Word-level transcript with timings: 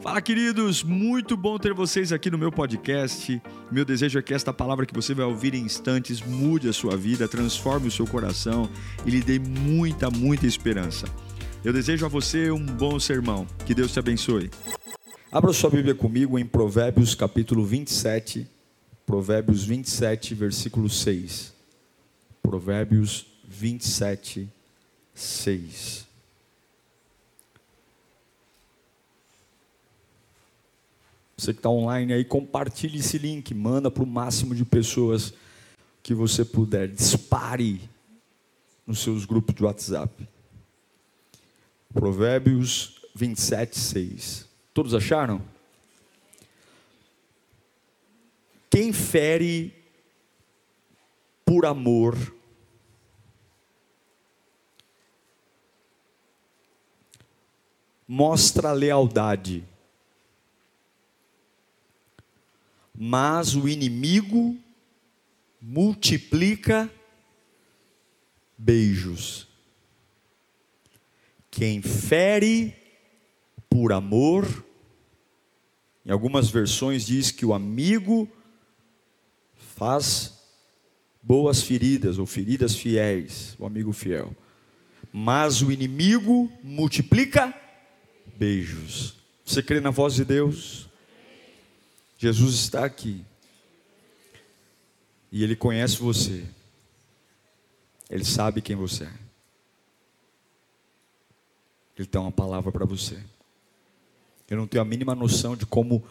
Fala, 0.00 0.22
queridos! 0.22 0.84
Muito 0.84 1.36
bom 1.36 1.58
ter 1.58 1.74
vocês 1.74 2.12
aqui 2.12 2.30
no 2.30 2.38
meu 2.38 2.52
podcast. 2.52 3.42
Meu 3.68 3.84
desejo 3.84 4.16
é 4.16 4.22
que 4.22 4.32
esta 4.32 4.52
palavra 4.52 4.86
que 4.86 4.94
você 4.94 5.12
vai 5.12 5.26
ouvir 5.26 5.54
em 5.54 5.64
instantes 5.64 6.20
mude 6.20 6.68
a 6.68 6.72
sua 6.72 6.96
vida, 6.96 7.26
transforme 7.26 7.88
o 7.88 7.90
seu 7.90 8.06
coração 8.06 8.70
e 9.04 9.10
lhe 9.10 9.20
dê 9.20 9.40
muita, 9.40 10.08
muita 10.08 10.46
esperança. 10.46 11.06
Eu 11.64 11.72
desejo 11.72 12.06
a 12.06 12.08
você 12.08 12.48
um 12.52 12.64
bom 12.64 13.00
sermão. 13.00 13.44
Que 13.66 13.74
Deus 13.74 13.92
te 13.92 13.98
abençoe. 13.98 14.52
Abra 15.32 15.52
sua 15.52 15.68
Bíblia 15.68 15.96
comigo 15.96 16.38
em 16.38 16.46
Provérbios 16.46 17.16
capítulo 17.16 17.64
27. 17.64 18.46
Provérbios 19.04 19.64
27, 19.64 20.32
versículo 20.32 20.88
6. 20.88 21.52
Provérbios 22.40 23.26
27, 23.48 24.48
6. 25.12 26.07
Você 31.38 31.52
que 31.52 31.60
está 31.60 31.70
online 31.70 32.12
aí, 32.12 32.24
compartilhe 32.24 32.98
esse 32.98 33.16
link, 33.16 33.54
manda 33.54 33.88
para 33.92 34.02
o 34.02 34.06
máximo 34.06 34.56
de 34.56 34.64
pessoas 34.64 35.32
que 36.02 36.12
você 36.12 36.44
puder. 36.44 36.88
Dispare 36.88 37.88
nos 38.84 38.98
seus 38.98 39.24
grupos 39.24 39.54
de 39.54 39.62
WhatsApp. 39.62 40.28
Provérbios 41.94 43.00
27, 43.14 43.78
6. 43.78 44.48
Todos 44.74 44.94
acharam? 44.94 45.40
Quem 48.68 48.92
fere 48.92 49.72
por 51.44 51.64
amor, 51.64 52.16
mostra 58.08 58.72
lealdade 58.72 59.67
mas 63.00 63.54
o 63.54 63.68
inimigo 63.68 64.58
multiplica 65.62 66.90
beijos. 68.56 69.46
Quem 71.48 71.80
fere 71.80 72.74
por 73.70 73.92
amor, 73.92 74.64
em 76.04 76.10
algumas 76.10 76.50
versões 76.50 77.06
diz 77.06 77.30
que 77.30 77.46
o 77.46 77.54
amigo 77.54 78.28
faz 79.54 80.36
boas 81.22 81.62
feridas 81.62 82.18
ou 82.18 82.26
feridas 82.26 82.74
fiéis, 82.74 83.54
o 83.60 83.66
amigo 83.66 83.92
fiel. 83.92 84.34
Mas 85.12 85.62
o 85.62 85.70
inimigo 85.70 86.50
multiplica 86.64 87.54
beijos. 88.36 89.14
Você 89.44 89.62
crê 89.62 89.80
na 89.80 89.90
voz 89.90 90.14
de 90.14 90.24
Deus? 90.24 90.87
Jesus 92.18 92.56
está 92.56 92.84
aqui. 92.84 93.24
E 95.30 95.42
Ele 95.42 95.54
conhece 95.54 95.98
você. 95.98 96.44
Ele 98.10 98.24
sabe 98.24 98.60
quem 98.60 98.74
você 98.74 99.04
é. 99.04 99.12
Ele 101.96 102.06
tem 102.06 102.20
uma 102.20 102.32
palavra 102.32 102.72
para 102.72 102.84
você. 102.84 103.22
Eu 104.48 104.56
não 104.56 104.66
tenho 104.66 104.82
a 104.82 104.84
mínima 104.84 105.14
noção 105.14 105.56
de 105.56 105.64
como 105.64 106.04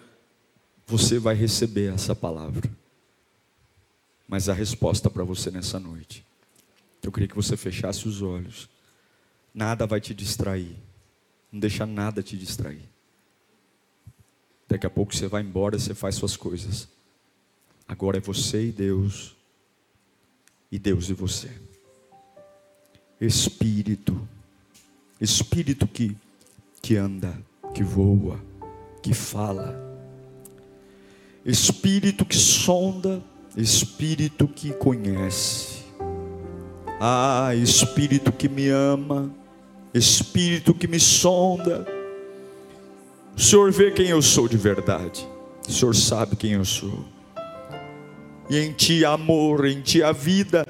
você 0.85 1.19
vai 1.19 1.35
receber 1.35 1.93
essa 1.93 2.15
palavra. 2.15 2.69
Mas 4.27 4.47
a 4.47 4.53
resposta 4.53 5.09
para 5.09 5.23
você 5.23 5.51
nessa 5.51 5.79
noite. 5.79 6.25
Eu 7.01 7.11
queria 7.11 7.27
que 7.27 7.35
você 7.35 7.57
fechasse 7.57 8.07
os 8.07 8.21
olhos. 8.21 8.69
Nada 9.53 9.87
vai 9.87 9.99
te 9.99 10.13
distrair. 10.13 10.75
Não 11.51 11.59
deixa 11.59 11.85
nada 11.85 12.21
te 12.21 12.37
distrair. 12.37 12.87
Daqui 14.67 14.85
a 14.85 14.89
pouco 14.89 15.15
você 15.15 15.27
vai 15.27 15.41
embora, 15.41 15.79
você 15.79 15.93
faz 15.93 16.15
suas 16.15 16.35
coisas. 16.35 16.87
Agora 17.87 18.17
é 18.17 18.19
você 18.19 18.67
e 18.67 18.71
Deus, 18.71 19.35
e 20.69 20.77
Deus 20.77 21.09
e 21.09 21.13
você. 21.13 21.49
Espírito, 23.19 24.27
Espírito 25.21 25.87
que, 25.87 26.15
que 26.81 26.97
anda, 26.97 27.33
que 27.73 27.81
voa, 27.81 28.39
que 29.01 29.13
fala. 29.13 29.75
Espírito 31.45 32.25
que 32.25 32.35
sonda, 32.35 33.23
Espírito 33.55 34.49
que 34.49 34.73
conhece. 34.73 35.85
Ah, 36.99 37.55
Espírito 37.55 38.33
que 38.33 38.49
me 38.49 38.67
ama, 38.67 39.33
Espírito 39.93 40.73
que 40.73 40.87
me 40.87 40.99
sonda 40.99 41.96
o 43.37 43.39
Senhor 43.39 43.71
vê 43.71 43.91
quem 43.91 44.07
eu 44.07 44.19
sou 44.19 44.47
de 44.47 44.57
verdade. 44.57 45.27
O 45.67 45.71
Senhor 45.71 45.93
sabe 45.93 46.35
quem 46.35 46.53
eu 46.53 46.65
sou. 46.65 47.05
E 48.49 48.57
em 48.57 48.71
Ti 48.71 49.05
há 49.05 49.11
amor, 49.11 49.65
em 49.65 49.79
Ti 49.79 50.01
há 50.01 50.11
vida. 50.11 50.65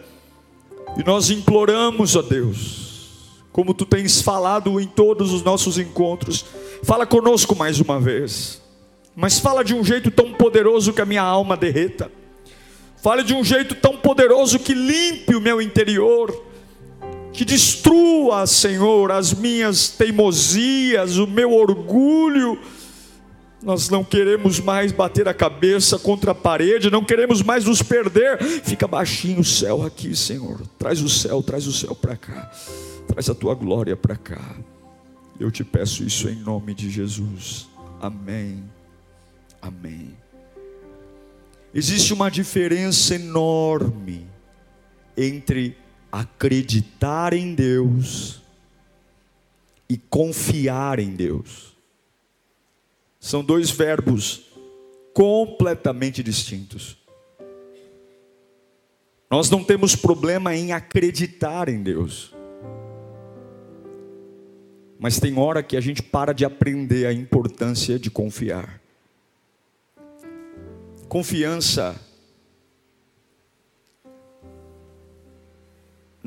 E 0.97 1.03
nós 1.03 1.29
imploramos 1.29 2.17
a 2.17 2.22
Deus, 2.22 3.41
como 3.53 3.73
Tu 3.73 3.85
tens 3.85 4.22
falado 4.22 4.81
em 4.81 4.85
todos 4.85 5.31
os 5.31 5.44
nossos 5.44 5.77
encontros, 5.77 6.44
fala 6.83 7.06
conosco 7.06 7.56
mais 7.56 7.79
uma 7.79 8.01
vez. 8.01 8.61
Mas 9.16 9.39
fala 9.39 9.63
de 9.63 9.73
um 9.73 9.83
jeito 9.83 10.11
tão 10.11 10.33
poderoso 10.33 10.91
que 10.91 11.01
a 11.01 11.06
minha 11.06 11.23
alma 11.23 11.56
derreta. 11.56 12.11
Fale 13.01 13.23
de 13.23 13.33
um 13.33 13.45
jeito 13.45 13.75
tão 13.75 13.95
poderoso 13.95 14.59
que 14.59 14.73
limpe 14.73 15.35
o 15.35 15.41
meu 15.41 15.61
interior 15.61 16.47
que 17.38 17.46
destrua, 17.46 18.48
Senhor, 18.48 19.12
as 19.12 19.31
minhas 19.31 19.90
teimosias, 19.90 21.18
o 21.18 21.28
meu 21.28 21.53
orgulho. 21.53 22.59
Nós 23.62 23.90
não 23.90 24.03
queremos 24.03 24.59
mais 24.59 24.92
bater 24.92 25.28
a 25.28 25.36
cabeça 25.36 26.00
contra 26.00 26.31
a 26.31 26.36
parede, 26.36 26.90
não 26.90 27.06
queremos 27.06 27.44
mais 27.44 27.66
nos 27.66 27.84
perder. 27.84 28.42
Fica 28.64 28.88
baixinho 28.88 29.42
o 29.42 29.46
céu 29.46 29.84
aqui, 29.86 30.16
Senhor. 30.16 30.59
Traz 30.80 31.00
o 31.00 31.08
céu, 31.08 31.44
traz 31.44 31.68
o 31.68 31.72
céu 31.72 31.94
para 31.94 32.18
cá. 32.18 32.52
Traz 33.08 33.30
a 33.30 33.36
tua 33.36 33.54
glória 33.54 33.96
para 33.96 34.16
cá. 34.16 34.56
Eu 35.40 35.52
te 35.52 35.64
peço 35.64 36.04
isso 36.04 36.28
em 36.28 36.36
nome 36.38 36.74
de 36.74 36.90
Jesus. 36.90 37.68
Amém. 38.02 38.64
Amém. 39.62 40.18
Existe 41.72 42.16
uma 42.16 42.31
diferença 42.31 43.14
enorme 43.14 44.25
entre 45.16 45.78
acreditar 46.12 47.34
em 47.34 47.53
Deus 47.53 48.41
e 49.90 49.97
confiar 49.97 51.00
em 51.00 51.16
Deus. 51.16 51.75
São 53.19 53.44
dois 53.44 53.69
verbos 53.69 54.45
completamente 55.13 56.22
distintos. 56.22 56.97
Nós 59.29 59.50
não 59.50 59.63
temos 59.63 59.95
problema 59.95 60.56
em 60.56 60.72
acreditar 60.72 61.68
em 61.68 61.84
Deus. 61.84 62.34
Mas 65.00 65.19
tem 65.19 65.38
hora 65.38 65.62
que 65.62 65.75
a 65.75 65.81
gente 65.81 66.01
para 66.01 66.34
de 66.34 66.45
aprender 66.45 67.06
a 67.06 67.13
importância 67.13 68.00
de 68.00 68.09
confiar. 68.09 68.81
Confiança 71.07 72.00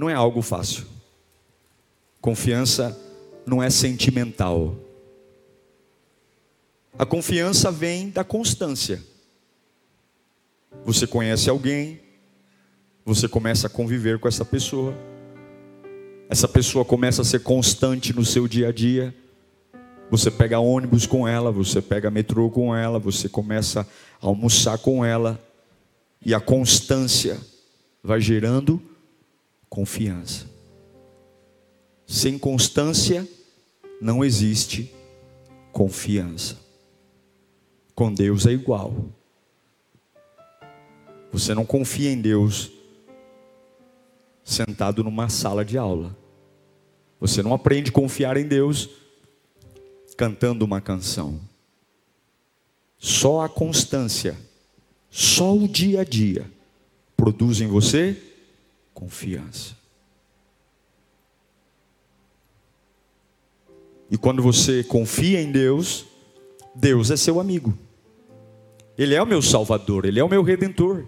não 0.00 0.08
é 0.08 0.14
algo 0.14 0.40
fácil. 0.40 0.86
Confiança 2.22 2.98
não 3.44 3.62
é 3.62 3.68
sentimental. 3.68 4.74
A 6.98 7.04
confiança 7.04 7.70
vem 7.70 8.08
da 8.08 8.24
constância. 8.24 9.02
Você 10.86 11.06
conhece 11.06 11.50
alguém, 11.50 12.00
você 13.04 13.28
começa 13.28 13.66
a 13.66 13.70
conviver 13.70 14.18
com 14.18 14.26
essa 14.26 14.42
pessoa, 14.42 14.96
essa 16.30 16.48
pessoa 16.48 16.82
começa 16.82 17.20
a 17.20 17.24
ser 17.24 17.42
constante 17.42 18.14
no 18.14 18.24
seu 18.24 18.48
dia 18.48 18.68
a 18.68 18.72
dia. 18.72 19.14
Você 20.10 20.30
pega 20.30 20.58
ônibus 20.58 21.04
com 21.04 21.28
ela, 21.28 21.52
você 21.52 21.82
pega 21.82 22.10
metrô 22.10 22.48
com 22.48 22.74
ela, 22.74 22.98
você 22.98 23.28
começa 23.28 23.86
a 24.22 24.26
almoçar 24.26 24.78
com 24.78 25.04
ela, 25.04 25.38
e 26.24 26.32
a 26.32 26.40
constância 26.40 27.38
vai 28.02 28.18
gerando 28.18 28.89
confiança. 29.70 30.46
Sem 32.04 32.36
constância 32.36 33.26
não 34.02 34.24
existe 34.24 34.92
confiança. 35.72 36.58
Com 37.94 38.12
Deus 38.12 38.46
é 38.46 38.50
igual. 38.50 38.92
Você 41.32 41.54
não 41.54 41.64
confia 41.64 42.10
em 42.10 42.20
Deus 42.20 42.72
sentado 44.42 45.04
numa 45.04 45.28
sala 45.28 45.64
de 45.64 45.78
aula. 45.78 46.16
Você 47.20 47.40
não 47.40 47.54
aprende 47.54 47.90
a 47.90 47.92
confiar 47.92 48.36
em 48.36 48.48
Deus 48.48 48.90
cantando 50.16 50.64
uma 50.64 50.80
canção. 50.80 51.40
Só 52.98 53.42
a 53.42 53.48
constância, 53.48 54.36
só 55.08 55.56
o 55.56 55.68
dia 55.68 56.00
a 56.00 56.04
dia 56.04 56.50
produz 57.16 57.60
em 57.60 57.66
você 57.68 58.29
confiança. 59.00 59.74
E 64.10 64.18
quando 64.18 64.42
você 64.42 64.84
confia 64.84 65.40
em 65.40 65.50
Deus, 65.50 66.04
Deus 66.74 67.10
é 67.10 67.16
seu 67.16 67.40
amigo. 67.40 67.76
Ele 68.98 69.14
é 69.14 69.22
o 69.22 69.26
meu 69.26 69.40
salvador, 69.40 70.04
ele 70.04 70.20
é 70.20 70.24
o 70.24 70.28
meu 70.28 70.42
redentor. 70.42 71.06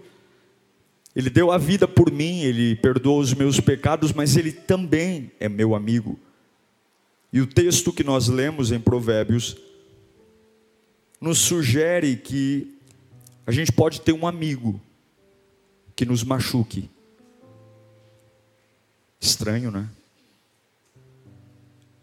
Ele 1.14 1.28
deu 1.28 1.50
a 1.50 1.58
vida 1.58 1.86
por 1.86 2.10
mim, 2.10 2.40
ele 2.40 2.76
perdoou 2.76 3.20
os 3.20 3.34
meus 3.34 3.60
pecados, 3.60 4.10
mas 4.14 4.38
ele 4.38 4.52
também 4.52 5.30
é 5.38 5.46
meu 5.46 5.74
amigo. 5.74 6.18
E 7.30 7.42
o 7.42 7.46
texto 7.46 7.92
que 7.92 8.02
nós 8.02 8.26
lemos 8.26 8.72
em 8.72 8.80
Provérbios 8.80 9.54
nos 11.20 11.38
sugere 11.38 12.16
que 12.16 12.74
a 13.46 13.52
gente 13.52 13.70
pode 13.70 14.00
ter 14.00 14.12
um 14.12 14.26
amigo 14.26 14.80
que 15.94 16.06
nos 16.06 16.24
machuque. 16.24 16.88
Estranho, 19.22 19.70
né? 19.70 19.88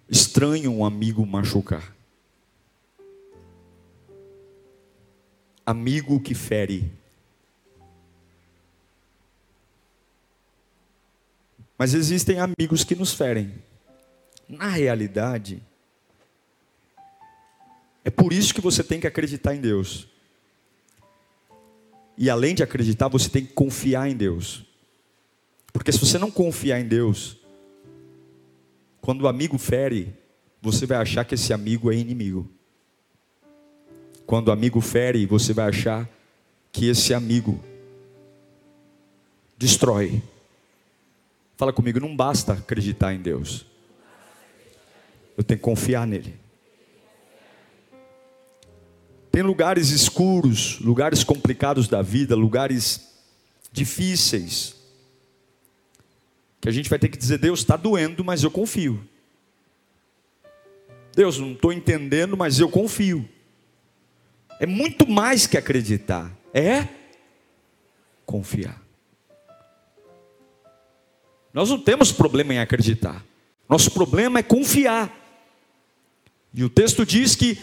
Estranho 0.10 0.72
um 0.72 0.86
amigo 0.86 1.26
machucar. 1.26 1.94
Amigo 5.66 6.22
que 6.22 6.34
fere. 6.34 6.90
Mas 11.78 11.94
existem 11.94 12.40
amigos 12.40 12.86
que 12.86 12.96
nos 12.96 13.14
ferem. 13.14 13.54
Na 14.48 14.70
realidade, 14.70 15.62
é 18.06 18.10
por 18.10 18.32
isso 18.32 18.54
que 18.54 18.62
você 18.62 18.82
tem 18.82 18.98
que 18.98 19.06
acreditar 19.06 19.54
em 19.54 19.60
Deus. 19.60 20.08
E 22.18 22.30
além 22.30 22.56
de 22.56 22.64
acreditar, 22.64 23.10
você 23.10 23.30
tem 23.30 23.46
que 23.46 23.52
confiar 23.52 24.10
em 24.10 24.16
Deus. 24.16 24.69
Porque 25.72 25.92
se 25.92 26.00
você 26.00 26.18
não 26.18 26.32
confiar 26.32 26.80
em 26.80 26.88
Deus, 26.88 27.38
quando 29.02 29.22
o 29.22 29.28
amigo 29.28 29.58
fere, 29.58 30.14
você 30.62 30.86
vai 30.86 30.98
achar 30.98 31.24
que 31.26 31.36
esse 31.36 31.54
amigo 31.54 31.92
é 31.92 31.96
inimigo. 31.96 32.50
Quando 34.26 34.50
o 34.50 34.52
amigo 34.52 34.82
fere, 34.82 35.26
você 35.26 35.54
vai 35.54 35.68
achar 35.68 36.08
que 36.72 36.88
esse 36.88 37.14
amigo 37.14 37.60
destrói. 39.58 40.22
Fala 41.58 41.74
comigo, 41.74 42.00
não 42.00 42.16
basta 42.16 42.54
acreditar 42.54 43.14
em 43.14 43.20
Deus. 43.20 43.66
Eu 45.36 45.44
tenho 45.44 45.58
que 45.58 45.64
confiar 45.64 46.06
nele. 46.06 46.36
Tem 49.32 49.42
lugares 49.42 49.90
escuros, 49.90 50.80
lugares 50.80 51.24
complicados 51.24 51.88
da 51.88 52.02
vida, 52.02 52.36
lugares 52.36 53.10
difíceis, 53.72 54.76
que 56.62 56.68
a 56.68 56.72
gente 56.72 56.90
vai 56.90 57.00
ter 57.00 57.10
que 57.10 57.18
dizer: 57.18 57.38
Deus 57.38 57.60
está 57.60 57.76
doendo, 57.76 58.24
mas 58.24 58.44
eu 58.44 58.52
confio. 58.52 59.04
Deus, 61.16 61.38
não 61.38 61.54
estou 61.54 61.74
entendendo, 61.74 62.38
mas 62.38 62.60
eu 62.60 62.70
confio. 62.70 63.28
É 64.60 64.66
muito 64.66 65.10
mais 65.10 65.48
que 65.48 65.58
acreditar, 65.58 66.32
é 66.54 66.88
confiar. 68.26 68.82
Nós 71.54 71.70
não 71.70 71.80
temos 71.80 72.12
problema 72.12 72.54
em 72.54 72.60
acreditar, 72.60 73.26
nosso 73.68 73.92
problema 73.92 74.40
é 74.40 74.44
confiar. 74.44 75.16
E 76.54 76.64
o 76.64 76.70
texto 76.70 77.06
diz 77.06 77.36
que, 77.36 77.60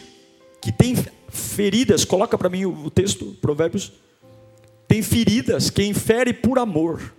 que 0.61 0.73
tem 0.73 0.95
feridas, 1.29 2.05
coloca 2.05 2.39
para 2.39 2.49
mim 2.49 2.65
o 2.67 2.91
texto, 2.91 3.37
Provérbios. 3.41 3.93
Tem 4.87 5.03
feridas 5.03 5.71
quem 5.71 5.93
fere 5.93 6.33
por 6.33 6.59
amor. 6.59 7.13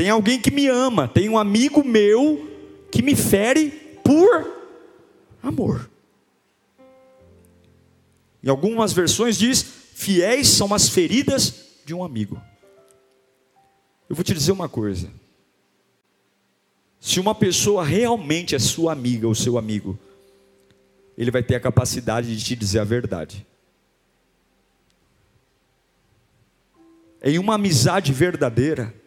Tem 0.00 0.08
alguém 0.08 0.40
que 0.40 0.50
me 0.50 0.66
ama, 0.66 1.06
tem 1.06 1.28
um 1.28 1.36
amigo 1.36 1.84
meu 1.84 2.50
que 2.90 3.02
me 3.02 3.14
fere 3.14 3.68
por 4.02 4.50
amor. 5.42 5.90
Em 8.42 8.48
algumas 8.48 8.94
versões 8.94 9.36
diz: 9.36 9.62
fiéis 9.62 10.48
são 10.48 10.72
as 10.72 10.88
feridas 10.88 11.66
de 11.84 11.92
um 11.92 12.02
amigo. 12.02 12.40
Eu 14.08 14.16
vou 14.16 14.24
te 14.24 14.32
dizer 14.32 14.52
uma 14.52 14.70
coisa. 14.70 15.12
Se 16.98 17.20
uma 17.20 17.34
pessoa 17.34 17.84
realmente 17.84 18.54
é 18.54 18.58
sua 18.58 18.92
amiga 18.92 19.28
ou 19.28 19.34
seu 19.34 19.58
amigo, 19.58 19.98
ele 21.14 21.30
vai 21.30 21.42
ter 21.42 21.56
a 21.56 21.60
capacidade 21.60 22.34
de 22.34 22.42
te 22.42 22.56
dizer 22.56 22.78
a 22.78 22.84
verdade. 22.84 23.46
Em 27.22 27.38
uma 27.38 27.56
amizade 27.56 28.14
verdadeira, 28.14 28.98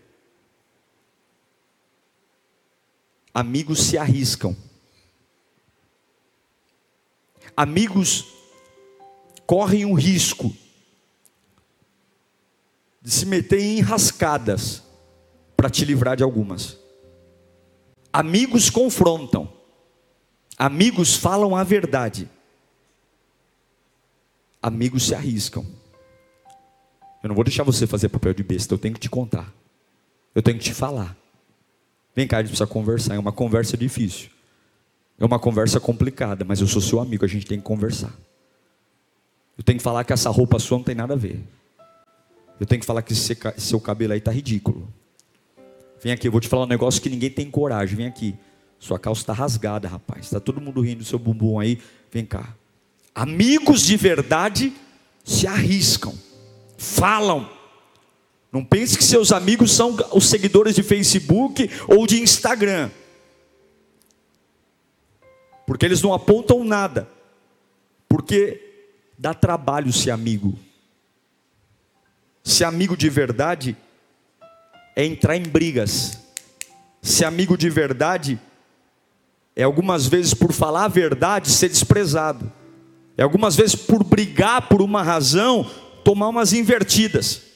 amigos 3.33 3.83
se 3.83 3.97
arriscam. 3.97 4.56
Amigos 7.56 8.25
correm 9.45 9.85
um 9.85 9.94
risco 9.94 10.56
de 13.01 13.12
se 13.12 13.25
meter 13.25 13.59
em 13.59 13.80
enrascadas 13.80 14.83
para 15.57 15.69
te 15.69 15.83
livrar 15.83 16.15
de 16.15 16.24
algumas. 16.24 16.77
Amigos 18.12 18.69
confrontam. 18.69 19.51
Amigos 20.57 21.15
falam 21.15 21.56
a 21.56 21.63
verdade. 21.63 22.29
Amigos 24.62 25.07
se 25.07 25.15
arriscam. 25.15 25.65
Eu 27.21 27.29
não 27.29 27.36
vou 27.36 27.44
deixar 27.44 27.63
você 27.63 27.88
fazer 27.88 28.09
papel 28.09 28.33
de 28.33 28.44
besta, 28.44 28.74
eu 28.74 28.77
tenho 28.77 28.94
que 28.94 29.00
te 29.00 29.09
contar. 29.09 29.51
Eu 30.36 30.41
tenho 30.41 30.57
que 30.57 30.63
te 30.63 30.74
falar. 30.74 31.18
Vem 32.15 32.27
cá, 32.27 32.38
a 32.38 32.42
gente 32.42 32.50
precisa 32.50 32.68
conversar. 32.68 33.15
É 33.15 33.19
uma 33.19 33.31
conversa 33.31 33.75
difícil. 33.75 34.30
É 35.18 35.25
uma 35.25 35.39
conversa 35.39 35.80
complicada, 35.80 36.44
mas 36.44 36.60
eu 36.60 36.68
sou 36.68 36.81
seu 36.81 37.00
amigo, 37.00 37.24
a 37.24 37.27
gente 37.27 37.45
tem 37.45 37.57
que 37.57 37.63
conversar. 37.63 38.13
Eu 39.57 39.63
tenho 39.63 39.77
que 39.77 39.83
falar 39.83 40.04
que 40.04 40.13
essa 40.13 40.30
roupa 40.30 40.60
sua 40.60 40.77
não 40.77 40.83
tem 40.83 40.95
nada 40.95 41.13
a 41.13 41.18
ver. 41.18 41.39
Eu 42.60 42.65
tenho 42.65 42.80
que 42.80 42.86
falar 42.86 43.01
que 43.01 43.13
seu 43.15 43.80
cabelo 43.80 44.13
aí 44.13 44.19
está 44.19 44.31
ridículo. 44.31 44.88
Vem 46.01 46.12
aqui, 46.12 46.27
eu 46.27 46.31
vou 46.31 46.42
te 46.42 46.48
falar 46.48 46.63
um 46.63 46.68
negócio 46.68 47.01
que 47.01 47.10
ninguém 47.10 47.30
tem 47.30 47.50
coragem. 47.50 47.95
Vem 47.95 48.07
aqui. 48.07 48.36
Sua 48.80 49.00
calça 49.00 49.21
está 49.21 49.33
rasgada, 49.33 49.88
rapaz. 49.88 50.25
Está 50.25 50.39
todo 50.39 50.60
mundo 50.60 50.81
rindo 50.81 51.00
do 51.00 51.06
seu 51.06 51.18
bumbum 51.18 51.60
aí. 51.60 51.80
Vem 52.12 52.25
cá. 52.25 52.54
Amigos 53.15 53.83
de 53.83 53.95
verdade 53.95 54.74
se 55.24 55.48
arriscam, 55.48 56.13
falam. 56.77 57.50
Não 58.53 58.63
pense 58.63 58.95
que 58.95 59.03
seus 59.03 59.31
amigos 59.31 59.71
são 59.71 59.97
os 60.11 60.29
seguidores 60.29 60.75
de 60.75 60.83
Facebook 60.83 61.67
ou 61.88 62.05
de 62.05 62.21
Instagram. 62.21 62.91
Porque 65.65 65.83
eles 65.83 66.03
não 66.03 66.13
apontam 66.13 66.63
nada. 66.63 67.09
Porque 68.07 68.61
dá 69.17 69.33
trabalho 69.33 69.91
ser 69.91 70.12
amigo. 70.12 70.55
Ser 72.43 72.65
amigo 72.65 72.95
de 72.95 73.10
verdade 73.10 73.75
é 74.95 75.03
entrar 75.03 75.36
em 75.36 75.41
brigas. 75.41 76.19
Ser 77.01 77.25
amigo 77.25 77.57
de 77.57 77.72
verdade 77.72 78.39
é 79.55 79.63
algumas 79.63 80.05
vezes 80.05 80.36
por 80.36 80.53
falar 80.53 80.86
a 80.86 80.89
verdade 80.89 81.50
ser 81.50 81.69
desprezado. 81.69 82.53
É 83.17 83.24
algumas 83.24 83.55
vezes 83.55 83.74
por 83.75 84.03
brigar 84.03 84.69
por 84.69 84.79
uma 84.79 85.01
razão 85.01 85.67
tomar 86.03 86.27
umas 86.27 86.53
invertidas. 86.53 87.52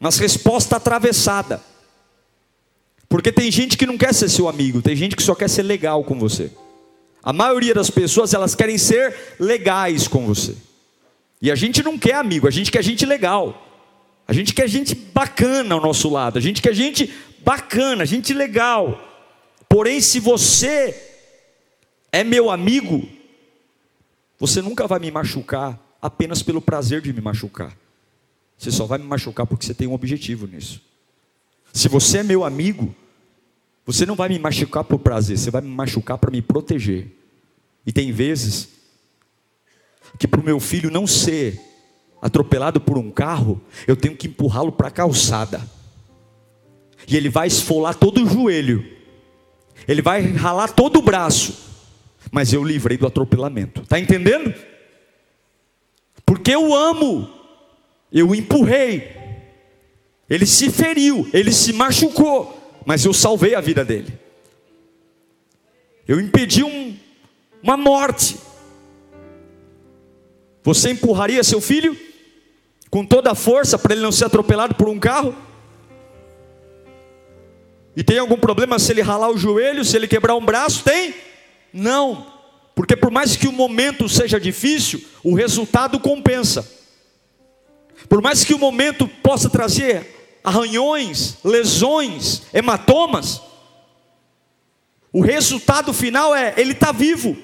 Umas 0.00 0.18
resposta 0.18 0.76
atravessada. 0.76 1.62
Porque 3.08 3.32
tem 3.32 3.50
gente 3.50 3.76
que 3.78 3.86
não 3.86 3.96
quer 3.96 4.12
ser 4.12 4.28
seu 4.28 4.48
amigo, 4.48 4.82
tem 4.82 4.96
gente 4.96 5.16
que 5.16 5.22
só 5.22 5.34
quer 5.34 5.48
ser 5.48 5.62
legal 5.62 6.04
com 6.04 6.18
você. 6.18 6.50
A 7.22 7.32
maioria 7.32 7.74
das 7.74 7.90
pessoas, 7.90 8.34
elas 8.34 8.54
querem 8.54 8.78
ser 8.78 9.36
legais 9.38 10.06
com 10.06 10.26
você. 10.26 10.56
E 11.40 11.50
a 11.50 11.54
gente 11.54 11.82
não 11.82 11.98
quer 11.98 12.14
amigo, 12.14 12.46
a 12.46 12.50
gente 12.50 12.70
quer 12.70 12.82
gente 12.82 13.04
legal. 13.04 13.62
A 14.28 14.32
gente 14.32 14.52
quer 14.54 14.68
gente 14.68 14.94
bacana 14.94 15.74
ao 15.74 15.80
nosso 15.80 16.08
lado, 16.08 16.38
a 16.38 16.40
gente 16.40 16.60
quer 16.60 16.74
gente 16.74 17.12
bacana, 17.44 18.04
gente 18.04 18.34
legal. 18.34 19.00
Porém, 19.68 20.00
se 20.00 20.18
você 20.18 21.00
é 22.10 22.24
meu 22.24 22.50
amigo, 22.50 23.08
você 24.38 24.60
nunca 24.60 24.86
vai 24.86 24.98
me 24.98 25.10
machucar 25.10 25.78
apenas 26.02 26.42
pelo 26.42 26.60
prazer 26.60 27.00
de 27.00 27.12
me 27.12 27.20
machucar. 27.20 27.76
Você 28.58 28.70
só 28.70 28.86
vai 28.86 28.98
me 28.98 29.04
machucar 29.04 29.46
porque 29.46 29.66
você 29.66 29.74
tem 29.74 29.86
um 29.86 29.92
objetivo 29.92 30.46
nisso. 30.46 30.80
Se 31.72 31.88
você 31.88 32.18
é 32.18 32.22
meu 32.22 32.44
amigo, 32.44 32.94
você 33.84 34.06
não 34.06 34.16
vai 34.16 34.28
me 34.28 34.38
machucar 34.38 34.82
por 34.82 34.98
prazer, 34.98 35.38
você 35.38 35.50
vai 35.50 35.60
me 35.60 35.68
machucar 35.68 36.18
para 36.18 36.30
me 36.30 36.42
proteger. 36.42 37.06
E 37.86 37.92
tem 37.92 38.10
vezes 38.10 38.68
que 40.18 40.26
para 40.26 40.40
o 40.40 40.44
meu 40.44 40.58
filho 40.58 40.90
não 40.90 41.06
ser 41.06 41.60
atropelado 42.20 42.80
por 42.80 42.98
um 42.98 43.10
carro, 43.10 43.60
eu 43.86 43.96
tenho 43.96 44.16
que 44.16 44.26
empurrá-lo 44.26 44.72
para 44.72 44.88
a 44.88 44.90
calçada. 44.90 45.62
E 47.06 47.16
ele 47.16 47.28
vai 47.28 47.46
esfolar 47.46 47.94
todo 47.94 48.24
o 48.24 48.28
joelho, 48.28 48.84
ele 49.86 50.02
vai 50.02 50.22
ralar 50.32 50.68
todo 50.68 50.98
o 50.98 51.02
braço, 51.02 51.54
mas 52.32 52.52
eu 52.52 52.64
livrei 52.64 52.96
do 52.96 53.06
atropelamento. 53.06 53.82
Está 53.82 54.00
entendendo? 54.00 54.52
Porque 56.24 56.50
eu 56.50 56.74
amo, 56.74 57.30
eu 58.18 58.34
empurrei, 58.34 59.14
ele 60.28 60.46
se 60.46 60.70
feriu, 60.70 61.28
ele 61.32 61.52
se 61.52 61.72
machucou, 61.72 62.80
mas 62.84 63.04
eu 63.04 63.12
salvei 63.12 63.54
a 63.54 63.60
vida 63.60 63.84
dele. 63.84 64.18
Eu 66.06 66.20
impedi 66.20 66.62
um, 66.62 66.96
uma 67.62 67.76
morte, 67.76 68.36
Você 70.66 70.90
empurraria 70.90 71.44
seu 71.44 71.60
filho 71.60 71.96
com 72.90 73.06
toda 73.06 73.30
a 73.30 73.36
força 73.36 73.78
para 73.78 73.94
ele 73.94 74.02
não 74.02 74.10
ser 74.10 74.24
atropelado 74.24 74.74
por 74.74 74.88
um 74.88 74.98
carro? 74.98 75.32
E 77.94 78.02
tem 78.02 78.18
algum 78.18 78.36
problema 78.36 78.76
se 78.76 78.90
ele 78.90 79.00
ralar 79.00 79.30
o 79.30 79.38
joelho, 79.38 79.84
se 79.84 79.96
ele 79.96 80.08
quebrar 80.08 80.34
um 80.34 80.44
braço? 80.44 80.82
Tem? 80.82 81.14
Não. 81.72 82.26
Porque 82.74 82.96
por 82.96 83.12
mais 83.12 83.36
que 83.36 83.46
o 83.46 83.52
momento 83.52 84.08
seja 84.08 84.40
difícil, 84.40 85.00
o 85.22 85.34
resultado 85.34 86.00
compensa. 86.00 86.68
Por 88.08 88.22
mais 88.22 88.44
que 88.44 88.54
o 88.54 88.58
momento 88.58 89.08
possa 89.08 89.48
trazer 89.48 90.40
arranhões, 90.44 91.38
lesões, 91.42 92.42
hematomas, 92.52 93.40
o 95.12 95.20
resultado 95.20 95.92
final 95.92 96.34
é 96.34 96.54
ele 96.56 96.72
está 96.72 96.92
vivo. 96.92 97.36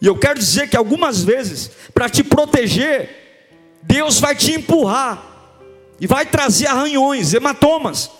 E 0.00 0.06
eu 0.06 0.18
quero 0.18 0.38
dizer 0.38 0.68
que 0.68 0.76
algumas 0.76 1.22
vezes, 1.22 1.70
para 1.94 2.10
te 2.10 2.22
proteger, 2.22 3.48
Deus 3.82 4.18
vai 4.18 4.34
te 4.34 4.52
empurrar 4.52 5.22
e 6.00 6.06
vai 6.06 6.26
trazer 6.26 6.66
arranhões, 6.66 7.32
hematomas 7.32 8.10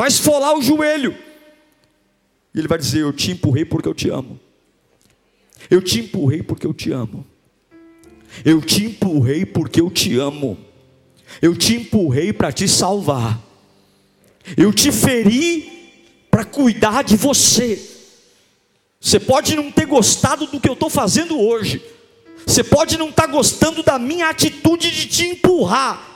vai 0.00 0.08
esfolar 0.08 0.56
o 0.56 0.62
joelho. 0.62 1.14
E 2.54 2.58
ele 2.58 2.68
vai 2.68 2.78
dizer: 2.78 3.00
Eu 3.00 3.12
te 3.12 3.32
empurrei 3.32 3.64
porque 3.64 3.88
eu 3.88 3.94
te 3.94 4.08
amo. 4.08 4.40
Eu 5.70 5.82
te 5.82 6.00
empurrei 6.00 6.42
porque 6.42 6.66
eu 6.66 6.72
te 6.72 6.90
amo. 6.90 7.26
Eu 8.44 8.62
te 8.62 8.84
empurrei 8.84 9.44
porque 9.44 9.80
eu 9.80 9.90
te 9.90 10.18
amo. 10.18 10.58
Eu 11.40 11.56
te 11.56 11.76
empurrei 11.76 12.32
para 12.32 12.52
te 12.52 12.66
salvar. 12.66 13.38
Eu 14.56 14.72
te 14.72 14.90
feri 14.90 15.70
para 16.30 16.44
cuidar 16.44 17.02
de 17.02 17.16
você. 17.16 17.80
Você 19.00 19.18
pode 19.18 19.56
não 19.56 19.70
ter 19.70 19.86
gostado 19.86 20.46
do 20.46 20.60
que 20.60 20.68
eu 20.68 20.74
estou 20.74 20.90
fazendo 20.90 21.38
hoje. 21.40 21.82
Você 22.46 22.62
pode 22.62 22.98
não 22.98 23.08
estar 23.10 23.26
tá 23.26 23.32
gostando 23.32 23.82
da 23.82 23.98
minha 23.98 24.28
atitude 24.28 24.90
de 24.90 25.06
te 25.06 25.26
empurrar. 25.26 26.08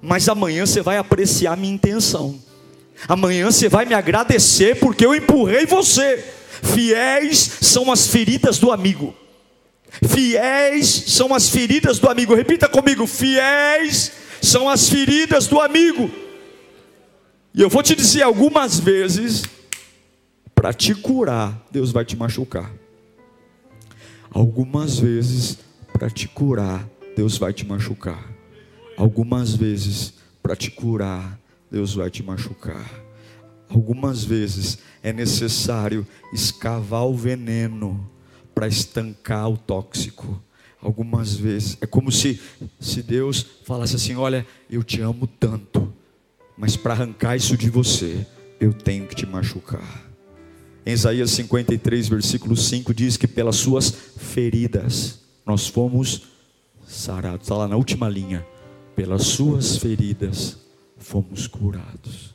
Mas 0.00 0.28
amanhã 0.28 0.66
você 0.66 0.80
vai 0.80 0.96
apreciar 0.96 1.56
minha 1.56 1.74
intenção. 1.74 2.38
Amanhã 3.06 3.50
você 3.50 3.68
vai 3.68 3.84
me 3.84 3.94
agradecer 3.94 4.78
porque 4.78 5.04
eu 5.04 5.14
empurrei 5.14 5.66
você. 5.66 6.24
Fiéis 6.62 7.38
são 7.60 7.90
as 7.92 8.08
feridas 8.08 8.58
do 8.58 8.72
amigo. 8.72 9.14
Fiéis 9.90 10.86
são 11.08 11.34
as 11.34 11.48
feridas 11.48 11.98
do 11.98 12.08
amigo. 12.08 12.34
Repita 12.34 12.68
comigo: 12.68 13.06
fiéis 13.06 14.12
são 14.40 14.68
as 14.68 14.88
feridas 14.88 15.46
do 15.46 15.60
amigo. 15.60 16.10
E 17.54 17.62
eu 17.62 17.68
vou 17.68 17.82
te 17.82 17.94
dizer 17.94 18.22
algumas 18.22 18.78
vezes, 18.78 19.44
para 20.54 20.72
te 20.72 20.94
curar, 20.94 21.60
Deus 21.70 21.90
vai 21.90 22.04
te 22.04 22.16
machucar. 22.16 22.70
Algumas 24.30 24.98
vezes, 24.98 25.58
para 25.92 26.10
te 26.10 26.28
curar, 26.28 26.86
Deus 27.16 27.38
vai 27.38 27.52
te 27.52 27.66
machucar. 27.66 28.22
Algumas 28.96 29.54
vezes, 29.54 30.14
para 30.42 30.54
te 30.54 30.70
curar, 30.70 31.38
Deus 31.70 31.94
vai 31.94 32.10
te 32.10 32.22
machucar. 32.22 32.88
Algumas 33.68 34.24
vezes 34.24 34.78
é 35.02 35.12
necessário 35.12 36.06
escavar 36.32 37.06
o 37.06 37.14
veneno 37.14 38.08
para 38.58 38.66
estancar 38.66 39.48
o 39.48 39.56
tóxico. 39.56 40.42
Algumas 40.82 41.32
vezes 41.32 41.78
é 41.80 41.86
como 41.86 42.10
se, 42.10 42.40
se 42.80 43.04
Deus 43.04 43.46
falasse 43.62 43.94
assim: 43.94 44.16
Olha, 44.16 44.44
eu 44.68 44.82
te 44.82 45.00
amo 45.00 45.28
tanto, 45.28 45.94
mas 46.56 46.76
para 46.76 46.92
arrancar 46.92 47.36
isso 47.36 47.56
de 47.56 47.70
você, 47.70 48.26
eu 48.58 48.72
tenho 48.72 49.06
que 49.06 49.14
te 49.14 49.24
machucar. 49.24 50.04
Em 50.84 50.90
Isaías 50.90 51.30
53, 51.30 52.08
versículo 52.08 52.56
5 52.56 52.92
diz 52.92 53.16
que 53.16 53.28
pelas 53.28 53.54
suas 53.54 53.90
feridas 54.16 55.20
nós 55.46 55.68
fomos 55.68 56.22
sarados. 56.84 57.42
Está 57.42 57.58
lá 57.58 57.68
na 57.68 57.76
última 57.76 58.08
linha. 58.08 58.44
Pelas 58.96 59.22
suas 59.22 59.76
feridas 59.76 60.56
fomos 60.96 61.46
curados. 61.46 62.34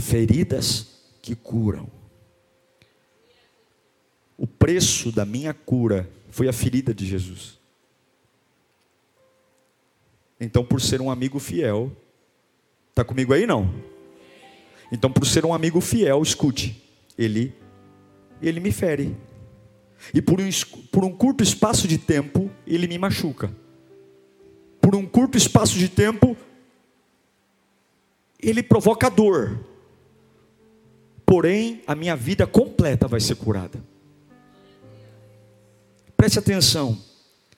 Feridas 0.00 0.88
que 1.22 1.36
curam. 1.36 1.86
O 4.36 4.46
preço 4.46 5.12
da 5.12 5.24
minha 5.24 5.54
cura 5.54 6.10
foi 6.30 6.48
a 6.48 6.52
ferida 6.52 6.92
de 6.92 7.06
Jesus. 7.06 7.58
Então, 10.40 10.64
por 10.64 10.80
ser 10.80 11.00
um 11.00 11.10
amigo 11.10 11.38
fiel, 11.38 11.92
está 12.90 13.04
comigo 13.04 13.32
aí 13.32 13.46
não? 13.46 13.72
Então, 14.90 15.10
por 15.10 15.26
ser 15.26 15.44
um 15.44 15.54
amigo 15.54 15.80
fiel, 15.80 16.22
escute, 16.22 16.82
ele, 17.16 17.54
ele 18.42 18.60
me 18.60 18.72
fere. 18.72 19.16
E 20.12 20.20
por 20.20 20.40
um, 20.40 20.48
por 20.90 21.04
um 21.04 21.12
curto 21.12 21.42
espaço 21.42 21.88
de 21.88 21.96
tempo, 21.96 22.50
ele 22.66 22.86
me 22.86 22.98
machuca. 22.98 23.54
Por 24.80 24.94
um 24.94 25.06
curto 25.06 25.38
espaço 25.38 25.78
de 25.78 25.88
tempo, 25.88 26.36
ele 28.38 28.62
provoca 28.62 29.08
dor. 29.08 29.58
Porém, 31.24 31.82
a 31.86 31.94
minha 31.94 32.14
vida 32.14 32.46
completa 32.46 33.08
vai 33.08 33.20
ser 33.20 33.36
curada. 33.36 33.82
Preste 36.24 36.38
atenção. 36.38 36.96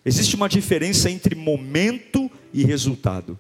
Existe 0.04 0.34
uma 0.34 0.48
diferença 0.48 1.08
entre 1.08 1.36
momento 1.36 2.28
e 2.52 2.64
resultado. 2.64 3.38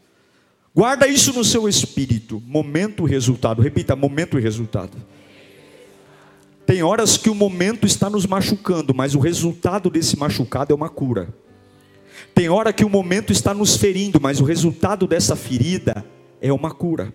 Guarda 0.72 1.08
isso 1.08 1.32
no 1.32 1.42
seu 1.42 1.68
espírito. 1.68 2.40
Momento 2.46 3.08
e 3.08 3.10
resultado. 3.10 3.60
Repita: 3.60 3.96
momento 3.96 4.38
e 4.38 4.40
resultado. 4.40 4.96
Tem 6.64 6.80
horas 6.80 7.16
que 7.16 7.28
o 7.28 7.34
momento 7.34 7.88
está 7.88 8.08
nos 8.08 8.24
machucando, 8.24 8.94
mas 8.94 9.16
o 9.16 9.18
resultado 9.18 9.90
desse 9.90 10.16
machucado 10.16 10.72
é 10.72 10.76
uma 10.76 10.88
cura. 10.88 11.34
Tem 12.32 12.48
hora 12.48 12.72
que 12.72 12.84
o 12.84 12.88
momento 12.88 13.32
está 13.32 13.52
nos 13.52 13.76
ferindo, 13.76 14.20
mas 14.20 14.40
o 14.40 14.44
resultado 14.44 15.08
dessa 15.08 15.34
ferida 15.34 16.06
é 16.40 16.52
uma 16.52 16.70
cura. 16.70 17.12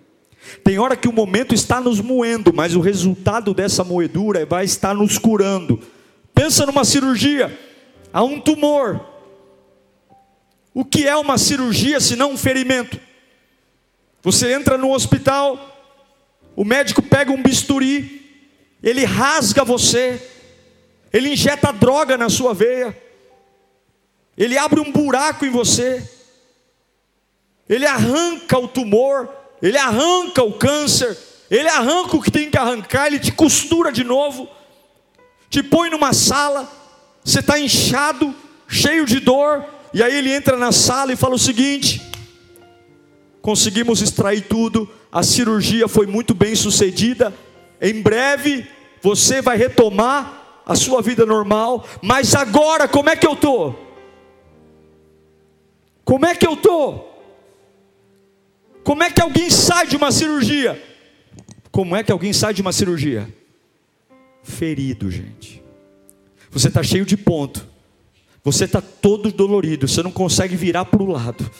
Tem 0.62 0.78
hora 0.78 0.96
que 0.96 1.08
o 1.08 1.12
momento 1.14 1.54
está 1.54 1.80
nos 1.80 1.98
moendo, 1.98 2.52
mas 2.52 2.76
o 2.76 2.80
resultado 2.80 3.54
dessa 3.54 3.82
moedura 3.82 4.44
vai 4.44 4.66
estar 4.66 4.92
nos 4.92 5.16
curando. 5.16 5.80
Pensa 6.34 6.66
numa 6.66 6.84
cirurgia, 6.84 7.58
há 8.12 8.22
um 8.22 8.40
tumor. 8.40 9.00
O 10.74 10.84
que 10.84 11.06
é 11.06 11.16
uma 11.16 11.38
cirurgia 11.38 12.00
se 12.00 12.16
não 12.16 12.32
um 12.32 12.36
ferimento? 12.36 12.98
Você 14.22 14.52
entra 14.52 14.78
no 14.78 14.92
hospital, 14.92 15.58
o 16.54 16.64
médico 16.64 17.02
pega 17.02 17.32
um 17.32 17.42
bisturi, 17.42 18.46
ele 18.82 19.04
rasga 19.04 19.64
você, 19.64 20.20
ele 21.12 21.32
injeta 21.32 21.72
droga 21.72 22.16
na 22.16 22.28
sua 22.28 22.54
veia, 22.54 22.96
ele 24.36 24.56
abre 24.56 24.80
um 24.80 24.92
buraco 24.92 25.44
em 25.44 25.50
você, 25.50 26.08
ele 27.68 27.84
arranca 27.84 28.58
o 28.58 28.68
tumor, 28.68 29.28
ele 29.60 29.76
arranca 29.76 30.42
o 30.42 30.52
câncer, 30.52 31.18
ele 31.50 31.68
arranca 31.68 32.16
o 32.16 32.22
que 32.22 32.30
tem 32.30 32.50
que 32.50 32.56
arrancar, 32.56 33.08
ele 33.08 33.18
te 33.18 33.32
costura 33.32 33.92
de 33.92 34.04
novo, 34.04 34.48
te 35.50 35.62
põe 35.62 35.90
numa 35.90 36.12
sala, 36.12 36.81
você 37.24 37.40
está 37.40 37.58
inchado, 37.58 38.34
cheio 38.66 39.04
de 39.04 39.20
dor, 39.20 39.64
e 39.94 40.02
aí 40.02 40.16
ele 40.16 40.32
entra 40.32 40.56
na 40.56 40.72
sala 40.72 41.12
e 41.12 41.16
fala 41.16 41.34
o 41.34 41.38
seguinte: 41.38 42.02
conseguimos 43.40 44.00
extrair 44.00 44.42
tudo, 44.42 44.88
a 45.10 45.22
cirurgia 45.22 45.86
foi 45.86 46.06
muito 46.06 46.34
bem 46.34 46.54
sucedida, 46.54 47.32
em 47.80 48.00
breve 48.00 48.66
você 49.00 49.42
vai 49.42 49.56
retomar 49.56 50.62
a 50.64 50.74
sua 50.74 51.02
vida 51.02 51.26
normal, 51.26 51.86
mas 52.00 52.34
agora 52.34 52.88
como 52.88 53.10
é 53.10 53.16
que 53.16 53.26
eu 53.26 53.32
estou? 53.32 53.78
Como 56.04 56.26
é 56.26 56.34
que 56.34 56.46
eu 56.46 56.54
estou? 56.54 57.08
Como 58.84 59.02
é 59.02 59.10
que 59.10 59.22
alguém 59.22 59.48
sai 59.50 59.86
de 59.86 59.96
uma 59.96 60.10
cirurgia? 60.10 60.80
Como 61.70 61.94
é 61.96 62.02
que 62.02 62.12
alguém 62.12 62.32
sai 62.32 62.52
de 62.52 62.62
uma 62.62 62.72
cirurgia? 62.72 63.32
Ferido, 64.42 65.10
gente. 65.10 65.61
Você 66.52 66.68
está 66.68 66.82
cheio 66.82 67.04
de 67.04 67.16
ponto. 67.16 67.66
Você 68.44 68.64
está 68.64 68.80
todo 68.80 69.32
dolorido. 69.32 69.88
Você 69.88 70.02
não 70.02 70.12
consegue 70.12 70.54
virar 70.54 70.84
para 70.84 71.02
o 71.02 71.10
lado. 71.10 71.50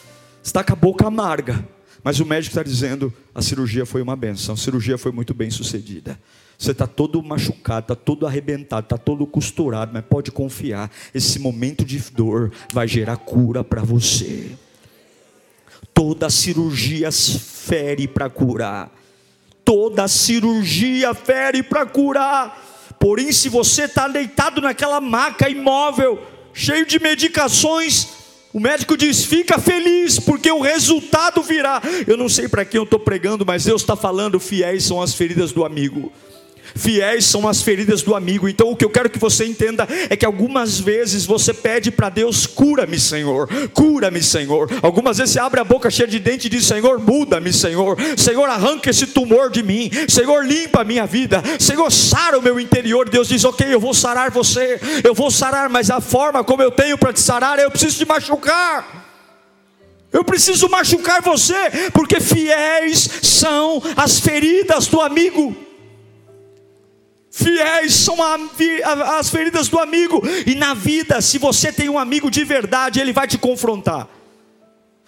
Está 0.42 0.62
com 0.62 0.72
a 0.72 0.76
boca 0.76 1.06
amarga. 1.06 1.66
Mas 2.04 2.20
o 2.20 2.26
médico 2.26 2.52
está 2.52 2.62
dizendo: 2.62 3.12
a 3.34 3.40
cirurgia 3.40 3.86
foi 3.86 4.02
uma 4.02 4.14
benção. 4.14 4.54
A 4.54 4.58
cirurgia 4.58 4.98
foi 4.98 5.10
muito 5.10 5.32
bem 5.32 5.50
sucedida. 5.50 6.18
Você 6.58 6.72
está 6.72 6.86
todo 6.86 7.22
machucado, 7.22 7.92
está 7.92 7.94
todo 7.96 8.26
arrebentado, 8.26 8.84
está 8.84 8.96
todo 8.96 9.26
costurado, 9.26 9.92
mas 9.92 10.04
pode 10.04 10.30
confiar. 10.30 10.90
Esse 11.12 11.38
momento 11.38 11.84
de 11.84 11.98
dor 12.12 12.52
vai 12.72 12.86
gerar 12.86 13.16
cura 13.16 13.64
para 13.64 13.82
você. 13.82 14.52
Toda 15.94 16.30
cirurgia 16.30 17.10
fere 17.10 18.06
para 18.06 18.28
curar. 18.30 18.92
Toda 19.64 20.06
cirurgia 20.06 21.14
fere 21.14 21.62
para 21.62 21.86
curar. 21.86 22.71
Porém, 23.02 23.32
se 23.32 23.48
você 23.48 23.86
está 23.86 24.06
deitado 24.06 24.60
naquela 24.60 25.00
maca 25.00 25.50
imóvel, 25.50 26.22
cheio 26.54 26.86
de 26.86 27.00
medicações, 27.00 28.06
o 28.52 28.60
médico 28.60 28.96
diz: 28.96 29.24
fica 29.24 29.58
feliz, 29.58 30.20
porque 30.20 30.48
o 30.52 30.60
resultado 30.60 31.42
virá. 31.42 31.82
Eu 32.06 32.16
não 32.16 32.28
sei 32.28 32.46
para 32.46 32.64
quem 32.64 32.78
eu 32.78 32.84
estou 32.84 33.00
pregando, 33.00 33.44
mas 33.44 33.64
Deus 33.64 33.82
está 33.82 33.96
falando: 33.96 34.38
fiéis 34.38 34.84
são 34.84 35.02
as 35.02 35.14
feridas 35.14 35.50
do 35.50 35.64
amigo. 35.64 36.12
Fiéis 36.74 37.24
são 37.24 37.48
as 37.48 37.62
feridas 37.62 38.02
do 38.02 38.14
amigo. 38.14 38.48
Então, 38.48 38.70
o 38.70 38.76
que 38.76 38.84
eu 38.84 38.90
quero 38.90 39.10
que 39.10 39.18
você 39.18 39.44
entenda 39.44 39.86
é 40.08 40.16
que 40.16 40.26
algumas 40.26 40.78
vezes 40.78 41.24
você 41.24 41.52
pede 41.52 41.90
para 41.90 42.08
Deus: 42.08 42.46
cura-me, 42.46 42.98
Senhor, 42.98 43.48
cura-me, 43.72 44.22
Senhor. 44.22 44.68
Algumas 44.82 45.18
vezes 45.18 45.34
você 45.34 45.40
abre 45.40 45.60
a 45.60 45.64
boca 45.64 45.90
cheia 45.90 46.08
de 46.08 46.18
dente 46.18 46.46
e 46.46 46.50
diz: 46.50 46.64
Senhor, 46.66 46.98
muda-me, 46.98 47.52
Senhor. 47.52 47.96
Senhor, 48.16 48.48
arranca 48.48 48.90
esse 48.90 49.06
tumor 49.06 49.50
de 49.50 49.62
mim. 49.62 49.90
Senhor, 50.08 50.44
limpa 50.44 50.80
a 50.80 50.84
minha 50.84 51.06
vida. 51.06 51.42
Senhor, 51.58 51.90
sara 51.90 52.38
o 52.38 52.42
meu 52.42 52.58
interior. 52.58 53.08
Deus 53.08 53.28
diz: 53.28 53.44
Ok, 53.44 53.66
eu 53.72 53.80
vou 53.80 53.94
sarar 53.94 54.30
você, 54.30 54.80
eu 55.04 55.14
vou 55.14 55.30
sarar, 55.30 55.68
mas 55.68 55.90
a 55.90 56.00
forma 56.00 56.44
como 56.44 56.62
eu 56.62 56.70
tenho 56.70 56.98
para 56.98 57.12
te 57.12 57.20
sarar, 57.20 57.58
eu 57.58 57.70
preciso 57.70 57.98
te 57.98 58.06
machucar. 58.06 59.12
Eu 60.12 60.22
preciso 60.22 60.68
machucar 60.68 61.22
você, 61.22 61.90
porque 61.94 62.20
fiéis 62.20 63.08
são 63.22 63.82
as 63.96 64.20
feridas 64.20 64.86
do 64.86 65.00
amigo. 65.00 65.56
Fiéis 67.34 67.94
são 67.94 68.18
as 69.18 69.30
feridas 69.30 69.66
do 69.66 69.78
amigo. 69.78 70.22
E 70.46 70.54
na 70.54 70.74
vida, 70.74 71.18
se 71.22 71.38
você 71.38 71.72
tem 71.72 71.88
um 71.88 71.98
amigo 71.98 72.30
de 72.30 72.44
verdade, 72.44 73.00
ele 73.00 73.10
vai 73.10 73.26
te 73.26 73.38
confrontar. 73.38 74.06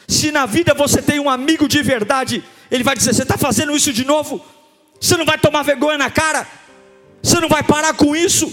Se 0.09 0.33
na 0.33 0.47
vida 0.47 0.73
você 0.73 1.03
tem 1.03 1.21
um 1.21 1.29
amigo 1.29 1.69
de 1.69 1.83
verdade, 1.83 2.43
ele 2.71 2.83
vai 2.83 2.97
dizer: 2.97 3.13
Você 3.13 3.23
está 3.23 3.37
fazendo 3.37 3.77
isso 3.77 3.93
de 3.93 4.07
novo? 4.07 4.43
Você 4.99 5.19
não 5.19 5.27
vai 5.27 5.39
tomar 5.39 5.63
vergonha 5.65 5.99
na 5.99 6.11
cara? 6.11 6.49
Você 7.23 7.39
não 7.41 7.49
vai 7.49 7.63
parar 7.63 7.93
com 7.93 8.17
isso? 8.17 8.51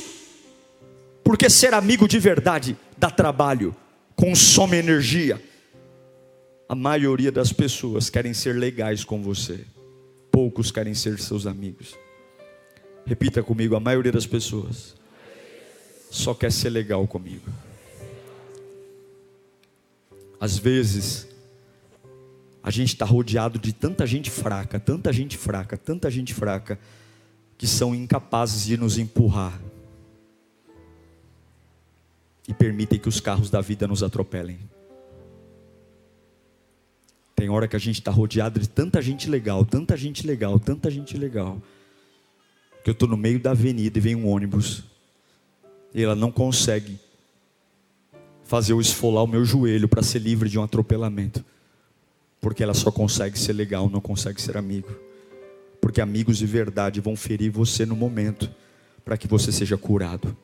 Porque 1.23 1.49
ser 1.49 1.73
amigo 1.73 2.09
de 2.09 2.19
verdade 2.19 2.75
dá 2.97 3.09
trabalho, 3.09 3.73
consome 4.17 4.75
energia. 4.75 5.41
A 6.67 6.75
maioria 6.75 7.31
das 7.31 7.53
pessoas 7.53 8.09
querem 8.09 8.33
ser 8.33 8.53
legais 8.55 9.05
com 9.05 9.21
você, 9.21 9.65
poucos 10.29 10.71
querem 10.71 10.93
ser 10.93 11.19
seus 11.19 11.47
amigos. 11.47 12.00
Repita 13.05 13.41
comigo: 13.43 13.75
a 13.75 13.79
maioria 13.79 14.12
das 14.12 14.25
pessoas 14.25 14.96
só 16.10 16.34
quer 16.34 16.51
ser 16.51 16.70
legal 16.70 17.08
comigo. 17.08 17.50
Às 20.39 20.58
vezes, 20.58 21.27
a 22.63 22.70
gente 22.70 22.89
está 22.89 23.05
rodeado 23.05 23.58
de 23.58 23.72
tanta 23.74 24.05
gente 24.05 24.29
fraca, 24.29 24.79
tanta 24.79 25.13
gente 25.13 25.38
fraca, 25.38 25.77
tanta 25.77 26.10
gente 26.12 26.34
fraca, 26.34 26.79
que 27.58 27.67
são 27.67 27.96
incapazes 27.96 28.65
de 28.65 28.75
nos 28.75 28.98
empurrar 28.98 29.60
e 32.48 32.53
permitem 32.53 33.00
que 33.00 33.08
os 33.08 33.20
carros 33.20 33.50
da 33.50 33.62
vida 33.62 33.88
nos 33.88 34.03
atropelem. 34.03 34.60
Tem 37.36 37.50
hora 37.50 37.67
que 37.67 37.75
a 37.75 37.79
gente 37.79 38.00
está 38.00 38.12
rodeado 38.12 38.60
de 38.60 38.67
tanta 38.67 39.01
gente 39.01 39.29
legal, 39.29 39.63
tanta 39.63 39.96
gente 39.96 40.25
legal, 40.27 40.60
tanta 40.60 40.91
gente 40.91 41.17
legal 41.17 41.62
que 42.83 42.89
eu 42.89 42.93
estou 42.93 43.07
no 43.07 43.17
meio 43.17 43.39
da 43.39 43.51
avenida 43.51 43.97
e 43.97 44.01
vem 44.01 44.15
um 44.15 44.27
ônibus, 44.27 44.83
e 45.93 46.03
ela 46.03 46.15
não 46.15 46.31
consegue 46.31 47.00
fazer 48.43 48.73
eu 48.73 48.81
esfolar 48.81 49.23
o 49.23 49.27
meu 49.27 49.45
joelho 49.45 49.88
para 49.88 50.03
ser 50.03 50.19
livre 50.19 50.50
de 50.50 50.59
um 50.59 50.63
atropelamento, 50.63 51.43
porque 52.39 52.63
ela 52.63 52.73
só 52.73 52.91
consegue 52.91 53.38
ser 53.38 53.53
legal, 53.53 53.89
não 53.89 54.01
consegue 54.01 54.41
ser 54.41 54.57
amigo, 54.57 54.89
porque 55.79 56.01
amigos 56.01 56.38
de 56.38 56.45
verdade 56.45 57.00
vão 57.00 57.15
ferir 57.15 57.50
você 57.50 57.85
no 57.85 57.95
momento, 57.95 58.50
para 59.05 59.17
que 59.17 59.27
você 59.27 59.51
seja 59.51 59.77
curado. 59.77 60.35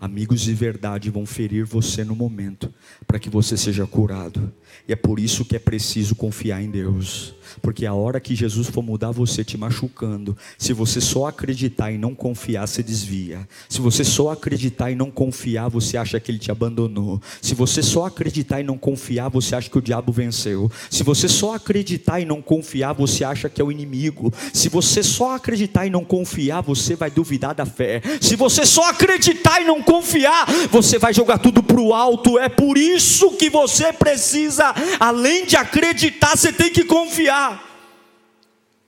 Amigos 0.00 0.40
de 0.40 0.52
verdade 0.52 1.10
vão 1.10 1.24
ferir 1.24 1.64
você 1.64 2.04
no 2.04 2.14
momento, 2.14 2.72
para 3.06 3.18
que 3.18 3.30
você 3.30 3.56
seja 3.56 3.86
curado. 3.86 4.52
E 4.86 4.92
é 4.92 4.96
por 4.96 5.18
isso 5.18 5.44
que 5.44 5.56
é 5.56 5.58
preciso 5.58 6.14
confiar 6.14 6.62
em 6.62 6.70
Deus. 6.70 7.34
Porque 7.62 7.86
a 7.86 7.94
hora 7.94 8.20
que 8.20 8.34
Jesus 8.34 8.68
for 8.68 8.82
mudar 8.82 9.10
você 9.10 9.44
te 9.44 9.56
machucando, 9.56 10.36
se 10.58 10.72
você 10.72 11.00
só 11.00 11.26
acreditar 11.26 11.92
e 11.92 11.98
não 11.98 12.14
confiar, 12.14 12.66
você 12.66 12.82
desvia. 12.82 13.48
Se 13.68 13.80
você 13.80 14.04
só 14.04 14.30
acreditar 14.30 14.90
e 14.90 14.94
não 14.94 15.10
confiar, 15.10 15.68
você 15.68 15.96
acha 15.96 16.18
que 16.18 16.30
ele 16.30 16.38
te 16.38 16.50
abandonou. 16.50 17.20
Se 17.40 17.54
você 17.54 17.82
só 17.82 18.06
acreditar 18.06 18.60
e 18.60 18.64
não 18.64 18.76
confiar, 18.76 19.28
você 19.28 19.54
acha 19.54 19.70
que 19.70 19.78
o 19.78 19.82
diabo 19.82 20.12
venceu. 20.12 20.70
Se 20.90 21.02
você 21.02 21.28
só 21.28 21.54
acreditar 21.54 22.20
e 22.20 22.24
não 22.24 22.42
confiar, 22.42 22.92
você 22.92 23.24
acha 23.24 23.48
que 23.48 23.60
é 23.60 23.64
o 23.64 23.72
inimigo. 23.72 24.32
Se 24.52 24.68
você 24.68 25.02
só 25.02 25.36
acreditar 25.36 25.86
e 25.86 25.90
não 25.90 26.04
confiar, 26.04 26.62
você 26.62 26.96
vai 26.96 27.10
duvidar 27.10 27.54
da 27.54 27.64
fé. 27.64 28.02
Se 28.20 28.36
você 28.36 28.66
só 28.66 28.90
acreditar 28.90 29.60
e 29.60 29.64
não 29.64 29.82
confiar, 29.84 30.46
você 30.70 30.98
vai 30.98 31.14
jogar 31.14 31.38
tudo 31.38 31.62
para 31.62 31.80
o 31.80 31.94
alto. 31.94 32.38
É 32.38 32.48
por 32.48 32.76
isso 32.76 33.32
que 33.32 33.48
você 33.48 33.92
precisa, 33.92 34.74
além 34.98 35.46
de 35.46 35.56
acreditar, 35.56 36.36
você 36.36 36.52
tem 36.52 36.70
que 36.70 36.84
confiar. 36.84 37.62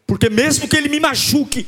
Porque 0.07 0.29
mesmo 0.29 0.69
que 0.69 0.77
ele 0.77 0.89
me 0.89 1.01
machuque, 1.01 1.67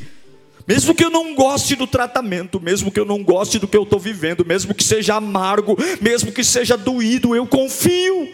mesmo 0.67 0.95
que 0.95 1.05
eu 1.05 1.11
não 1.11 1.35
goste 1.35 1.75
do 1.75 1.87
tratamento, 1.87 2.61
mesmo 2.61 2.91
que 2.91 3.01
eu 3.01 3.07
não 3.07 3.23
goste 3.23 3.59
do 3.59 3.67
que 3.67 3.77
eu 3.77 3.85
estou 3.85 3.99
vivendo, 3.99 4.45
mesmo 4.45 4.75
que 4.75 4.85
seja 4.85 5.15
amargo, 5.15 5.77
mesmo 6.01 6.31
que 6.31 6.45
seja 6.45 6.77
doído, 6.77 7.35
eu 7.35 7.47
confio. 7.47 8.29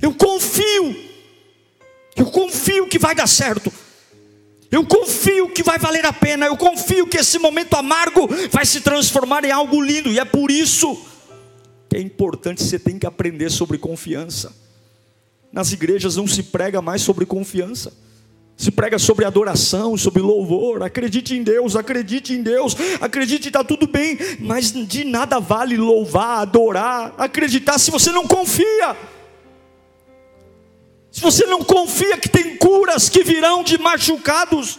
Eu 0.00 0.14
confio. 0.14 0.96
Eu 2.16 2.26
confio 2.26 2.86
que 2.86 2.98
vai 2.98 3.14
dar 3.14 3.26
certo. 3.26 3.72
Eu 4.70 4.84
confio 4.84 5.48
que 5.48 5.62
vai 5.62 5.78
valer 5.78 6.04
a 6.04 6.12
pena. 6.12 6.46
Eu 6.46 6.56
confio 6.56 7.06
que 7.06 7.16
esse 7.16 7.38
momento 7.38 7.74
amargo 7.74 8.28
vai 8.50 8.66
se 8.66 8.80
transformar 8.80 9.44
em 9.44 9.50
algo 9.50 9.80
lindo. 9.80 10.10
E 10.10 10.18
é 10.18 10.24
por 10.24 10.50
isso 10.50 10.98
que 11.88 11.96
é 11.96 12.00
importante 12.00 12.62
você 12.62 12.78
tem 12.78 12.98
que 12.98 13.06
aprender 13.06 13.50
sobre 13.50 13.78
confiança. 13.78 14.54
Nas 15.50 15.72
igrejas 15.72 16.16
não 16.16 16.26
se 16.26 16.42
prega 16.42 16.82
mais 16.82 17.00
sobre 17.00 17.24
confiança. 17.24 17.92
Se 18.58 18.70
prega 18.72 18.98
sobre 18.98 19.24
adoração, 19.24 19.96
sobre 19.96 20.20
louvor, 20.20 20.82
acredite 20.82 21.32
em 21.32 21.44
Deus, 21.44 21.76
acredite 21.76 22.32
em 22.32 22.42
Deus, 22.42 22.76
acredite 23.00 23.46
está 23.46 23.62
tudo 23.62 23.86
bem, 23.86 24.18
mas 24.40 24.72
de 24.72 25.04
nada 25.04 25.38
vale 25.38 25.76
louvar, 25.76 26.40
adorar, 26.40 27.14
acreditar 27.16 27.78
se 27.78 27.88
você 27.88 28.10
não 28.10 28.26
confia. 28.26 28.96
Se 31.18 31.24
você 31.24 31.46
não 31.46 31.64
confia 31.64 32.16
que 32.16 32.28
tem 32.28 32.56
curas 32.56 33.08
que 33.08 33.24
virão 33.24 33.64
de 33.64 33.76
machucados, 33.76 34.78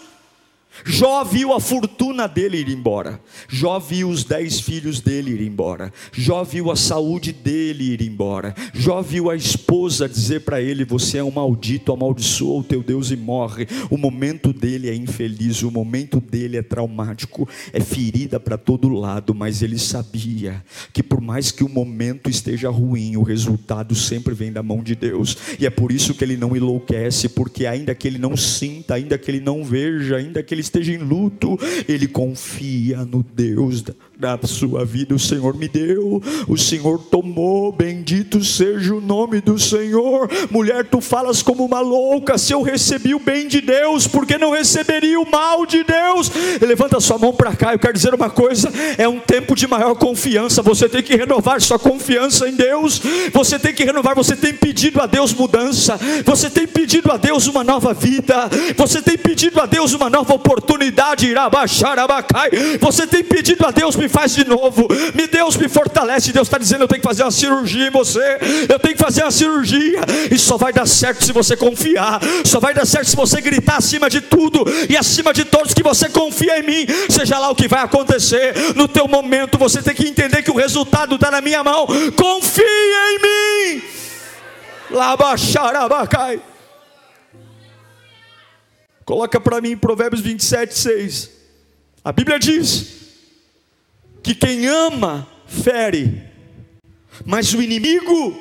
Jó 0.86 1.24
viu 1.24 1.54
a 1.54 1.60
fortuna 1.60 2.28
dele 2.28 2.58
ir 2.58 2.70
embora. 2.70 3.20
Jó 3.48 3.80
viu 3.80 4.10
os 4.10 4.24
dez 4.24 4.60
filhos 4.60 5.00
dele 5.00 5.32
ir 5.32 5.42
embora. 5.42 5.92
Jó 6.12 6.44
viu 6.44 6.72
a 6.72 6.76
saúde 6.76 7.32
dele 7.32 7.94
ir 7.94 8.02
embora. 8.02 8.54
Jó 8.74 9.02
viu 9.02 9.30
a 9.30 9.36
esposa 9.36 10.08
dizer 10.08 10.42
para 10.42 10.62
ele: 10.62 10.86
Você 10.86 11.18
é 11.18 11.24
um 11.24 11.32
maldito, 11.32 11.92
amaldiçoa 11.92 12.60
o 12.60 12.64
teu 12.64 12.82
Deus 12.82 13.12
e 13.12 13.16
morre. 13.16 13.68
O 13.90 13.98
momento 13.98 14.54
dele 14.54 14.90
é 14.90 14.96
infeliz, 14.96 15.64
o 15.64 15.72
momento 15.72 16.20
dele 16.20 16.58
é 16.58 16.62
traumático, 16.62 17.48
é 17.74 17.80
ferida 17.80 18.40
para 18.40 18.58
todo 18.58 18.90
lado, 18.90 19.34
mas 19.34 19.62
ele 19.62 19.78
sabia 19.78 20.64
que 20.94 21.04
por 21.04 21.22
mais 21.22 21.52
que 21.52 21.64
o 21.64 21.70
momento 21.70 22.30
esteja 22.30 22.70
ruim, 22.70 23.18
o 23.18 23.24
resultado 23.24 23.96
sempre 23.96 24.34
vem 24.34 24.52
da 24.52 24.64
mão 24.64 24.82
de 24.82 24.96
Deus. 24.96 25.38
E 25.60 25.66
é 25.66 25.70
por 25.70 25.92
isso 25.92 26.14
que 26.14 26.24
ele 26.24 26.38
não 26.38 26.56
enlouquece, 26.56 27.30
porque 27.30 27.66
ainda 27.66 27.94
que 27.96 28.08
ele 28.08 28.18
não 28.18 28.36
sinta, 28.38 28.96
ainda 28.96 29.18
que 29.18 29.30
ele 29.30 29.40
não 29.40 29.64
veja, 29.64 30.18
ainda 30.18 30.42
que 30.42 30.54
ele 30.54 30.62
esteja 30.70 30.94
em 30.94 30.98
luto, 30.98 31.60
ele 31.88 32.08
confia 32.08 33.00
no 33.00 33.24
Deus 33.24 33.84
da 34.18 34.38
sua 34.44 34.86
vida. 34.86 35.16
O 35.16 35.20
Senhor 35.20 35.56
me 35.56 35.68
deu, 35.68 36.22
o 36.48 36.58
Senhor 36.58 37.00
tomou, 37.00 37.72
bendito 37.72 38.44
seja 38.44 38.94
o 38.94 39.02
nome 39.02 39.42
do 39.42 39.58
Senhor. 39.58 40.30
Mulher, 40.52 40.86
tu 40.86 41.02
falas 41.02 41.42
como 41.42 41.66
uma 41.66 41.80
louca. 41.80 42.38
Se 42.38 42.54
eu 42.54 42.62
recebi 42.62 43.16
o 43.16 43.20
bem 43.20 43.48
de 43.48 43.62
Deus, 43.62 44.08
porque 44.08 44.38
não 44.38 44.52
receberia 44.52 45.20
o 45.20 45.30
mal 45.30 45.66
de 45.66 45.84
Deus? 45.84 46.32
Levanta 46.62 47.00
sua 47.00 47.18
mão 47.18 47.34
para 47.34 47.56
cá. 47.56 47.74
Eu 47.74 47.80
quero 47.80 47.94
dizer 47.94 48.14
uma 48.14 48.30
coisa: 48.30 48.72
é 48.98 49.08
um 49.08 49.20
tempo 49.20 49.56
de 49.56 49.68
maior 49.68 49.96
confiança. 49.96 50.62
Você 50.62 50.88
tem 50.88 51.02
que 51.02 51.16
renovar 51.16 51.62
sua 51.62 51.80
confiança 51.80 52.48
em 52.48 52.56
Deus. 52.56 53.02
Você 53.34 53.58
tem 53.58 53.74
que 53.74 53.84
renovar. 53.84 54.16
Você 54.16 54.36
tem 54.36 54.54
pedido 54.54 55.02
a 55.02 55.06
Deus 55.08 55.34
mudança. 55.34 55.98
Você 56.26 56.50
tem 56.50 56.68
pedido 56.68 57.12
a 57.12 57.18
Deus 57.18 57.48
uma 57.48 57.64
nova 57.64 57.94
vida. 57.94 58.50
Você 58.78 59.02
tem 59.02 59.18
pedido 59.18 59.60
a 59.60 59.66
Deus 59.66 59.94
uma 59.94 60.10
nova 60.10 60.34
oportunidade 60.34 60.59
oportunidade 60.60 61.28
irá. 61.28 61.50
Você 62.80 63.08
tem 63.08 63.24
pedido 63.24 63.66
a 63.66 63.72
Deus, 63.72 63.96
me 63.96 64.08
faz 64.08 64.36
de 64.36 64.48
novo. 64.48 64.88
Me 65.16 65.28
Deus 65.28 65.58
me 65.58 65.68
fortalece. 65.68 66.32
Deus 66.32 66.48
está 66.48 66.58
dizendo: 66.58 66.84
eu 66.84 66.88
tenho 66.88 67.02
que 67.02 67.08
fazer 67.08 67.24
uma 67.24 67.32
cirurgia 67.32 67.88
em 67.88 67.92
você. 67.92 68.38
Eu 68.68 68.78
tenho 68.78 68.96
que 68.96 69.02
fazer 69.02 69.24
uma 69.24 69.32
cirurgia. 69.32 70.02
E 70.32 70.38
só 70.38 70.58
vai 70.58 70.72
dar 70.72 70.86
certo 70.86 71.24
se 71.24 71.32
você 71.32 71.56
confiar. 71.56 72.20
Só 72.46 72.60
vai 72.60 72.74
dar 72.74 72.86
certo 72.86 73.10
se 73.10 73.16
você 73.16 73.42
gritar 73.42 73.78
acima 73.78 74.10
de 74.10 74.22
tudo 74.22 74.66
e 74.90 74.96
acima 74.96 75.34
de 75.34 75.46
todos 75.46 75.74
que 75.74 75.84
você 75.84 76.10
confia 76.10 76.60
em 76.60 76.64
mim. 76.64 76.88
Seja 77.10 77.40
lá 77.40 77.50
o 77.50 77.56
que 77.56 77.68
vai 77.68 77.82
acontecer 77.82 78.54
no 78.76 78.88
teu 78.88 79.08
momento, 79.08 79.58
você 79.58 79.82
tem 79.82 79.96
que 79.96 80.08
entender 80.08 80.44
que 80.44 80.52
o 80.52 80.56
resultado 80.56 81.16
está 81.16 81.32
na 81.32 81.42
minha 81.42 81.64
mão. 81.64 81.88
Confia 82.16 82.66
em 83.14 83.20
mim. 83.20 83.84
Lá 84.92 85.16
baixar 85.16 85.76
abacai. 85.76 86.42
Coloca 89.10 89.42
para 89.42 89.60
mim 89.60 89.76
Provérbios 89.76 90.22
27, 90.22 90.78
6. 90.78 91.32
A 92.04 92.12
Bíblia 92.12 92.38
diz 92.38 93.18
que 94.22 94.36
quem 94.36 94.68
ama 94.68 95.28
fere, 95.48 96.30
mas 97.26 97.52
o 97.56 97.60
inimigo, 97.60 98.40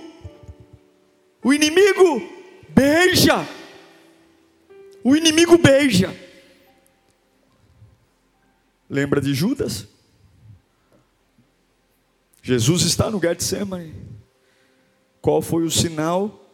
o 1.42 1.54
inimigo 1.54 2.20
beija. 2.68 3.48
O 5.02 5.16
inimigo 5.16 5.56
beija. 5.56 6.14
Lembra 8.90 9.22
de 9.22 9.32
Judas? 9.32 9.88
Jesus 12.42 12.82
está 12.82 13.10
no 13.10 13.18
Getsemane. 13.18 13.94
Qual 15.22 15.40
foi 15.40 15.64
o 15.64 15.70
sinal 15.70 16.46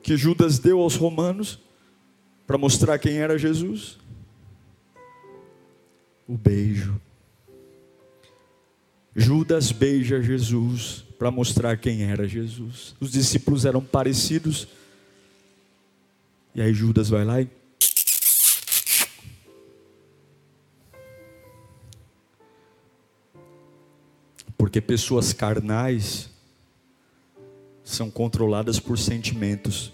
que 0.00 0.16
Judas 0.16 0.60
deu 0.60 0.78
aos 0.78 0.94
romanos 0.94 1.65
para 2.46 2.56
mostrar 2.56 2.98
quem 2.98 3.18
era 3.18 3.38
Jesus? 3.38 3.98
O 6.28 6.36
beijo. 6.36 7.00
Judas 9.14 9.72
beija 9.72 10.22
Jesus 10.22 11.04
para 11.18 11.30
mostrar 11.30 11.76
quem 11.78 12.04
era 12.04 12.28
Jesus. 12.28 12.94
Os 13.00 13.10
discípulos 13.10 13.64
eram 13.64 13.82
parecidos. 13.82 14.68
E 16.54 16.60
aí 16.60 16.72
Judas 16.72 17.08
vai 17.08 17.24
lá 17.24 17.40
e 17.40 17.48
Porque 24.56 24.80
pessoas 24.80 25.32
carnais 25.32 26.28
são 27.84 28.10
controladas 28.10 28.80
por 28.80 28.98
sentimentos. 28.98 29.92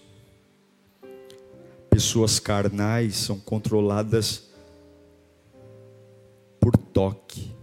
Pessoas 1.92 2.40
carnais 2.40 3.16
são 3.16 3.38
controladas 3.38 4.50
por 6.58 6.74
toque. 6.74 7.54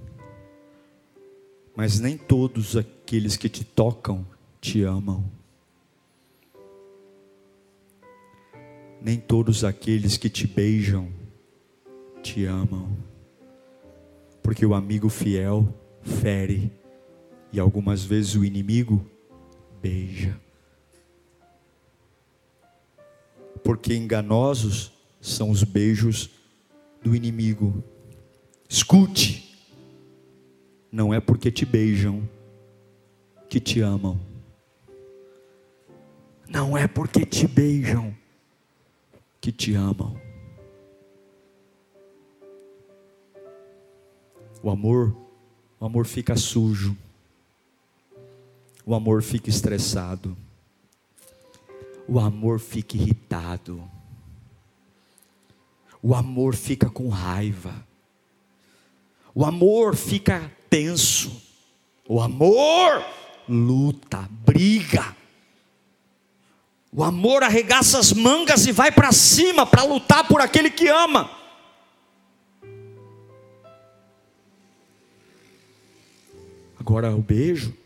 Mas 1.76 2.00
nem 2.00 2.16
todos 2.16 2.78
aqueles 2.78 3.36
que 3.36 3.50
te 3.50 3.64
tocam 3.64 4.24
te 4.62 4.84
amam. 4.84 5.26
Nem 9.02 9.20
todos 9.20 9.64
aqueles 9.64 10.16
que 10.16 10.30
te 10.30 10.46
beijam 10.46 11.12
te 12.22 12.46
amam. 12.46 12.96
Porque 14.44 14.64
o 14.64 14.76
amigo 14.76 15.10
fiel 15.10 15.74
fere 16.04 16.72
e 17.52 17.60
algumas 17.60 18.04
vezes 18.04 18.36
o 18.36 18.46
inimigo 18.46 19.04
beija. 19.82 20.40
Porque 23.64 23.96
enganosos 23.96 24.92
são 25.22 25.50
os 25.50 25.64
beijos 25.64 26.30
do 27.04 27.16
inimigo. 27.16 27.84
Escute, 28.68 29.58
não 30.92 31.14
é 31.14 31.20
porque 31.20 31.52
te 31.52 31.66
beijam 31.66 32.28
que 33.48 33.60
te 33.60 33.82
amam. 33.82 34.20
Não 36.48 36.78
é 36.78 36.88
porque 36.88 37.26
te 37.26 37.48
beijam 37.48 38.16
que 39.40 39.52
te 39.52 39.74
amam. 39.74 40.20
O 44.62 44.70
amor, 44.70 45.16
o 45.80 45.86
amor 45.86 46.06
fica 46.06 46.36
sujo 46.36 46.98
o 48.90 48.96
amor 48.96 49.22
fica 49.22 49.52
estressado, 49.52 50.36
o 52.10 52.20
amor 52.20 52.60
fica 52.60 52.98
irritado, 52.98 53.84
o 56.02 56.16
amor 56.16 56.56
fica 56.56 56.90
com 56.90 57.08
raiva, 57.10 57.86
o 59.36 59.46
amor 59.46 59.96
fica 59.96 60.52
tenso, 60.70 61.42
o 62.08 62.20
amor 62.20 63.06
luta, 63.48 64.28
briga. 64.46 65.16
O 66.92 67.04
amor 67.04 67.44
arregaça 67.44 68.00
as 68.00 68.12
mangas 68.12 68.66
e 68.66 68.72
vai 68.72 68.92
para 68.92 69.12
cima 69.12 69.64
para 69.64 69.84
lutar 69.84 70.28
por 70.28 70.42
aquele 70.42 70.72
que 70.72 70.88
ama. 70.88 71.30
Agora 76.80 77.16
o 77.16 77.22
beijo 77.22 77.78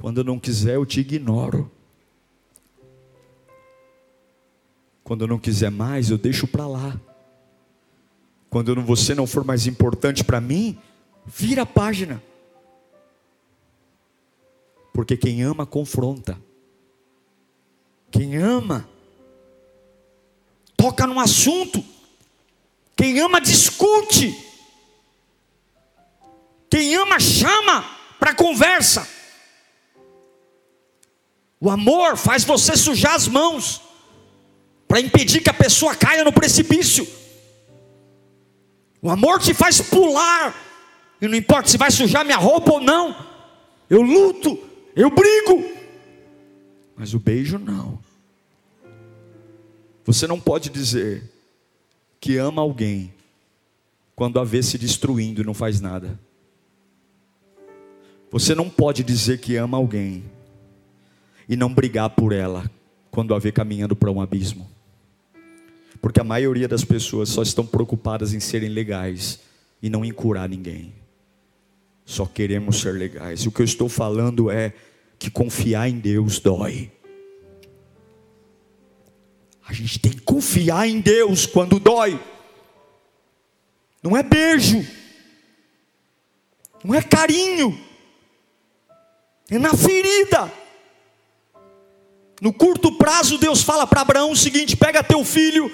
quando 0.00 0.18
eu 0.18 0.24
não 0.24 0.38
quiser, 0.38 0.76
eu 0.76 0.86
te 0.86 1.00
ignoro. 1.00 1.70
Quando 5.10 5.22
eu 5.22 5.26
não 5.26 5.40
quiser 5.40 5.72
mais, 5.72 6.08
eu 6.08 6.16
deixo 6.16 6.46
para 6.46 6.68
lá. 6.68 6.96
Quando 8.48 8.80
você 8.80 9.12
não 9.12 9.26
for 9.26 9.42
mais 9.42 9.66
importante 9.66 10.22
para 10.22 10.40
mim, 10.40 10.78
vira 11.26 11.62
a 11.62 11.66
página. 11.66 12.22
Porque 14.94 15.16
quem 15.16 15.42
ama 15.42 15.66
confronta. 15.66 16.40
Quem 18.08 18.36
ama 18.36 18.88
toca 20.76 21.08
num 21.08 21.18
assunto. 21.18 21.84
Quem 22.94 23.18
ama 23.18 23.40
discute. 23.40 24.32
Quem 26.70 26.94
ama 26.94 27.18
chama 27.18 27.84
para 28.16 28.32
conversa. 28.32 29.08
O 31.58 31.68
amor 31.68 32.16
faz 32.16 32.44
você 32.44 32.76
sujar 32.76 33.16
as 33.16 33.26
mãos 33.26 33.89
para 34.90 35.00
impedir 35.00 35.40
que 35.40 35.48
a 35.48 35.54
pessoa 35.54 35.94
caia 35.94 36.24
no 36.24 36.32
precipício. 36.32 37.06
O 39.00 39.08
amor 39.08 39.38
te 39.38 39.54
faz 39.54 39.80
pular, 39.80 40.52
e 41.22 41.28
não 41.28 41.36
importa 41.36 41.68
se 41.68 41.78
vai 41.78 41.92
sujar 41.92 42.24
minha 42.24 42.36
roupa 42.36 42.72
ou 42.72 42.80
não. 42.80 43.14
Eu 43.88 44.02
luto, 44.02 44.58
eu 44.96 45.08
brigo. 45.08 45.64
Mas 46.96 47.14
o 47.14 47.20
beijo 47.20 47.56
não. 47.56 48.00
Você 50.04 50.26
não 50.26 50.40
pode 50.40 50.68
dizer 50.70 51.22
que 52.20 52.36
ama 52.36 52.60
alguém 52.60 53.14
quando 54.16 54.40
a 54.40 54.44
vê 54.44 54.60
se 54.60 54.76
destruindo 54.76 55.40
e 55.40 55.44
não 55.44 55.54
faz 55.54 55.80
nada. 55.80 56.18
Você 58.28 58.56
não 58.56 58.68
pode 58.68 59.04
dizer 59.04 59.38
que 59.38 59.54
ama 59.54 59.76
alguém 59.76 60.24
e 61.48 61.54
não 61.54 61.72
brigar 61.72 62.10
por 62.10 62.32
ela 62.32 62.68
quando 63.08 63.32
a 63.36 63.38
vê 63.38 63.52
caminhando 63.52 63.94
para 63.94 64.10
um 64.10 64.20
abismo. 64.20 64.79
Porque 66.00 66.20
a 66.20 66.24
maioria 66.24 66.66
das 66.66 66.84
pessoas 66.84 67.28
só 67.28 67.42
estão 67.42 67.66
preocupadas 67.66 68.32
em 68.32 68.40
serem 68.40 68.70
legais 68.70 69.40
e 69.82 69.90
não 69.90 70.04
em 70.04 70.12
curar 70.12 70.48
ninguém. 70.48 70.94
Só 72.04 72.26
queremos 72.26 72.80
ser 72.80 72.92
legais. 72.92 73.40
E 73.40 73.48
o 73.48 73.52
que 73.52 73.60
eu 73.60 73.64
estou 73.64 73.88
falando 73.88 74.50
é 74.50 74.72
que 75.18 75.30
confiar 75.30 75.88
em 75.88 75.98
Deus 75.98 76.38
dói. 76.38 76.90
A 79.66 79.72
gente 79.72 79.98
tem 80.00 80.10
que 80.10 80.22
confiar 80.22 80.88
em 80.88 81.00
Deus 81.00 81.46
quando 81.46 81.78
dói. 81.78 82.18
Não 84.02 84.16
é 84.16 84.22
beijo. 84.22 84.84
Não 86.82 86.94
é 86.94 87.02
carinho. 87.02 87.78
É 89.48 89.58
na 89.58 89.74
ferida. 89.74 90.50
No 92.40 92.52
curto 92.52 92.92
prazo, 92.92 93.36
Deus 93.36 93.62
fala 93.62 93.86
para 93.86 94.00
Abraão 94.00 94.32
o 94.32 94.36
seguinte: 94.36 94.76
pega 94.76 95.04
teu 95.04 95.24
filho, 95.24 95.70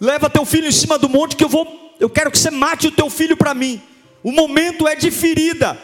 leva 0.00 0.30
teu 0.30 0.44
filho 0.44 0.66
em 0.66 0.72
cima 0.72 0.98
do 0.98 1.08
monte, 1.08 1.36
que 1.36 1.44
eu 1.44 1.48
vou, 1.48 1.94
eu 1.98 2.08
quero 2.08 2.30
que 2.30 2.38
você 2.38 2.50
mate 2.50 2.86
o 2.86 2.92
teu 2.92 3.10
filho 3.10 3.36
para 3.36 3.54
mim. 3.54 3.82
O 4.22 4.32
momento 4.32 4.86
é 4.86 4.94
de 4.94 5.10
ferida, 5.10 5.78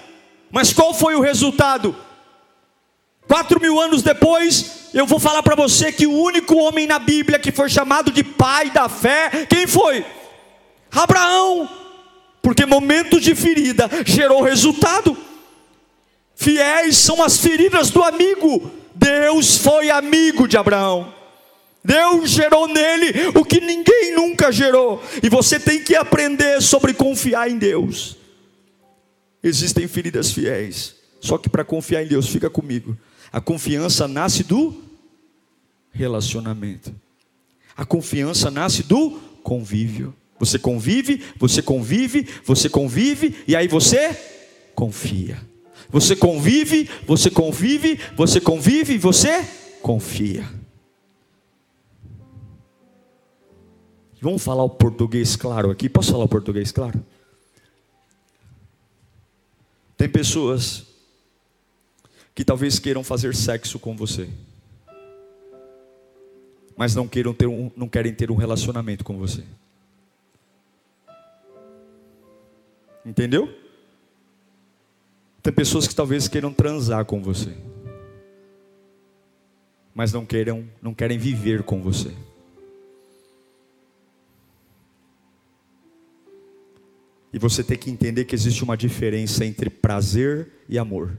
mas 0.51 0.73
qual 0.73 0.93
foi 0.93 1.15
o 1.15 1.21
resultado? 1.21 1.97
Quatro 3.27 3.61
mil 3.61 3.81
anos 3.81 4.03
depois, 4.03 4.91
eu 4.93 5.07
vou 5.07 5.19
falar 5.19 5.43
para 5.43 5.55
você 5.55 5.91
que 5.91 6.07
o 6.07 6.13
único 6.13 6.57
homem 6.57 6.87
na 6.87 6.99
Bíblia 6.99 7.39
que 7.39 7.51
foi 7.51 7.69
chamado 7.69 8.11
de 8.11 8.23
pai 8.23 8.71
da 8.71 8.89
fé, 8.89 9.47
quem 9.49 9.67
foi? 9.67 10.05
Abraão, 10.91 11.69
porque 12.43 12.67
momentos 12.67 13.23
de 13.23 13.35
ferida 13.35 13.89
gerou 14.05 14.43
resultado. 14.43 15.17
Fiéis 16.35 16.97
são 16.99 17.23
as 17.23 17.39
feridas 17.39 17.91
do 17.91 18.03
amigo. 18.03 18.71
Deus 18.95 19.57
foi 19.57 19.91
amigo 19.91 20.47
de 20.47 20.57
Abraão. 20.57 21.14
Deus 21.85 22.31
gerou 22.31 22.67
nele 22.67 23.29
o 23.35 23.45
que 23.45 23.61
ninguém 23.61 24.15
nunca 24.15 24.51
gerou. 24.51 25.03
E 25.23 25.29
você 25.29 25.61
tem 25.61 25.83
que 25.83 25.95
aprender 25.95 26.63
sobre 26.63 26.95
confiar 26.95 27.51
em 27.51 27.59
Deus. 27.59 28.17
Existem 29.43 29.87
feridas 29.87 30.33
fiéis. 30.33 30.97
Só 31.21 31.37
que 31.37 31.51
para 31.51 31.65
confiar 31.65 32.03
em 32.03 32.07
Deus, 32.07 32.27
fica 32.29 32.49
comigo. 32.49 32.97
A 33.31 33.41
confiança 33.41 34.09
nasce 34.09 34.43
do 34.43 34.75
relacionamento. 35.93 36.95
A 37.77 37.85
confiança 37.85 38.51
nasce 38.51 38.83
do 38.83 39.21
convívio. 39.43 40.15
Você 40.39 40.59
convive, 40.59 41.23
você 41.39 41.61
convive, 41.61 42.27
você 42.45 42.69
convive, 42.69 43.37
e 43.47 43.55
aí 43.55 43.69
você 43.69 44.17
confia. 44.75 45.39
Você 45.91 46.17
convive, 46.17 46.89
você 47.07 47.31
convive, 47.31 48.01
você 48.17 48.41
convive, 48.41 48.99
você 48.99 49.45
confia. 49.83 50.64
Vamos 54.25 54.43
falar 54.43 54.65
o 54.65 54.71
português 54.71 55.37
claro 55.37 55.71
aqui? 55.71 55.87
Posso 55.87 56.11
falar 56.11 56.25
o 56.25 56.29
português 56.29 56.73
claro? 56.73 57.05
Tem 59.99 60.09
pessoas 60.09 60.87
que 62.35 62.43
talvez 62.43 62.79
queiram 62.79 63.05
fazer 63.05 63.35
sexo 63.35 63.79
com 63.79 63.95
você, 63.95 64.31
mas 66.75 66.95
não 66.95 67.07
queiram 67.07 67.35
ter 67.35 67.47
um, 67.47 67.71
não 67.77 67.87
querem 67.87 68.15
ter 68.15 68.31
um 68.31 68.35
relacionamento 68.35 69.05
com 69.05 69.19
você. 69.19 69.45
Entendeu? 73.05 73.55
Tem 75.43 75.53
pessoas 75.53 75.87
que 75.87 75.95
talvez 75.95 76.29
queiram 76.29 76.51
transar 76.51 77.05
com 77.05 77.23
você, 77.23 77.55
mas 79.95 80.15
não 80.15 80.25
queiram, 80.25 80.67
não 80.81 80.95
querem 80.95 81.19
viver 81.19 81.63
com 81.63 81.83
você. 81.83 82.11
E 87.35 87.39
você 87.39 87.65
tem 87.65 87.77
que 87.77 87.91
entender 87.91 88.27
que 88.27 88.35
existe 88.37 88.63
uma 88.63 88.77
diferença 88.77 89.45
entre 89.45 89.69
prazer 89.69 90.53
e 90.69 90.79
amor. 90.79 91.19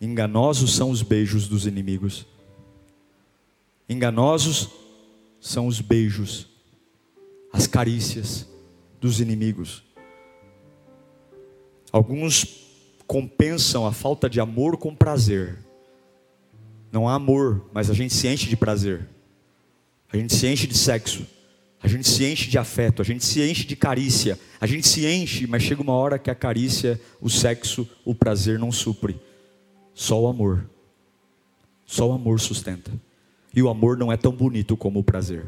Enganosos 0.00 0.74
são 0.74 0.90
os 0.90 1.02
beijos 1.02 1.46
dos 1.46 1.66
inimigos. 1.66 2.26
Enganosos 3.86 4.70
são 5.38 5.66
os 5.66 5.82
beijos, 5.82 6.48
as 7.52 7.66
carícias 7.66 8.48
dos 8.98 9.20
inimigos. 9.20 9.84
Alguns 11.92 12.70
compensam 13.06 13.86
a 13.86 13.92
falta 13.92 14.30
de 14.30 14.40
amor 14.40 14.78
com 14.78 14.94
prazer. 14.94 15.58
Não 16.90 17.06
há 17.06 17.16
amor, 17.16 17.68
mas 17.70 17.90
a 17.90 17.92
gente 17.92 18.14
se 18.14 18.28
enche 18.28 18.48
de 18.48 18.56
prazer. 18.56 19.06
A 20.10 20.16
gente 20.16 20.34
se 20.34 20.46
enche 20.46 20.66
de 20.66 20.78
sexo. 20.78 21.26
A 21.82 21.88
gente 21.88 22.08
se 22.08 22.24
enche 22.24 22.48
de 22.48 22.56
afeto, 22.58 23.02
a 23.02 23.04
gente 23.04 23.24
se 23.24 23.42
enche 23.42 23.64
de 23.64 23.74
carícia. 23.74 24.38
A 24.60 24.66
gente 24.66 24.86
se 24.86 25.04
enche, 25.04 25.46
mas 25.48 25.62
chega 25.62 25.82
uma 25.82 25.94
hora 25.94 26.18
que 26.18 26.30
a 26.30 26.34
carícia, 26.34 27.00
o 27.20 27.28
sexo, 27.28 27.88
o 28.04 28.14
prazer 28.14 28.58
não 28.58 28.70
supre. 28.70 29.20
Só 29.92 30.20
o 30.20 30.28
amor. 30.28 30.64
Só 31.84 32.08
o 32.08 32.12
amor 32.12 32.38
sustenta. 32.38 32.92
E 33.54 33.60
o 33.60 33.68
amor 33.68 33.98
não 33.98 34.12
é 34.12 34.16
tão 34.16 34.32
bonito 34.32 34.76
como 34.76 35.00
o 35.00 35.04
prazer. 35.04 35.44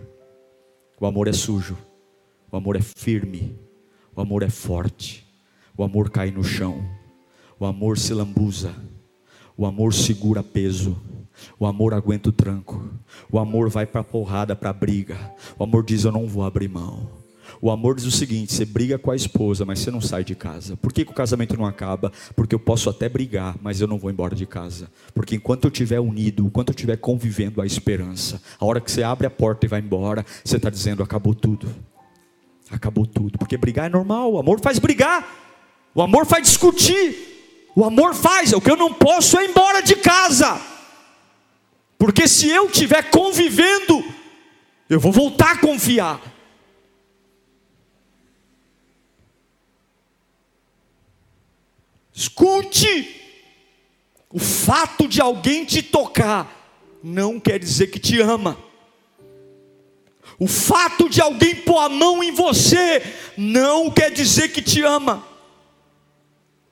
O 1.00 1.06
amor 1.06 1.28
é 1.28 1.32
sujo. 1.32 1.78
O 2.50 2.56
amor 2.56 2.76
é 2.76 2.82
firme. 2.82 3.56
O 4.14 4.20
amor 4.20 4.42
é 4.42 4.50
forte. 4.50 5.24
O 5.76 5.84
amor 5.84 6.10
cai 6.10 6.32
no 6.32 6.42
chão. 6.42 6.84
O 7.58 7.64
amor 7.64 7.96
se 7.96 8.12
lambuza. 8.12 8.74
O 9.56 9.64
amor 9.64 9.94
segura 9.94 10.42
peso. 10.42 11.00
O 11.58 11.66
amor 11.66 11.94
aguenta 11.94 12.28
o 12.28 12.32
tranco. 12.32 12.88
O 13.30 13.38
amor 13.38 13.68
vai 13.68 13.86
para 13.86 14.00
a 14.00 14.04
porrada, 14.04 14.56
para 14.56 14.70
a 14.70 14.72
briga. 14.72 15.18
O 15.58 15.64
amor 15.64 15.84
diz: 15.84 16.04
Eu 16.04 16.12
não 16.12 16.26
vou 16.26 16.44
abrir 16.44 16.68
mão. 16.68 17.24
O 17.60 17.70
amor 17.70 17.96
diz 17.96 18.04
o 18.04 18.10
seguinte: 18.10 18.52
você 18.52 18.64
briga 18.64 18.98
com 18.98 19.10
a 19.10 19.16
esposa, 19.16 19.64
mas 19.64 19.78
você 19.78 19.90
não 19.90 20.00
sai 20.00 20.24
de 20.24 20.34
casa. 20.34 20.76
Por 20.76 20.92
que, 20.92 21.04
que 21.04 21.10
o 21.10 21.14
casamento 21.14 21.56
não 21.56 21.66
acaba? 21.66 22.12
Porque 22.34 22.54
eu 22.54 22.58
posso 22.58 22.90
até 22.90 23.08
brigar, 23.08 23.56
mas 23.62 23.80
eu 23.80 23.86
não 23.86 23.98
vou 23.98 24.10
embora 24.10 24.34
de 24.34 24.46
casa. 24.46 24.90
Porque 25.14 25.36
enquanto 25.36 25.64
eu 25.64 25.70
estiver 25.70 26.00
unido, 26.00 26.44
enquanto 26.46 26.70
eu 26.70 26.74
estiver 26.74 26.96
convivendo, 26.96 27.60
há 27.60 27.66
esperança. 27.66 28.40
A 28.58 28.64
hora 28.64 28.80
que 28.80 28.90
você 28.90 29.02
abre 29.02 29.26
a 29.26 29.30
porta 29.30 29.66
e 29.66 29.68
vai 29.68 29.80
embora, 29.80 30.24
você 30.44 30.56
está 30.56 30.70
dizendo: 30.70 31.02
acabou 31.02 31.34
tudo. 31.34 31.74
Acabou 32.70 33.06
tudo. 33.06 33.38
Porque 33.38 33.56
brigar 33.56 33.86
é 33.86 33.88
normal. 33.88 34.32
O 34.32 34.38
amor 34.38 34.60
faz 34.60 34.78
brigar. 34.78 35.26
O 35.94 36.02
amor 36.02 36.26
faz 36.26 36.44
discutir. 36.44 37.70
O 37.76 37.84
amor 37.84 38.14
faz. 38.14 38.52
O 38.52 38.60
que 38.60 38.70
eu 38.70 38.76
não 38.76 38.92
posso 38.92 39.38
é 39.38 39.44
ir 39.44 39.50
embora 39.50 39.80
de 39.80 39.96
casa. 39.96 40.73
Porque 42.04 42.28
se 42.28 42.50
eu 42.50 42.66
estiver 42.66 43.08
convivendo, 43.08 44.04
eu 44.90 45.00
vou 45.00 45.10
voltar 45.10 45.52
a 45.52 45.58
confiar. 45.58 46.20
Escute, 52.12 53.22
o 54.28 54.38
fato 54.38 55.08
de 55.08 55.18
alguém 55.18 55.64
te 55.64 55.82
tocar 55.82 57.00
não 57.02 57.40
quer 57.40 57.58
dizer 57.58 57.86
que 57.86 57.98
te 57.98 58.20
ama. 58.20 58.58
O 60.38 60.46
fato 60.46 61.08
de 61.08 61.22
alguém 61.22 61.56
pôr 61.56 61.78
a 61.78 61.88
mão 61.88 62.22
em 62.22 62.32
você 62.32 63.02
não 63.34 63.90
quer 63.90 64.10
dizer 64.10 64.52
que 64.52 64.60
te 64.60 64.82
ama. 64.82 65.26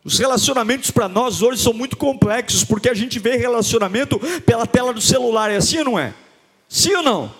Os 0.04 0.18
relacionamentos 0.18 0.90
para 0.90 1.08
nós 1.08 1.42
hoje 1.42 1.62
são 1.62 1.72
muito 1.72 1.96
complexos, 1.96 2.64
porque 2.64 2.88
a 2.88 2.94
gente 2.94 3.20
vê 3.20 3.36
relacionamento 3.36 4.18
pela 4.40 4.66
tela 4.66 4.92
do 4.92 5.00
celular, 5.00 5.50
é 5.50 5.56
assim 5.56 5.78
ou 5.78 5.84
não 5.84 5.98
é? 5.98 6.12
Sim 6.68 6.94
ou 6.96 7.02
não? 7.02 7.34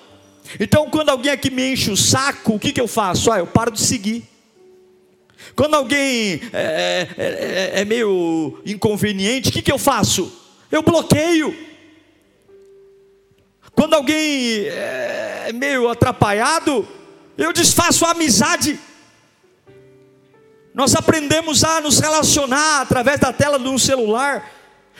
Então, 0.60 0.88
quando 0.88 1.08
alguém 1.08 1.32
aqui 1.32 1.50
me 1.50 1.72
enche 1.72 1.90
o 1.90 1.96
saco, 1.96 2.54
o 2.54 2.58
que, 2.60 2.72
que 2.72 2.80
eu 2.80 2.86
faço? 2.86 3.32
Ah, 3.32 3.38
eu 3.38 3.46
paro 3.46 3.72
de 3.72 3.80
seguir. 3.80 4.28
Quando 5.56 5.74
alguém 5.74 6.40
é, 6.52 7.08
é, 7.16 7.24
é, 7.24 7.80
é 7.80 7.84
meio 7.84 8.60
inconveniente, 8.64 9.48
o 9.48 9.52
que, 9.52 9.62
que 9.62 9.72
eu 9.72 9.78
faço? 9.78 10.32
Eu 10.70 10.82
bloqueio. 10.82 11.56
Quando 13.74 13.94
alguém 13.94 14.66
é 14.66 15.50
meio 15.52 15.88
atrapalhado, 15.88 16.86
eu 17.36 17.52
desfaço 17.52 18.04
a 18.04 18.12
amizade. 18.12 18.78
Nós 20.74 20.94
aprendemos 20.94 21.64
a 21.64 21.80
nos 21.80 21.98
relacionar 21.98 22.80
através 22.80 23.20
da 23.20 23.32
tela 23.32 23.58
de 23.58 23.68
um 23.68 23.78
celular. 23.78 24.50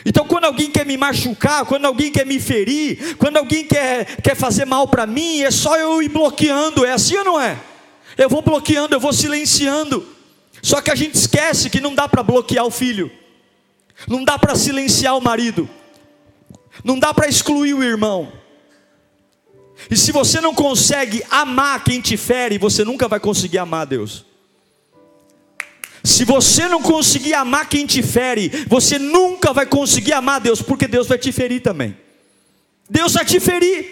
Então, 0.05 0.27
quando 0.27 0.45
alguém 0.45 0.71
quer 0.71 0.85
me 0.85 0.97
machucar, 0.97 1.65
quando 1.65 1.87
alguém 1.87 2.11
quer 2.11 2.27
me 2.27 2.39
ferir, 2.39 3.17
quando 3.17 3.37
alguém 3.37 3.65
quer, 3.65 4.17
quer 4.21 4.35
fazer 4.35 4.65
mal 4.65 4.89
para 4.89 5.07
mim, 5.07 5.43
é 5.43 5.51
só 5.51 5.77
eu 5.77 6.03
ir 6.03 6.09
bloqueando. 6.09 6.85
É 6.85 6.93
assim 6.93 7.17
ou 7.17 7.25
não 7.25 7.41
é? 7.41 7.59
Eu 8.19 8.29
vou 8.29 8.43
bloqueando, 8.43 8.95
eu 8.95 9.01
vou 9.01 9.13
silenciando. 9.13 10.07
Só 10.61 10.81
que 10.81 10.91
a 10.91 10.95
gente 10.95 11.15
esquece 11.15 11.71
que 11.71 11.81
não 11.81 11.95
dá 11.95 12.09
para 12.09 12.23
bloquear 12.23 12.65
o 12.65 12.71
filho, 12.71 13.11
não 14.07 14.25
dá 14.25 14.39
para 14.39 14.55
silenciar 14.55 15.17
o 15.17 15.21
marido, 15.21 15.69
não 16.85 16.99
dá 16.99 17.13
para 17.13 17.29
excluir 17.29 17.75
o 17.75 17.83
irmão. 17.83 18.33
E 19.91 19.97
se 19.97 20.13
você 20.13 20.41
não 20.41 20.55
consegue 20.55 21.25
amar 21.31 21.83
quem 21.83 22.01
te 22.01 22.17
fere, 22.17 22.59
você 22.59 22.85
nunca 22.85 23.09
vai 23.09 23.19
conseguir 23.19 23.59
amar 23.59 23.87
Deus. 23.87 24.25
Se 26.05 26.25
você 26.25 26.69
não 26.69 26.83
conseguir 26.83 27.35
amar 27.35 27.69
quem 27.69 27.87
te 27.87 28.03
fere, 28.03 28.49
você 28.67 28.99
nunca 28.99 29.53
vai 29.53 29.67
conseguir 29.67 30.13
amar 30.13 30.41
Deus, 30.41 30.61
porque 30.61 30.89
Deus 30.89 31.07
vai 31.07 31.19
te 31.19 31.31
ferir 31.31 31.63
também. 31.63 31.97
Deus 32.91 33.15
vai 33.15 33.25
te 33.25 33.39
ferir, 33.39 33.87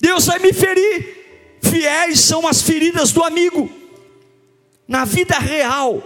Deus 0.00 0.26
vai 0.26 0.38
me 0.38 0.52
ferir. 0.52 1.16
Fiéis 1.62 2.20
são 2.20 2.46
as 2.46 2.62
feridas 2.62 3.12
do 3.12 3.22
amigo. 3.22 3.70
Na 4.86 5.04
vida 5.04 5.38
real, 5.38 6.02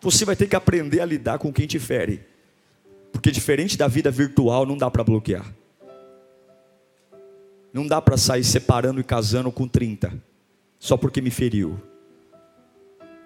você 0.00 0.24
vai 0.24 0.36
ter 0.36 0.46
que 0.46 0.56
aprender 0.56 1.00
a 1.00 1.06
lidar 1.06 1.38
com 1.38 1.52
quem 1.52 1.66
te 1.66 1.78
fere. 1.78 2.24
Porque 3.12 3.30
diferente 3.30 3.76
da 3.76 3.88
vida 3.88 4.10
virtual, 4.10 4.64
não 4.64 4.76
dá 4.76 4.90
para 4.90 5.02
bloquear. 5.02 5.44
Não 7.72 7.86
dá 7.86 8.00
para 8.00 8.16
sair 8.16 8.44
separando 8.44 9.00
e 9.00 9.04
casando 9.04 9.50
com 9.50 9.66
30, 9.66 10.12
só 10.78 10.96
porque 10.96 11.20
me 11.20 11.30
feriu. 11.30 11.80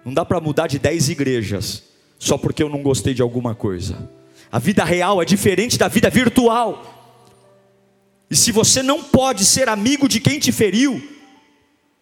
Não 0.05 0.13
dá 0.13 0.23
para 0.23 0.39
mudar 0.39 0.67
de 0.67 0.77
10 0.77 1.09
igrejas, 1.09 1.83
só 2.19 2.37
porque 2.37 2.61
eu 2.61 2.69
não 2.69 2.83
gostei 2.83 3.15
de 3.15 3.23
alguma 3.23 3.55
coisa. 3.55 4.07
A 4.51 4.59
vida 4.59 4.83
real 4.85 5.19
é 5.19 5.25
diferente 5.25 5.79
da 5.79 5.87
vida 5.87 6.11
virtual. 6.11 6.93
E 8.29 8.35
se 8.35 8.51
você 8.51 8.83
não 8.83 9.03
pode 9.03 9.43
ser 9.43 9.67
amigo 9.67 10.07
de 10.07 10.19
quem 10.19 10.39
te 10.39 10.51
feriu, 10.51 11.01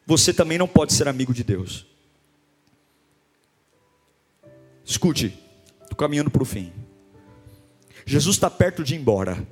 você 0.05 0.33
também 0.33 0.57
não 0.57 0.67
pode 0.67 0.91
ser 0.91 1.07
amigo 1.07 1.33
de 1.33 1.45
Deus. 1.45 1.85
Escute, 4.83 5.33
estou 5.81 5.95
caminhando 5.95 6.29
para 6.29 6.43
o 6.43 6.45
fim. 6.45 6.73
Jesus 8.05 8.35
está 8.35 8.49
perto 8.49 8.83
de 8.83 8.95
ir 8.95 8.97
embora. 8.97 9.47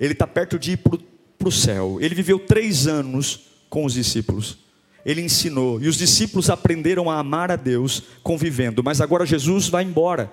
Ele 0.00 0.12
está 0.12 0.26
perto 0.26 0.58
de 0.58 0.72
ir 0.72 0.78
para 0.78 1.48
o 1.48 1.52
céu. 1.52 1.98
Ele 2.00 2.16
viveu 2.16 2.40
três 2.40 2.88
anos 2.88 3.46
com 3.70 3.84
os 3.84 3.94
discípulos. 3.94 4.63
Ele 5.04 5.20
ensinou. 5.20 5.80
E 5.80 5.88
os 5.88 5.96
discípulos 5.96 6.48
aprenderam 6.48 7.10
a 7.10 7.18
amar 7.18 7.50
a 7.50 7.56
Deus 7.56 8.02
convivendo. 8.22 8.82
Mas 8.82 9.00
agora 9.00 9.26
Jesus 9.26 9.68
vai 9.68 9.84
embora. 9.84 10.32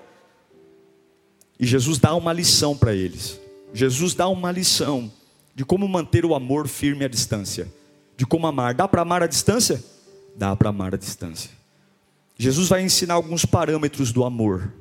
E 1.58 1.66
Jesus 1.66 1.98
dá 1.98 2.14
uma 2.14 2.32
lição 2.32 2.76
para 2.76 2.94
eles. 2.94 3.40
Jesus 3.74 4.14
dá 4.14 4.28
uma 4.28 4.50
lição 4.50 5.12
de 5.54 5.64
como 5.64 5.86
manter 5.86 6.24
o 6.24 6.34
amor 6.34 6.66
firme 6.66 7.04
à 7.04 7.08
distância. 7.08 7.72
De 8.16 8.26
como 8.26 8.46
amar. 8.46 8.74
Dá 8.74 8.88
para 8.88 9.02
amar 9.02 9.22
à 9.22 9.26
distância? 9.26 9.82
Dá 10.36 10.56
para 10.56 10.70
amar 10.70 10.94
à 10.94 10.98
distância. 10.98 11.50
Jesus 12.36 12.68
vai 12.68 12.82
ensinar 12.82 13.14
alguns 13.14 13.44
parâmetros 13.44 14.10
do 14.10 14.24
amor. 14.24 14.72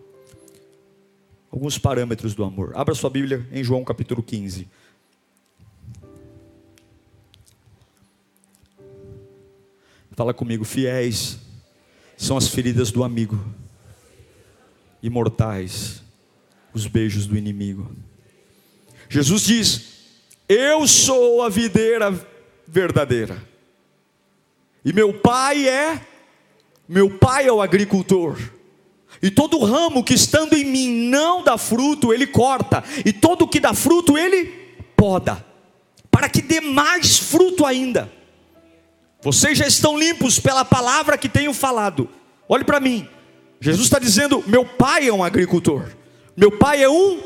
Alguns 1.51 1.77
parâmetros 1.77 2.33
do 2.33 2.43
amor. 2.43 2.71
Abra 2.75 2.95
sua 2.95 3.09
Bíblia 3.09 3.45
em 3.51 3.63
João 3.63 3.83
capítulo 3.83 4.23
15. 4.23 4.67
Fala 10.21 10.35
comigo, 10.35 10.63
fiéis 10.63 11.39
são 12.15 12.37
as 12.37 12.47
feridas 12.47 12.91
do 12.91 13.03
amigo, 13.03 13.43
imortais 15.01 16.03
os 16.71 16.85
beijos 16.85 17.25
do 17.25 17.35
inimigo. 17.35 17.91
Jesus 19.09 19.41
diz: 19.41 19.81
Eu 20.47 20.87
sou 20.87 21.41
a 21.41 21.49
videira 21.49 22.13
verdadeira, 22.67 23.43
e 24.85 24.93
meu 24.93 25.11
pai 25.11 25.67
é 25.67 25.99
meu 26.87 27.09
pai 27.17 27.47
é 27.47 27.51
o 27.51 27.59
agricultor. 27.59 28.37
E 29.23 29.31
todo 29.31 29.57
ramo 29.57 30.03
que 30.03 30.13
estando 30.13 30.53
em 30.53 30.65
mim 30.65 31.09
não 31.09 31.43
dá 31.43 31.57
fruto, 31.57 32.13
ele 32.13 32.27
corta. 32.27 32.83
E 33.03 33.11
todo 33.11 33.47
que 33.47 33.59
dá 33.59 33.73
fruto, 33.73 34.15
ele 34.15 34.45
poda. 34.95 35.43
Para 36.11 36.29
que 36.29 36.43
dê 36.43 36.61
mais 36.61 37.17
fruto 37.17 37.65
ainda. 37.65 38.20
Vocês 39.23 39.57
já 39.57 39.67
estão 39.67 39.97
limpos 39.97 40.39
pela 40.39 40.65
palavra 40.65 41.17
que 41.17 41.29
tenho 41.29 41.53
falado. 41.53 42.09
Olhe 42.49 42.63
para 42.63 42.79
mim. 42.79 43.07
Jesus 43.59 43.85
está 43.85 43.99
dizendo: 43.99 44.43
Meu 44.47 44.65
pai 44.65 45.07
é 45.07 45.13
um 45.13 45.23
agricultor. 45.23 45.91
Meu 46.35 46.51
pai 46.57 46.83
é 46.83 46.89
um 46.89 47.21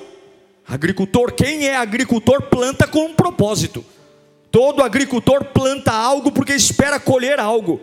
agricultor. 0.67 1.31
Quem 1.33 1.67
é 1.67 1.77
agricultor 1.77 2.43
planta 2.43 2.85
com 2.85 3.05
um 3.05 3.13
propósito. 3.13 3.83
Todo 4.51 4.83
agricultor 4.83 5.45
planta 5.45 5.91
algo 5.91 6.31
porque 6.31 6.53
espera 6.53 6.99
colher 6.99 7.39
algo. 7.39 7.81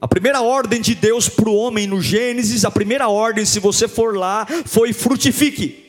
A 0.00 0.06
primeira 0.06 0.40
ordem 0.40 0.80
de 0.80 0.94
Deus 0.94 1.28
para 1.28 1.48
o 1.48 1.56
homem 1.56 1.86
no 1.86 2.00
Gênesis, 2.00 2.64
a 2.64 2.70
primeira 2.70 3.08
ordem, 3.08 3.44
se 3.44 3.58
você 3.58 3.88
for 3.88 4.16
lá, 4.16 4.46
foi 4.64 4.92
frutifique. 4.92 5.84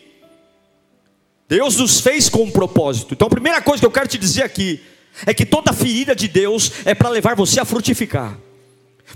Deus 1.48 1.78
nos 1.78 2.00
fez 2.00 2.30
com 2.30 2.44
um 2.44 2.52
propósito. 2.52 3.14
Então 3.14 3.28
a 3.28 3.32
primeira 3.32 3.62
coisa 3.62 3.80
que 3.80 3.86
eu 3.86 3.92
quero 3.92 4.08
te 4.08 4.18
dizer 4.18 4.44
aqui 4.44 4.82
é 5.26 5.34
que 5.34 5.46
toda 5.46 5.74
ferida 5.74 6.16
de 6.16 6.28
Deus 6.28 6.72
é 6.86 6.94
para 6.94 7.10
levar 7.10 7.36
você 7.36 7.60
a 7.60 7.66
frutificar. 7.66 8.38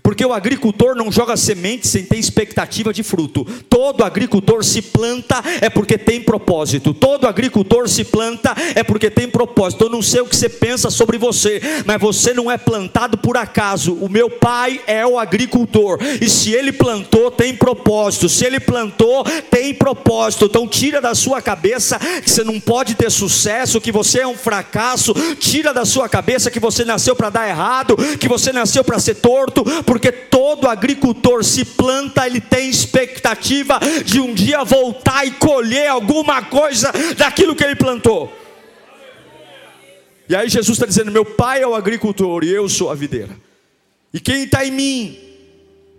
Porque 0.01 0.25
o 0.25 0.33
agricultor 0.33 0.95
não 0.95 1.11
joga 1.11 1.35
semente 1.35 1.87
sem 1.87 2.03
ter 2.03 2.17
expectativa 2.17 2.93
de 2.93 3.03
fruto. 3.03 3.45
Todo 3.69 4.03
agricultor 4.03 4.63
se 4.63 4.81
planta 4.81 5.43
é 5.59 5.69
porque 5.69 5.97
tem 5.97 6.21
propósito. 6.21 6.93
Todo 6.93 7.27
agricultor 7.27 7.89
se 7.89 8.05
planta 8.05 8.55
é 8.73 8.83
porque 8.83 9.09
tem 9.09 9.27
propósito. 9.27 9.83
Eu 9.85 9.89
não 9.89 10.01
sei 10.01 10.21
o 10.21 10.25
que 10.25 10.35
você 10.35 10.47
pensa 10.47 10.89
sobre 10.89 11.17
você, 11.17 11.61
mas 11.85 11.99
você 11.99 12.33
não 12.33 12.49
é 12.49 12.57
plantado 12.57 13.17
por 13.17 13.35
acaso. 13.35 13.93
O 13.95 14.07
meu 14.07 14.29
pai 14.29 14.81
é 14.87 15.05
o 15.05 15.19
agricultor. 15.19 15.99
E 16.21 16.29
se 16.29 16.51
ele 16.51 16.71
plantou, 16.71 17.29
tem 17.29 17.53
propósito. 17.53 18.29
Se 18.29 18.45
ele 18.45 18.59
plantou, 18.59 19.25
tem 19.49 19.73
propósito. 19.73 20.45
Então 20.45 20.67
tira 20.67 21.01
da 21.01 21.13
sua 21.13 21.41
cabeça 21.41 21.99
que 22.21 22.29
você 22.29 22.43
não 22.43 22.59
pode 22.59 22.95
ter 22.95 23.11
sucesso, 23.11 23.81
que 23.81 23.91
você 23.91 24.19
é 24.19 24.27
um 24.27 24.37
fracasso. 24.37 25.13
Tira 25.37 25.73
da 25.73 25.83
sua 25.83 26.07
cabeça 26.07 26.49
que 26.49 26.59
você 26.59 26.85
nasceu 26.85 27.15
para 27.15 27.29
dar 27.29 27.49
errado, 27.49 27.97
que 28.17 28.27
você 28.27 28.53
nasceu 28.53 28.83
para 28.83 28.97
ser 28.97 29.15
torto 29.15 29.63
porque 29.83 30.11
todo 30.11 30.67
agricultor 30.67 31.43
se 31.43 31.65
planta, 31.65 32.25
ele 32.25 32.41
tem 32.41 32.69
expectativa 32.69 33.79
de 34.05 34.19
um 34.19 34.33
dia 34.33 34.63
voltar 34.63 35.25
e 35.25 35.31
colher 35.31 35.87
alguma 35.87 36.41
coisa 36.43 36.91
daquilo 37.17 37.55
que 37.55 37.63
ele 37.63 37.75
plantou. 37.75 38.31
E 40.27 40.35
aí 40.35 40.49
Jesus 40.49 40.77
está 40.77 40.85
dizendo: 40.85 41.11
Meu 41.11 41.25
pai 41.25 41.61
é 41.61 41.67
o 41.67 41.75
agricultor 41.75 42.43
e 42.43 42.49
eu 42.49 42.69
sou 42.69 42.89
a 42.89 42.95
videira. 42.95 43.35
E 44.13 44.19
quem 44.19 44.43
está 44.43 44.65
em 44.65 44.71
mim, 44.71 45.19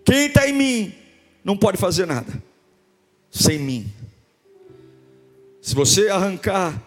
quem 0.04 0.26
está 0.26 0.48
em 0.48 0.52
mim, 0.52 0.94
não 1.44 1.56
pode 1.56 1.76
fazer 1.76 2.06
nada 2.06 2.42
sem 3.30 3.58
mim. 3.58 3.90
Se 5.60 5.74
você 5.74 6.08
arrancar 6.08 6.80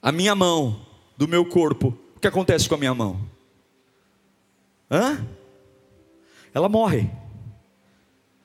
a 0.00 0.10
minha 0.10 0.34
mão 0.34 0.84
do 1.16 1.28
meu 1.28 1.44
corpo, 1.44 1.96
o 2.16 2.20
que 2.20 2.26
acontece 2.26 2.68
com 2.68 2.74
a 2.74 2.78
minha 2.78 2.94
mão? 2.94 3.31
Hã? 4.92 5.26
Ela 6.52 6.68
morre. 6.68 7.10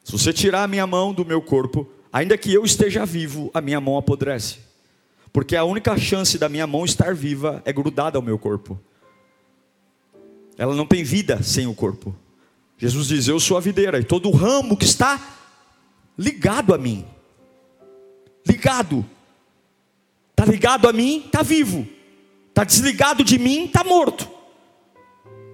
Se 0.01 0.13
você 0.13 0.31
tirar 0.31 0.63
a 0.63 0.67
minha 0.67 0.87
mão 0.87 1.13
do 1.13 1.25
meu 1.25 1.41
corpo, 1.41 1.85
ainda 2.11 2.37
que 2.37 2.53
eu 2.53 2.63
esteja 2.63 3.05
vivo, 3.05 3.51
a 3.53 3.59
minha 3.59 3.81
mão 3.81 3.97
apodrece. 3.97 4.59
Porque 5.33 5.57
a 5.57 5.65
única 5.65 5.97
chance 5.97 6.37
da 6.37 6.47
minha 6.47 6.65
mão 6.65 6.85
estar 6.85 7.13
viva 7.13 7.61
é 7.65 7.73
grudada 7.73 8.17
ao 8.17 8.21
meu 8.21 8.39
corpo. 8.39 8.79
Ela 10.57 10.73
não 10.73 10.85
tem 10.85 11.03
vida 11.03 11.43
sem 11.43 11.67
o 11.67 11.75
corpo. 11.75 12.15
Jesus 12.77 13.07
diz: 13.09 13.27
Eu 13.27 13.39
sou 13.39 13.57
a 13.57 13.59
videira, 13.59 13.99
e 13.99 14.05
todo 14.05 14.31
ramo 14.31 14.77
que 14.77 14.85
está 14.85 15.19
ligado 16.17 16.73
a 16.73 16.77
mim, 16.77 17.05
ligado, 18.47 19.05
está 20.31 20.45
ligado 20.45 20.87
a 20.87 20.93
mim, 20.93 21.23
está 21.25 21.43
vivo, 21.43 21.85
está 22.47 22.63
desligado 22.63 23.23
de 23.23 23.37
mim, 23.37 23.65
está 23.65 23.83
morto. 23.83 24.36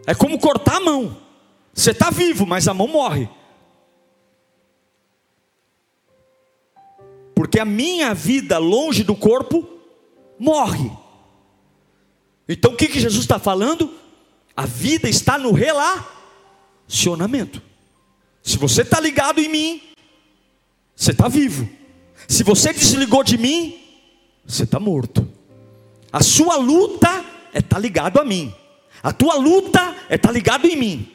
É 0.06 0.14
como 0.14 0.40
cortar 0.40 0.78
a 0.78 0.82
mão. 0.82 1.18
Você 1.74 1.92
está 1.92 2.10
vivo, 2.10 2.46
mas 2.46 2.68
a 2.68 2.74
mão 2.74 2.88
morre. 2.88 3.30
Porque 7.34 7.60
a 7.60 7.66
minha 7.66 8.14
vida 8.14 8.58
longe 8.58 9.04
do 9.04 9.16
corpo 9.16 9.68
morre. 10.40 10.92
Então 12.48 12.74
o 12.74 12.76
que, 12.76 12.88
que 12.88 13.00
Jesus 13.00 13.24
está 13.24 13.40
falando? 13.40 13.92
A 14.56 14.66
vida 14.66 15.10
está 15.10 15.38
no 15.38 15.52
relacionamento. 15.52 17.62
Se 18.42 18.58
você 18.58 18.82
está 18.82 19.00
ligado 19.00 19.40
em 19.40 19.50
mim, 19.50 19.82
você 20.96 21.12
está 21.12 21.28
vivo. 21.28 21.70
Se 22.28 22.44
você 22.44 22.74
desligou 22.74 23.24
de 23.24 23.38
mim, 23.38 23.80
você 24.46 24.64
está 24.64 24.80
morto. 24.80 25.28
A 26.12 26.22
sua 26.22 26.58
luta 26.58 27.24
é 27.54 27.60
estar 27.60 27.78
tá 27.78 27.80
ligado 27.80 28.20
a 28.20 28.26
mim. 28.26 28.54
A 29.04 29.12
tua 29.12 29.36
luta 29.36 29.96
é 30.10 30.16
estar 30.16 30.30
tá 30.30 30.34
ligado 30.34 30.66
em 30.66 30.78
mim. 30.78 31.12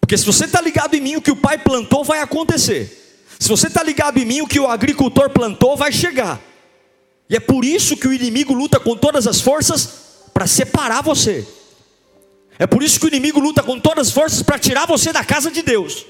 Porque 0.00 0.16
se 0.16 0.24
você 0.24 0.46
está 0.46 0.60
ligado 0.60 0.94
em 0.94 1.00
mim, 1.02 1.16
o 1.16 1.22
que 1.22 1.30
o 1.30 1.36
pai 1.36 1.58
plantou 1.58 2.02
vai 2.02 2.20
acontecer. 2.20 2.96
Se 3.38 3.46
você 3.46 3.66
está 3.66 3.82
ligado 3.82 4.18
em 4.18 4.24
mim, 4.24 4.40
o 4.40 4.46
que 4.46 4.58
o 4.58 4.66
agricultor 4.66 5.28
plantou 5.28 5.76
vai 5.76 5.92
chegar. 5.92 6.40
E 7.28 7.36
é 7.36 7.40
por 7.40 7.64
isso 7.64 7.96
que 7.96 8.08
o 8.08 8.12
inimigo 8.12 8.54
luta 8.54 8.80
com 8.80 8.96
todas 8.96 9.26
as 9.26 9.40
forças 9.40 9.88
para 10.32 10.46
separar 10.46 11.02
você. 11.02 11.46
É 12.58 12.66
por 12.66 12.82
isso 12.82 12.98
que 12.98 13.06
o 13.06 13.08
inimigo 13.08 13.38
luta 13.38 13.62
com 13.62 13.78
todas 13.78 14.08
as 14.08 14.12
forças 14.12 14.42
para 14.42 14.58
tirar 14.58 14.86
você 14.86 15.12
da 15.12 15.22
casa 15.22 15.50
de 15.50 15.62
Deus. 15.62 16.06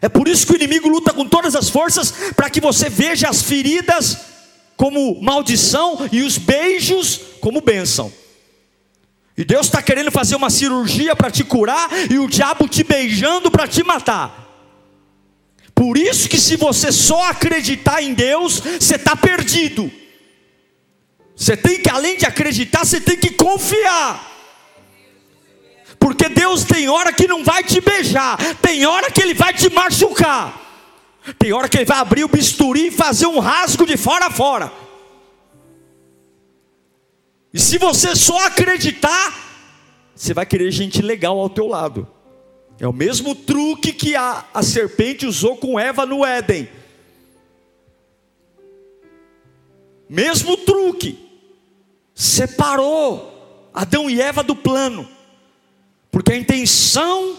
É 0.00 0.08
por 0.08 0.28
isso 0.28 0.46
que 0.46 0.52
o 0.52 0.56
inimigo 0.56 0.88
luta 0.88 1.12
com 1.12 1.26
todas 1.26 1.54
as 1.54 1.68
forças 1.68 2.12
para 2.36 2.48
que 2.48 2.60
você 2.60 2.88
veja 2.88 3.28
as 3.28 3.42
feridas 3.42 4.18
como 4.76 5.20
maldição 5.20 6.08
e 6.10 6.22
os 6.22 6.38
beijos 6.38 7.20
como 7.40 7.60
bênção. 7.60 8.12
E 9.36 9.44
Deus 9.44 9.66
está 9.66 9.82
querendo 9.82 10.12
fazer 10.12 10.36
uma 10.36 10.48
cirurgia 10.48 11.16
para 11.16 11.30
te 11.30 11.42
curar 11.42 11.88
e 12.10 12.18
o 12.18 12.28
diabo 12.28 12.68
te 12.68 12.84
beijando 12.84 13.50
para 13.50 13.66
te 13.66 13.82
matar. 13.82 14.42
Por 15.74 15.98
isso 15.98 16.28
que 16.28 16.38
se 16.38 16.56
você 16.56 16.92
só 16.92 17.30
acreditar 17.30 18.00
em 18.00 18.14
Deus, 18.14 18.60
você 18.60 18.94
está 18.94 19.16
perdido. 19.16 19.90
Você 21.34 21.56
tem 21.56 21.80
que, 21.80 21.90
além 21.90 22.16
de 22.16 22.24
acreditar, 22.24 22.84
você 22.84 23.00
tem 23.00 23.16
que 23.16 23.30
confiar. 23.30 24.32
Porque 25.98 26.28
Deus 26.28 26.62
tem 26.62 26.88
hora 26.88 27.12
que 27.12 27.26
não 27.26 27.42
vai 27.42 27.64
te 27.64 27.80
beijar, 27.80 28.36
tem 28.56 28.86
hora 28.86 29.10
que 29.10 29.20
Ele 29.22 29.34
vai 29.34 29.52
te 29.52 29.70
machucar, 29.70 30.60
tem 31.38 31.52
hora 31.52 31.68
que 31.68 31.78
Ele 31.78 31.84
vai 31.84 31.98
abrir 31.98 32.24
o 32.24 32.28
bisturi 32.28 32.88
e 32.88 32.90
fazer 32.90 33.26
um 33.26 33.38
rasgo 33.38 33.86
de 33.86 33.96
fora 33.96 34.26
a 34.26 34.30
fora. 34.30 34.83
E 37.54 37.60
se 37.60 37.78
você 37.78 38.16
só 38.16 38.46
acreditar, 38.46 39.32
você 40.12 40.34
vai 40.34 40.44
querer 40.44 40.72
gente 40.72 41.00
legal 41.00 41.38
ao 41.38 41.48
teu 41.48 41.68
lado. 41.68 42.04
É 42.80 42.88
o 42.88 42.92
mesmo 42.92 43.32
truque 43.32 43.92
que 43.92 44.16
a, 44.16 44.44
a 44.52 44.60
serpente 44.60 45.24
usou 45.24 45.56
com 45.56 45.78
Eva 45.78 46.04
no 46.04 46.24
Éden. 46.24 46.68
Mesmo 50.08 50.56
truque. 50.56 51.16
Separou 52.12 53.70
Adão 53.72 54.10
e 54.10 54.20
Eva 54.20 54.42
do 54.42 54.56
plano. 54.56 55.08
Porque 56.10 56.32
a 56.32 56.36
intenção 56.36 57.36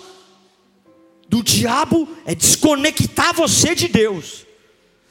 do 1.28 1.44
diabo 1.44 2.08
é 2.26 2.34
desconectar 2.34 3.34
você 3.34 3.76
de 3.76 3.90
Deus. 3.90 4.46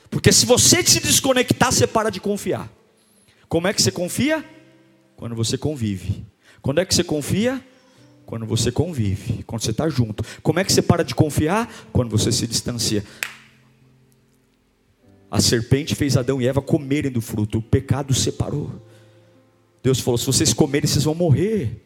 Porque 0.09 0.33
se 0.33 0.47
você 0.47 0.83
se 0.83 1.01
desconectar, 1.01 1.71
você 1.71 1.87
para 1.87 2.09
de 2.09 2.21
confiar. 2.21 2.73
Como 3.51 3.69
é 3.69 3.75
que 3.75 3.83
você 3.83 3.93
confia? 3.93 4.54
Quando 5.25 5.37
você 5.37 5.57
convive. 5.57 6.23
Quando 6.61 6.83
é 6.83 6.85
que 6.85 6.95
você 6.95 7.03
confia? 7.03 7.59
Quando 8.27 8.45
você 8.45 8.71
convive, 8.71 9.43
quando 9.45 9.63
você 9.63 9.71
está 9.71 9.89
junto. 9.89 10.23
Como 10.43 10.61
é 10.61 10.65
que 10.65 10.71
você 10.71 10.83
para 10.83 11.03
de 11.03 11.15
confiar? 11.15 11.67
Quando 11.95 12.11
você 12.11 12.31
se 12.31 12.47
distancia. 12.47 13.03
A 15.31 15.41
serpente 15.41 15.95
fez 15.95 16.19
Adão 16.19 16.43
e 16.43 16.47
Eva 16.47 16.61
comerem 16.61 17.11
do 17.11 17.23
fruto, 17.23 17.57
o 17.57 17.63
pecado 17.63 18.13
separou. 18.13 18.71
Deus 19.83 19.99
falou: 19.99 20.19
se 20.19 20.27
vocês 20.27 20.53
comerem, 20.53 20.87
vocês 20.87 21.05
vão 21.05 21.15
morrer. 21.15 21.83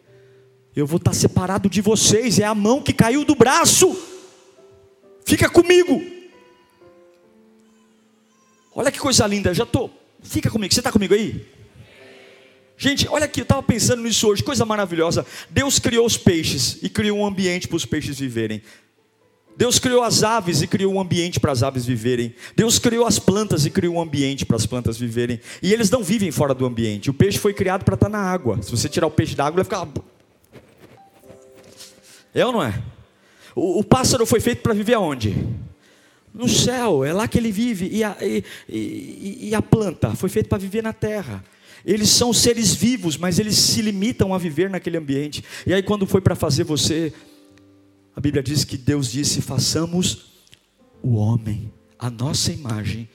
Eu 0.75 0.85
vou 0.85 0.97
estar 0.97 1.13
separado 1.13 1.71
de 1.71 1.81
vocês. 1.81 2.41
É 2.41 2.45
a 2.45 2.57
mão 2.57 2.83
que 2.83 2.93
caiu 2.93 3.25
do 3.25 3.37
braço. 3.37 3.97
Fica 5.25 5.49
comigo. 5.49 6.03
Olha 8.75 8.91
que 8.91 8.99
coisa 8.99 9.25
linda. 9.29 9.55
Já 9.55 9.63
estou. 9.63 9.97
Fica 10.25 10.51
comigo. 10.51 10.75
Você 10.75 10.81
está 10.81 10.91
comigo 10.91 11.15
aí? 11.15 11.57
Gente, 12.81 13.09
olha 13.09 13.25
aqui, 13.25 13.41
eu 13.41 13.43
estava 13.43 13.61
pensando 13.61 14.03
nisso 14.03 14.29
hoje, 14.29 14.41
coisa 14.41 14.65
maravilhosa. 14.65 15.27
Deus 15.51 15.81
criou 15.81 16.07
os 16.07 16.17
peixes 16.17 16.79
e 16.81 16.89
criou 16.89 17.19
um 17.19 17.27
ambiente 17.27 17.67
para 17.67 17.77
os 17.77 17.85
peixes 17.85 18.21
viverem. 18.21 18.63
Deus 19.57 19.81
criou 19.81 20.05
as 20.05 20.23
aves 20.23 20.63
e 20.63 20.69
criou 20.69 20.95
um 20.95 21.01
ambiente 21.01 21.41
para 21.41 21.51
as 21.51 21.65
aves 21.65 21.85
viverem. 21.85 22.33
Deus 22.55 22.79
criou 22.79 23.05
as 23.05 23.19
plantas 23.19 23.67
e 23.67 23.71
criou 23.71 23.97
um 23.97 24.01
ambiente 24.01 24.47
para 24.47 24.55
as 24.55 24.65
plantas 24.65 24.97
viverem. 24.97 25.41
E 25.61 25.73
eles 25.73 25.91
não 25.91 26.05
vivem 26.05 26.31
fora 26.31 26.55
do 26.55 26.65
ambiente. 26.65 27.11
O 27.11 27.15
peixe 27.15 27.37
foi 27.37 27.53
criado 27.53 27.85
para 27.85 27.97
estar 27.97 28.09
na 28.09 28.21
água. 28.21 28.63
Se 28.63 28.71
você 28.71 28.89
tirar 28.89 29.09
o 29.09 29.11
peixe 29.11 29.35
da 29.35 29.45
água, 29.45 29.61
ele 29.61 29.69
vai 29.69 29.83
ficar. 29.85 30.03
É 32.33 32.47
ou 32.47 32.53
não 32.53 32.63
é? 32.63 32.81
O, 33.57 33.81
o 33.81 33.85
pássaro 33.85 34.25
foi 34.25 34.39
feito 34.39 34.63
para 34.63 34.73
viver 34.73 34.95
aonde? 34.95 35.35
No 36.33 36.49
céu, 36.49 37.05
é 37.05 37.13
lá 37.13 37.27
que 37.27 37.39
ele 37.39 37.51
vive. 37.51 37.89
E 37.93 38.05
a, 38.05 38.17
e, 38.21 38.45
e, 38.69 39.49
e 39.49 39.55
a 39.57 39.61
planta 39.61 40.15
foi 40.15 40.29
feita 40.29 40.49
para 40.49 40.59
viver 40.59 40.85
na 40.85 40.93
terra. 40.93 41.43
Eles 41.89 42.11
são 42.11 42.35
seres 42.35 42.75
vivos, 42.75 43.17
mas 43.17 43.39
eles 43.39 43.57
se 43.57 43.81
limitam 43.81 44.35
a 44.35 44.39
viver 44.39 44.69
naquele 44.69 44.99
ambiente. 44.99 45.43
E 45.67 45.73
aí, 45.73 45.83
quando 45.83 46.07
foi 46.07 46.21
para 46.21 46.35
fazer 46.35 46.63
você, 46.63 47.15
a 48.15 48.21
Bíblia 48.21 48.43
diz 48.43 48.63
que 48.63 48.77
Deus 48.77 49.11
disse: 49.11 49.41
façamos 49.41 50.27
o 51.03 51.15
homem, 51.15 51.73
a 51.99 52.11
nossa 52.11 52.53
imagem 52.53 53.09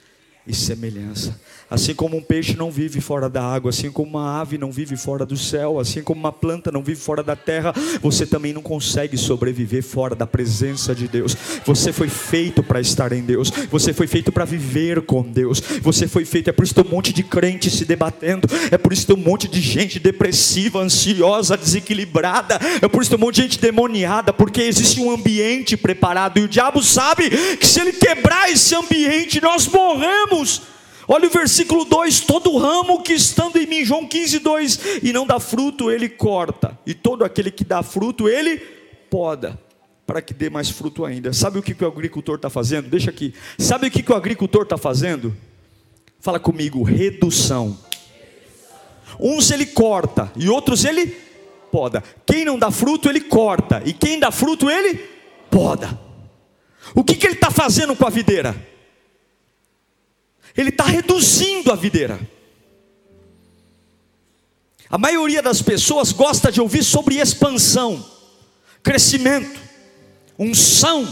e 0.45 0.53
semelhança. 0.53 1.39
Assim 1.69 1.95
como 1.95 2.17
um 2.17 2.21
peixe 2.21 2.55
não 2.55 2.69
vive 2.69 2.99
fora 2.99 3.29
da 3.29 3.41
água, 3.41 3.69
assim 3.69 3.89
como 3.89 4.09
uma 4.09 4.41
ave 4.41 4.57
não 4.57 4.71
vive 4.71 4.95
fora 4.95 5.25
do 5.25 5.37
céu, 5.37 5.79
assim 5.79 6.03
como 6.03 6.19
uma 6.19 6.31
planta 6.31 6.71
não 6.71 6.83
vive 6.83 6.99
fora 6.99 7.23
da 7.23 7.35
terra, 7.35 7.73
você 8.01 8.25
também 8.25 8.53
não 8.53 8.61
consegue 8.61 9.17
sobreviver 9.17 9.81
fora 9.81 10.15
da 10.15 10.27
presença 10.27 10.93
de 10.93 11.07
Deus. 11.07 11.35
Você 11.65 11.93
foi 11.93 12.09
feito 12.09 12.61
para 12.61 12.81
estar 12.81 13.11
em 13.13 13.21
Deus, 13.21 13.49
você 13.71 13.93
foi 13.93 14.05
feito 14.05 14.31
para 14.31 14.45
viver 14.45 15.01
com 15.03 15.23
Deus, 15.23 15.61
você 15.81 16.07
foi 16.07 16.25
feito, 16.25 16.49
é 16.49 16.53
por 16.53 16.63
isso 16.63 16.75
que 16.75 16.81
tem 16.81 16.91
um 16.91 16.93
monte 16.95 17.13
de 17.13 17.23
crente 17.23 17.71
se 17.71 17.85
debatendo, 17.85 18.47
é 18.69 18.77
por 18.77 18.91
isso 18.91 19.07
que 19.07 19.13
tem 19.13 19.23
um 19.23 19.27
monte 19.27 19.47
de 19.47 19.61
gente 19.61 19.99
depressiva, 19.99 20.79
ansiosa, 20.79 21.57
desequilibrada, 21.57 22.59
é 22.81 22.87
por 22.87 23.01
isso 23.01 23.09
que 23.09 23.15
tem 23.15 23.23
um 23.23 23.27
monte 23.27 23.35
de 23.37 23.41
gente 23.43 23.59
demoniada, 23.59 24.33
porque 24.33 24.61
existe 24.61 24.99
um 24.99 25.09
ambiente 25.09 25.77
preparado 25.77 26.37
e 26.37 26.43
o 26.43 26.47
diabo 26.47 26.83
sabe 26.83 27.29
que 27.57 27.65
se 27.65 27.79
ele 27.79 27.93
quebrar 27.93 28.51
esse 28.51 28.75
ambiente, 28.75 29.41
nós 29.41 29.67
morremos. 29.67 30.32
Olha 31.07 31.27
o 31.27 31.31
versículo 31.31 31.85
2: 31.85 32.21
todo 32.21 32.57
ramo 32.57 33.01
que 33.01 33.13
estando 33.13 33.57
em 33.57 33.65
mim, 33.65 33.83
João 33.83 34.07
15, 34.07 34.39
2, 34.39 34.79
e 35.03 35.13
não 35.13 35.25
dá 35.25 35.39
fruto, 35.39 35.91
ele 35.91 36.09
corta, 36.09 36.77
e 36.85 36.93
todo 36.93 37.23
aquele 37.23 37.51
que 37.51 37.63
dá 37.63 37.83
fruto, 37.83 38.27
ele 38.29 38.57
poda, 39.09 39.59
para 40.05 40.21
que 40.21 40.33
dê 40.33 40.49
mais 40.49 40.69
fruto 40.69 41.05
ainda. 41.05 41.33
Sabe 41.33 41.59
o 41.59 41.61
que, 41.61 41.73
que 41.73 41.83
o 41.83 41.87
agricultor 41.87 42.35
está 42.35 42.49
fazendo? 42.49 42.89
Deixa 42.89 43.09
aqui. 43.09 43.33
Sabe 43.57 43.87
o 43.87 43.91
que, 43.91 44.01
que 44.01 44.11
o 44.11 44.15
agricultor 44.15 44.63
está 44.63 44.77
fazendo? 44.77 45.35
Fala 46.19 46.39
comigo, 46.39 46.83
redução. 46.83 47.77
Uns 49.19 49.51
ele 49.51 49.65
corta, 49.65 50.31
e 50.35 50.49
outros 50.49 50.85
ele 50.85 51.07
poda. 51.71 52.03
Quem 52.25 52.45
não 52.45 52.57
dá 52.57 52.71
fruto, 52.71 53.09
ele 53.09 53.21
corta, 53.21 53.81
e 53.85 53.93
quem 53.93 54.19
dá 54.19 54.31
fruto, 54.31 54.69
ele 54.69 54.95
poda. 55.51 55.99
O 56.95 57.03
que, 57.03 57.15
que 57.15 57.27
ele 57.27 57.35
está 57.35 57.51
fazendo 57.51 57.95
com 57.95 58.05
a 58.05 58.09
videira? 58.09 58.72
Ele 60.55 60.69
está 60.69 60.83
reduzindo 60.83 61.71
a 61.71 61.75
videira. 61.75 62.19
A 64.89 64.97
maioria 64.97 65.41
das 65.41 65.61
pessoas 65.61 66.11
gosta 66.11 66.51
de 66.51 66.61
ouvir 66.61 66.83
sobre 66.83 67.19
expansão, 67.19 68.05
crescimento, 68.83 69.59
unção, 70.37 71.07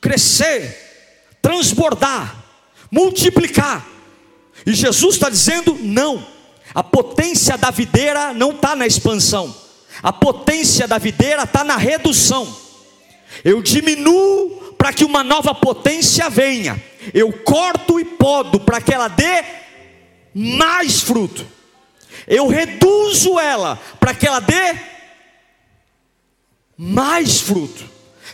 crescer, 0.00 1.38
transbordar, 1.40 2.44
multiplicar. 2.90 3.86
E 4.66 4.74
Jesus 4.74 5.14
está 5.14 5.30
dizendo: 5.30 5.78
não, 5.80 6.26
a 6.74 6.82
potência 6.82 7.56
da 7.56 7.70
videira 7.70 8.34
não 8.34 8.50
está 8.50 8.74
na 8.74 8.86
expansão, 8.86 9.54
a 10.02 10.12
potência 10.12 10.88
da 10.88 10.98
videira 10.98 11.44
está 11.44 11.62
na 11.62 11.76
redução. 11.76 12.56
Eu 13.44 13.62
diminuo 13.62 14.74
para 14.76 14.92
que 14.92 15.04
uma 15.04 15.22
nova 15.22 15.54
potência 15.54 16.28
venha 16.28 16.82
eu 17.12 17.32
corto 17.32 17.98
e 18.00 18.04
podo 18.04 18.60
para 18.60 18.80
que 18.80 18.92
ela 18.92 19.08
dê 19.08 19.44
mais 20.34 21.00
fruto. 21.00 21.46
Eu 22.26 22.48
reduzo 22.48 23.38
ela 23.38 23.76
para 23.98 24.14
que 24.14 24.26
ela 24.26 24.40
dê 24.40 24.76
mais 26.76 27.40
fruto. 27.40 27.84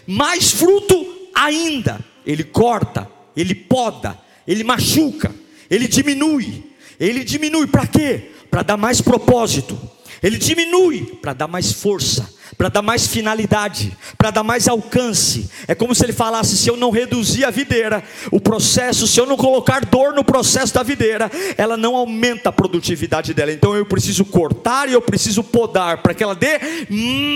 Mais 0.06 0.50
fruto 0.50 1.30
ainda. 1.34 2.00
Ele 2.24 2.44
corta, 2.44 3.08
ele 3.36 3.54
poda, 3.54 4.18
ele 4.46 4.64
machuca, 4.64 5.34
ele 5.70 5.88
diminui. 5.88 6.70
Ele 6.98 7.24
diminui 7.24 7.66
para 7.66 7.86
quê? 7.86 8.30
Para 8.50 8.62
dar 8.62 8.76
mais 8.76 9.00
propósito. 9.00 9.78
Ele 10.22 10.38
diminui 10.38 11.18
para 11.20 11.32
dar 11.32 11.48
mais 11.48 11.72
força 11.72 12.32
para 12.56 12.68
dar 12.68 12.82
mais 12.82 13.06
finalidade, 13.06 13.96
para 14.16 14.30
dar 14.30 14.42
mais 14.42 14.68
alcance. 14.68 15.50
É 15.66 15.74
como 15.74 15.94
se 15.94 16.04
ele 16.04 16.12
falasse: 16.12 16.56
se 16.56 16.68
eu 16.68 16.76
não 16.76 16.90
reduzir 16.90 17.44
a 17.44 17.50
videira, 17.50 18.02
o 18.30 18.40
processo, 18.40 19.06
se 19.06 19.18
eu 19.18 19.26
não 19.26 19.36
colocar 19.36 19.84
dor 19.84 20.14
no 20.14 20.24
processo 20.24 20.74
da 20.74 20.82
videira, 20.82 21.30
ela 21.56 21.76
não 21.76 21.96
aumenta 21.96 22.50
a 22.50 22.52
produtividade 22.52 23.34
dela. 23.34 23.52
Então 23.52 23.74
eu 23.74 23.86
preciso 23.86 24.24
cortar 24.24 24.88
e 24.88 24.92
eu 24.92 25.02
preciso 25.02 25.42
podar 25.42 26.02
para 26.02 26.14
que 26.14 26.22
ela 26.22 26.34
dê 26.34 26.60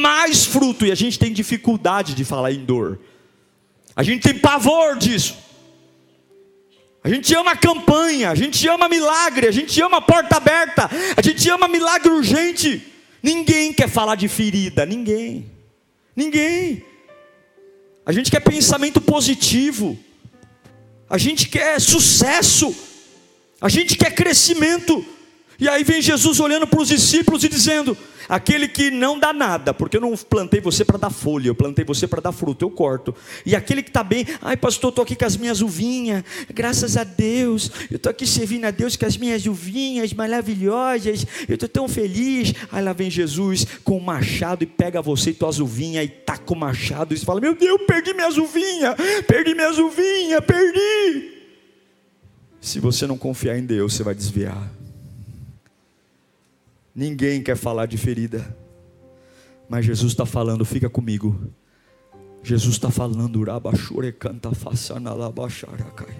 mais 0.00 0.44
fruto. 0.44 0.86
E 0.86 0.92
a 0.92 0.94
gente 0.94 1.18
tem 1.18 1.32
dificuldade 1.32 2.14
de 2.14 2.24
falar 2.24 2.52
em 2.52 2.64
dor, 2.64 2.98
a 3.94 4.02
gente 4.02 4.22
tem 4.22 4.38
pavor 4.38 4.96
disso. 4.96 5.45
A 7.06 7.08
gente 7.08 7.32
ama 7.36 7.54
campanha, 7.54 8.32
a 8.32 8.34
gente 8.34 8.66
ama 8.66 8.88
milagre, 8.88 9.46
a 9.46 9.52
gente 9.52 9.80
ama 9.80 10.02
porta 10.02 10.38
aberta, 10.38 10.90
a 11.16 11.22
gente 11.22 11.48
ama 11.48 11.68
milagre 11.68 12.10
urgente. 12.10 12.82
Ninguém 13.22 13.72
quer 13.72 13.88
falar 13.88 14.16
de 14.16 14.26
ferida, 14.26 14.84
ninguém. 14.84 15.48
Ninguém. 16.16 16.84
A 18.04 18.10
gente 18.10 18.28
quer 18.28 18.40
pensamento 18.40 19.00
positivo. 19.00 19.96
A 21.08 21.16
gente 21.16 21.48
quer 21.48 21.80
sucesso. 21.80 22.74
A 23.60 23.68
gente 23.68 23.96
quer 23.96 24.12
crescimento. 24.12 25.06
E 25.58 25.68
aí 25.68 25.84
vem 25.84 26.02
Jesus 26.02 26.38
olhando 26.40 26.66
para 26.66 26.80
os 26.80 26.88
discípulos 26.88 27.42
e 27.44 27.48
dizendo: 27.48 27.96
Aquele 28.28 28.66
que 28.66 28.90
não 28.90 29.18
dá 29.18 29.32
nada, 29.32 29.72
porque 29.72 29.96
eu 29.96 30.00
não 30.00 30.16
plantei 30.16 30.60
você 30.60 30.84
para 30.84 30.98
dar 30.98 31.10
folha, 31.10 31.48
eu 31.48 31.54
plantei 31.54 31.84
você 31.84 32.06
para 32.06 32.20
dar 32.20 32.32
fruto, 32.32 32.64
eu 32.64 32.70
corto. 32.70 33.14
E 33.44 33.54
aquele 33.54 33.82
que 33.82 33.90
está 33.90 34.02
bem, 34.02 34.26
ai 34.42 34.56
pastor, 34.56 34.90
estou 34.90 35.02
aqui 35.02 35.14
com 35.14 35.24
as 35.24 35.36
minhas 35.36 35.60
uvinhas, 35.60 36.24
graças 36.52 36.96
a 36.96 37.04
Deus, 37.04 37.70
eu 37.90 37.96
estou 37.96 38.10
aqui 38.10 38.26
servindo 38.26 38.64
a 38.64 38.70
Deus 38.70 38.96
com 38.96 39.06
as 39.06 39.16
minhas 39.16 39.46
uvinhas 39.46 40.12
maravilhosas, 40.12 41.24
eu 41.48 41.54
estou 41.54 41.68
tão 41.68 41.88
feliz. 41.88 42.52
Aí 42.72 42.82
lá 42.82 42.92
vem 42.92 43.10
Jesus 43.10 43.66
com 43.84 43.96
o 43.96 44.02
machado 44.02 44.64
e 44.64 44.66
pega 44.66 45.00
você 45.00 45.30
e 45.30 45.34
tuas 45.34 45.60
uvinhas 45.60 46.04
e 46.04 46.08
taca 46.08 46.52
o 46.52 46.56
machado 46.56 47.14
e 47.14 47.18
fala: 47.18 47.40
Meu 47.40 47.54
Deus, 47.54 47.80
perdi 47.86 48.12
minhas 48.12 48.36
uvinhas, 48.36 48.94
perdi 49.26 49.54
minhas 49.54 49.78
uvinhas, 49.78 50.44
perdi. 50.44 51.36
Se 52.60 52.80
você 52.80 53.06
não 53.06 53.16
confiar 53.16 53.56
em 53.56 53.64
Deus, 53.64 53.94
você 53.94 54.02
vai 54.02 54.14
desviar. 54.14 54.75
Ninguém 56.96 57.42
quer 57.42 57.58
falar 57.58 57.84
de 57.84 57.98
ferida, 57.98 58.56
mas 59.68 59.84
Jesus 59.84 60.12
está 60.12 60.24
falando, 60.24 60.64
fica 60.64 60.88
comigo. 60.88 61.52
Jesus 62.42 62.76
está 62.76 62.90
falando, 62.90 63.38
canta 64.14 64.54
façana 64.54 65.12
labacharacai. 65.12 66.16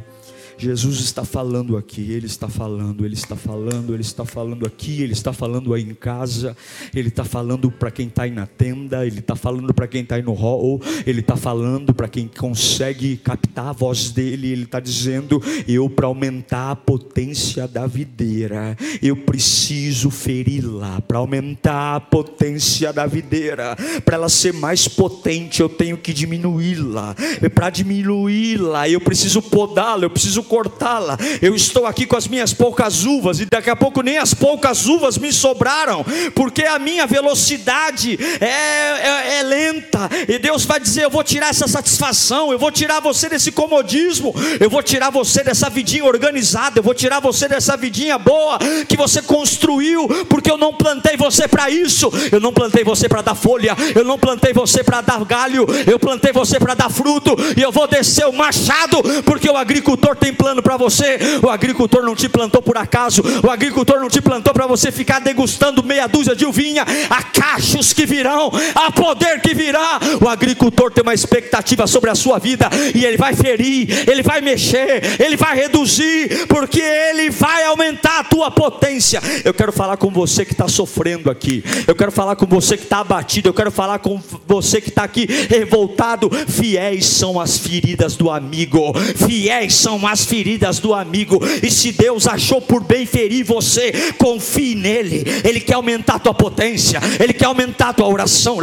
Jesus 0.58 1.00
está 1.00 1.24
falando 1.24 1.76
aqui, 1.76 2.12
Ele 2.12 2.26
está 2.26 2.48
falando, 2.48 3.04
Ele 3.04 3.14
está 3.14 3.36
falando, 3.36 3.92
Ele 3.92 4.02
está 4.02 4.24
falando 4.24 4.66
aqui, 4.66 5.02
Ele 5.02 5.12
está 5.12 5.32
falando 5.32 5.74
aí 5.74 5.82
em 5.82 5.94
casa, 5.94 6.56
Ele 6.94 7.08
está 7.08 7.24
falando 7.24 7.70
para 7.70 7.90
quem 7.90 8.08
está 8.08 8.22
aí 8.22 8.30
na 8.30 8.46
tenda, 8.46 9.06
Ele 9.06 9.18
está 9.18 9.36
falando 9.36 9.74
para 9.74 9.86
quem 9.86 10.02
está 10.02 10.16
aí 10.16 10.22
no 10.22 10.32
hall, 10.32 10.80
Ele 11.06 11.20
está 11.20 11.36
falando 11.36 11.92
para 11.92 12.08
quem 12.08 12.26
consegue 12.26 13.16
captar 13.18 13.68
a 13.68 13.72
voz 13.72 14.10
dEle, 14.10 14.50
Ele 14.50 14.62
está 14.64 14.80
dizendo: 14.80 15.42
eu 15.68 15.90
para 15.90 16.06
aumentar 16.06 16.70
a 16.70 16.76
potência 16.76 17.68
da 17.68 17.86
videira, 17.86 18.76
eu 19.02 19.16
preciso 19.16 20.10
feri-la, 20.10 21.00
para 21.02 21.18
aumentar 21.18 21.96
a 21.96 22.00
potência 22.00 22.92
da 22.92 23.06
videira, 23.06 23.76
para 24.04 24.16
ela 24.16 24.28
ser 24.28 24.54
mais 24.54 24.88
potente, 24.88 25.60
eu 25.60 25.68
tenho 25.68 25.98
que 25.98 26.12
diminuí-la, 26.12 27.14
para 27.54 27.70
diminuí-la, 27.70 28.88
eu 28.88 29.00
preciso 29.00 29.42
podá-la, 29.42 30.04
eu 30.04 30.10
preciso 30.10 30.45
cortá-la. 30.46 31.18
Eu 31.42 31.54
estou 31.54 31.86
aqui 31.86 32.06
com 32.06 32.16
as 32.16 32.26
minhas 32.26 32.52
poucas 32.52 33.04
uvas, 33.04 33.40
e 33.40 33.44
daqui 33.46 33.70
a 33.70 33.76
pouco 33.76 34.02
nem 34.02 34.18
as 34.18 34.32
poucas 34.32 34.86
uvas 34.86 35.18
me 35.18 35.32
sobraram, 35.32 36.04
porque 36.34 36.62
a 36.62 36.78
minha 36.78 37.06
velocidade 37.06 38.18
é, 38.40 38.46
é, 38.46 39.38
é 39.38 39.42
lenta, 39.42 40.08
e 40.28 40.38
Deus 40.38 40.64
vai 40.64 40.80
dizer: 40.80 41.04
Eu 41.04 41.10
vou 41.10 41.24
tirar 41.24 41.50
essa 41.50 41.68
satisfação, 41.68 42.52
eu 42.52 42.58
vou 42.58 42.70
tirar 42.70 43.00
você 43.00 43.28
desse 43.28 43.52
comodismo, 43.52 44.34
eu 44.60 44.70
vou 44.70 44.82
tirar 44.82 45.10
você 45.10 45.42
dessa 45.42 45.68
vidinha 45.68 46.04
organizada, 46.04 46.78
eu 46.78 46.82
vou 46.82 46.94
tirar 46.94 47.20
você 47.20 47.48
dessa 47.48 47.76
vidinha 47.76 48.18
boa 48.18 48.58
que 48.88 48.96
você 48.96 49.20
construiu, 49.22 50.08
porque 50.28 50.50
eu 50.50 50.56
não 50.56 50.72
plantei 50.72 51.16
você 51.16 51.48
para 51.48 51.68
isso, 51.70 52.10
eu 52.30 52.40
não 52.40 52.52
plantei 52.52 52.84
você 52.84 53.08
para 53.08 53.22
dar 53.22 53.34
folha, 53.34 53.76
eu 53.94 54.04
não 54.04 54.18
plantei 54.18 54.52
você 54.52 54.82
para 54.82 55.00
dar 55.00 55.24
galho, 55.24 55.66
eu 55.86 55.98
plantei 55.98 56.32
você 56.32 56.58
para 56.58 56.74
dar 56.74 56.90
fruto, 56.90 57.36
e 57.56 57.62
eu 57.62 57.72
vou 57.72 57.86
descer 57.86 58.26
o 58.26 58.32
machado, 58.32 59.02
porque 59.24 59.48
o 59.48 59.56
agricultor 59.56 60.16
tem 60.16 60.32
plano 60.36 60.62
para 60.62 60.76
você. 60.76 61.18
O 61.42 61.48
agricultor 61.48 62.02
não 62.02 62.14
te 62.14 62.28
plantou 62.28 62.62
por 62.62 62.76
acaso. 62.76 63.22
O 63.42 63.50
agricultor 63.50 64.00
não 64.00 64.08
te 64.08 64.20
plantou 64.20 64.52
para 64.52 64.66
você 64.66 64.92
ficar 64.92 65.20
degustando 65.20 65.82
meia 65.82 66.06
dúzia 66.06 66.36
de 66.36 66.44
uvinha. 66.44 66.84
Há 67.10 67.22
cachos 67.22 67.92
que 67.92 68.06
virão, 68.06 68.50
há 68.74 68.92
poder 68.92 69.40
que 69.40 69.54
virá. 69.54 69.98
O 70.20 70.28
agricultor 70.28 70.90
tem 70.90 71.02
uma 71.02 71.14
expectativa 71.14 71.86
sobre 71.86 72.10
a 72.10 72.14
sua 72.14 72.38
vida 72.38 72.68
e 72.94 73.04
ele 73.04 73.16
vai 73.16 73.34
ferir, 73.34 74.08
ele 74.08 74.22
vai 74.22 74.40
mexer, 74.40 75.20
ele 75.20 75.36
vai 75.36 75.56
reduzir, 75.56 76.46
porque 76.46 76.80
ele 76.80 77.30
vai 77.30 77.64
aumentar 77.64 78.20
a 78.20 78.24
tua 78.24 78.50
potência. 78.50 79.20
Eu 79.44 79.54
quero 79.54 79.72
falar 79.72 79.96
com 79.96 80.10
você 80.10 80.44
que 80.44 80.52
está 80.52 80.68
sofrendo 80.68 81.30
aqui. 81.30 81.64
Eu 81.86 81.94
quero 81.94 82.12
falar 82.12 82.36
com 82.36 82.46
você 82.46 82.76
que 82.76 82.84
está 82.84 83.00
abatido. 83.00 83.48
Eu 83.48 83.54
quero 83.54 83.70
falar 83.70 83.98
com 83.98 84.20
você 84.46 84.80
que 84.80 84.88
está 84.88 85.04
aqui 85.04 85.26
revoltado. 85.48 86.30
Fiéis 86.48 87.06
são 87.06 87.40
as 87.40 87.58
feridas 87.58 88.16
do 88.16 88.30
amigo. 88.30 88.92
Fiéis 89.16 89.74
são 89.74 90.06
as 90.06 90.24
feridas 90.26 90.78
do 90.78 90.92
amigo. 90.92 91.40
E 91.62 91.70
se 91.70 91.92
Deus 91.92 92.26
achou 92.26 92.60
por 92.60 92.82
bem 92.82 93.06
ferir 93.06 93.44
você, 93.44 93.92
confie 94.18 94.74
nele. 94.74 95.24
Ele 95.44 95.60
quer 95.60 95.74
aumentar 95.74 96.16
a 96.16 96.18
tua 96.18 96.34
potência, 96.34 97.00
ele 97.20 97.32
quer 97.32 97.46
aumentar 97.46 97.90
a 97.90 97.92
tua 97.92 98.08
oração. 98.08 98.58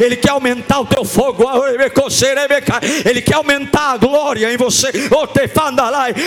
Ele 0.00 0.16
quer 0.16 0.30
aumentar 0.30 0.80
o 0.80 0.86
teu 0.86 1.04
fogo. 1.04 1.44
Ele 3.04 3.20
quer 3.20 3.34
aumentar 3.34 3.92
a 3.92 3.96
glória 3.96 4.52
em 4.52 4.56
você. 4.56 4.90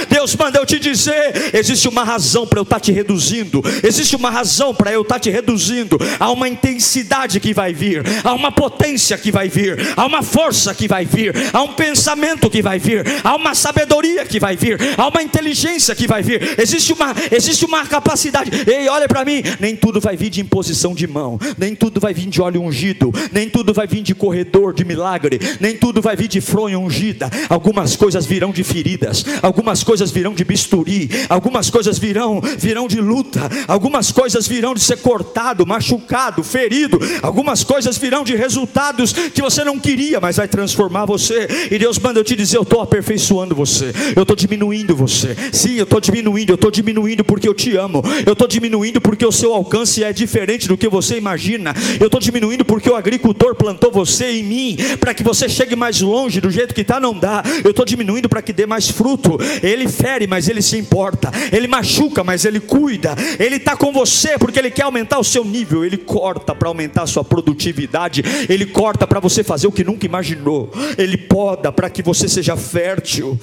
Deus 0.10 0.36
manda 0.36 0.60
eu 0.60 0.66
te 0.66 0.80
dizer: 0.80 1.52
existe 1.54 1.88
uma 1.88 2.04
razão 2.04 2.46
para 2.46 2.60
eu 2.60 2.64
estar 2.64 2.76
tá 2.76 2.80
te 2.80 2.92
reduzindo, 2.92 3.64
existe 3.84 4.16
uma 4.16 4.30
razão 4.30 4.74
para 4.74 4.92
eu 4.92 5.02
estar 5.02 5.16
tá 5.16 5.20
te 5.20 5.30
reduzindo. 5.30 5.98
Há 6.20 6.32
uma 6.32 6.48
intensidade 6.48 7.40
que 7.40 7.54
vai 7.54 7.74
vir, 7.74 8.04
há 8.24 8.34
uma 8.34 8.52
potência 8.52 9.18
que 9.18 9.32
vai 9.32 9.50
vir, 9.50 9.94
há 9.96 10.06
uma 10.06 10.22
força 10.22 10.74
que 10.74 10.88
vai 10.88 11.06
vir, 11.06 11.34
há 11.54 11.62
um 11.62 11.74
pensamento 11.74 12.50
que 12.50 12.62
vai 12.62 12.80
vir, 12.80 13.04
há 13.24 13.36
uma 13.36 13.56
sabedoria 13.56 13.87
que 14.28 14.40
vai 14.40 14.56
vir, 14.56 14.78
há 14.98 15.08
uma 15.08 15.22
inteligência 15.22 15.96
que 15.96 16.08
vai 16.08 16.22
vir. 16.22 16.60
Existe 16.60 16.94
uma, 16.94 17.16
existe 17.32 17.66
uma 17.66 17.86
capacidade. 17.86 18.52
Ei, 18.68 18.88
olha 18.88 19.08
para 19.08 19.26
mim, 19.26 19.42
nem 19.60 19.76
tudo 19.76 20.00
vai 20.00 20.16
vir 20.16 20.30
de 20.30 20.42
imposição 20.42 20.94
de 20.94 21.08
mão, 21.08 21.40
nem 21.58 21.76
tudo 21.76 22.00
vai 22.00 22.14
vir 22.14 22.28
de 22.28 22.42
óleo 22.42 22.62
ungido, 22.62 23.12
nem 23.32 23.50
tudo 23.50 23.74
vai 23.74 23.88
vir 23.88 24.02
de 24.02 24.14
corredor 24.14 24.74
de 24.74 24.86
milagre, 24.86 25.40
nem 25.60 25.76
tudo 25.76 26.02
vai 26.02 26.16
vir 26.16 26.28
de 26.28 26.42
fronha 26.42 26.80
ungida. 26.80 27.30
Algumas 27.50 27.96
coisas 27.96 28.26
virão 28.26 28.52
de 28.52 28.64
feridas, 28.64 29.26
algumas 29.42 29.84
coisas 29.84 30.12
virão 30.12 30.34
de 30.34 30.44
bisturi, 30.44 31.10
algumas 31.30 31.70
coisas 31.70 31.98
virão 31.98 32.42
virão 32.58 32.88
de 32.88 33.00
luta, 33.00 33.50
algumas 33.68 34.12
coisas 34.12 34.48
virão 34.48 34.74
de 34.74 34.82
ser 34.82 34.98
cortado, 34.98 35.66
machucado, 35.66 36.44
ferido, 36.44 37.00
algumas 37.22 37.64
coisas 37.64 37.98
virão 37.98 38.24
de 38.24 38.36
resultados 38.36 39.14
que 39.14 39.42
você 39.42 39.64
não 39.64 39.80
queria, 39.80 40.20
mas 40.20 40.38
vai 40.38 40.48
transformar 40.48 41.06
você. 41.06 41.48
E 41.72 41.78
Deus 41.78 41.98
manda 42.00 42.20
eu 42.20 42.24
te 42.24 42.36
dizer: 42.36 42.58
eu 42.58 42.64
estou 42.64 42.82
aperfeiçoando 42.82 43.56
você, 43.56 43.77
eu 44.16 44.22
estou 44.22 44.36
diminuindo 44.36 44.96
você. 44.96 45.36
Sim, 45.52 45.76
eu 45.76 45.84
estou 45.84 46.00
diminuindo, 46.00 46.52
eu 46.52 46.56
estou 46.56 46.72
diminuindo 46.72 47.24
porque 47.24 47.48
eu 47.48 47.54
te 47.54 47.76
amo, 47.76 48.04
eu 48.26 48.34
estou 48.34 48.48
diminuindo 48.48 49.02
porque 49.02 49.26
o 49.26 49.32
seu 49.32 49.54
alcance 49.54 50.04
é 50.04 50.12
diferente 50.12 50.68
do 50.68 50.78
que 50.78 50.88
você 50.88 51.18
imagina, 51.18 51.74
eu 52.00 52.08
estou 52.08 52.20
diminuindo 52.20 52.66
porque 52.66 52.90
o 52.90 52.96
agricultor 52.96 53.56
plantou 53.56 53.92
você 53.92 54.32
em 54.32 54.44
mim, 54.44 54.78
para 55.00 55.14
que 55.14 55.24
você 55.24 55.50
chegue 55.50 55.76
mais 55.76 56.02
longe, 56.02 56.42
do 56.42 56.50
jeito 56.50 56.74
que 56.74 56.82
está, 56.82 57.00
não 57.00 57.14
dá. 57.14 57.44
Eu 57.64 57.72
estou 57.72 57.86
diminuindo 57.86 58.30
para 58.30 58.42
que 58.42 58.54
dê 58.54 58.66
mais 58.66 58.90
fruto. 58.90 59.38
Ele 59.62 59.88
fere, 59.88 60.28
mas 60.28 60.48
ele 60.48 60.62
se 60.62 60.78
importa, 60.78 61.32
ele 61.52 61.68
machuca, 61.68 62.24
mas 62.24 62.46
ele 62.46 62.60
cuida, 62.60 63.16
ele 63.40 63.56
está 63.56 63.76
com 63.76 63.92
você 63.92 64.38
porque 64.38 64.60
ele 64.60 64.72
quer 64.72 64.84
aumentar 64.84 65.20
o 65.20 65.24
seu 65.24 65.44
nível, 65.44 65.84
ele 65.84 65.98
corta 65.98 66.54
para 66.54 66.68
aumentar 66.68 67.04
a 67.04 67.08
sua 67.08 67.24
produtividade, 67.24 68.24
ele 68.50 68.66
corta 68.66 69.08
para 69.08 69.20
você 69.20 69.44
fazer 69.44 69.68
o 69.68 69.72
que 69.72 69.84
nunca 69.84 70.06
imaginou, 70.06 70.72
ele 70.98 71.18
poda 71.18 71.72
para 71.72 71.90
que 71.90 72.02
você 72.02 72.28
seja 72.28 72.56
fértil. 72.56 73.40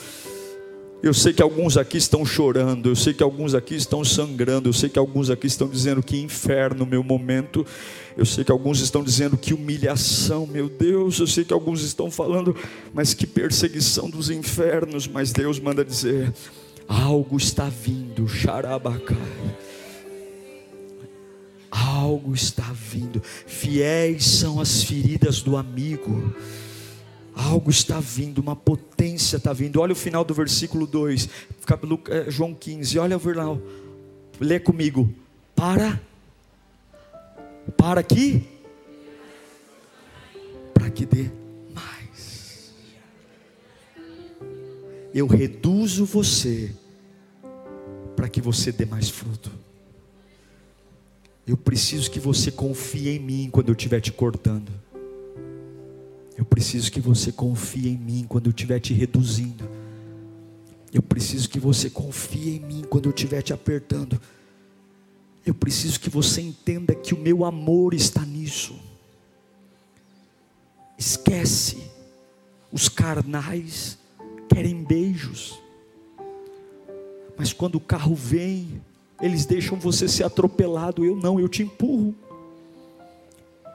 Eu 1.05 1.13
sei 1.13 1.35
que 1.35 1.43
alguns 1.43 1.77
aqui 1.77 1.99
estão 1.99 2.25
chorando, 2.25 2.89
eu 2.89 2.97
sei 2.97 3.13
que 3.13 3.23
alguns 3.23 3.55
aqui 3.55 3.75
estão 3.75 4.03
sangrando, 4.03 4.71
eu 4.71 4.73
sei 4.73 4.89
que 4.89 4.99
alguns 4.99 5.29
aqui 5.29 5.47
estão 5.47 5.69
dizendo 5.69 6.03
que 6.03 6.17
inferno, 6.17 6.87
meu 6.87 7.05
momento. 7.05 7.67
Eu 8.17 8.25
sei 8.25 8.43
que 8.43 8.51
alguns 8.51 8.81
estão 8.81 9.05
dizendo 9.05 9.37
que 9.37 9.53
humilhação, 9.53 10.47
meu 10.47 10.67
Deus. 10.67 11.19
Eu 11.19 11.27
sei 11.27 11.45
que 11.45 11.53
alguns 11.53 11.83
estão 11.83 12.11
falando, 12.11 12.57
mas 12.95 13.13
que 13.13 13.27
perseguição 13.27 14.09
dos 14.09 14.31
infernos. 14.31 15.07
Mas 15.07 15.31
Deus 15.31 15.61
manda 15.61 15.85
dizer: 15.85 16.33
algo 16.89 17.37
está 17.37 17.69
vindo, 17.69 18.27
xarabacai. 18.27 19.19
Algo 21.71 22.33
está 22.33 22.73
vindo. 22.73 23.23
Fiéis 23.47 24.25
são 24.25 24.59
as 24.59 24.83
feridas 24.83 25.43
do 25.43 25.59
amigo 25.59 26.35
Algo 27.37 27.71
está 27.71 27.99
vindo, 27.99 28.39
uma 28.39 28.55
potência 28.55 29.37
está 29.37 29.53
vindo. 29.53 29.81
Olha 29.81 29.93
o 29.93 29.97
final 29.97 30.25
do 30.25 30.33
versículo 30.33 30.87
2, 30.87 31.29
é, 32.09 32.31
João 32.31 32.55
15. 32.55 32.99
Olha 32.99 33.17
o 33.17 33.21
final. 33.21 33.61
Lê 34.41 34.61
comigo. 34.61 35.13
Para. 35.55 36.01
Para 37.77 38.03
que? 38.03 38.43
Para 40.73 40.91
que 40.91 41.07
dê 41.07 41.31
mais. 41.73 42.73
Eu 45.13 45.27
reduzo 45.27 46.05
você 46.05 46.75
para 48.25 48.29
que 48.29 48.41
você 48.41 48.73
dê 48.73 48.87
mais 48.87 49.11
fruto. 49.11 49.51
Eu 51.47 51.59
preciso 51.59 52.11
que 52.11 52.19
você 52.19 52.51
confie 52.51 53.11
em 53.11 53.19
mim 53.19 53.49
quando 53.53 53.69
eu 53.69 53.75
estiver 53.75 54.01
te 54.01 54.11
cortando. 54.11 54.73
Eu 56.37 56.45
preciso 56.45 56.91
que 56.91 57.01
você 57.01 57.31
confie 57.31 57.89
em 57.89 57.97
mim 57.97 58.27
quando 58.29 58.47
eu 58.47 58.51
estiver 58.51 58.81
te 58.81 58.93
reduzindo. 58.93 59.69
Eu 60.93 61.03
preciso 61.03 61.49
que 61.49 61.59
você 61.59 61.89
confie 61.89 62.57
em 62.57 62.61
mim 62.61 62.85
quando 62.89 63.07
eu 63.07 63.11
estiver 63.11 63.43
te 63.43 63.53
apertando. 63.53 64.21
Eu 65.45 65.55
preciso 65.55 66.01
que 66.01 66.09
você 66.09 66.41
entenda 66.41 66.95
que 66.95 67.15
o 67.15 67.19
meu 67.19 67.45
amor 67.45 67.95
está 67.95 68.25
nisso. 68.25 68.75
Esquece, 70.97 71.91
os 72.73 72.89
carnais 72.89 73.99
querem 74.49 74.85
beijos, 74.85 75.61
mas 77.37 77.53
quando 77.53 77.75
o 77.75 77.81
carro 77.81 78.15
vem, 78.15 78.81
eles 79.21 79.45
deixam 79.45 79.79
você 79.79 80.09
ser 80.09 80.25
atropelado. 80.25 81.05
Eu 81.05 81.17
não, 81.17 81.39
eu 81.41 81.49
te 81.49 81.63
empurro. 81.63 82.15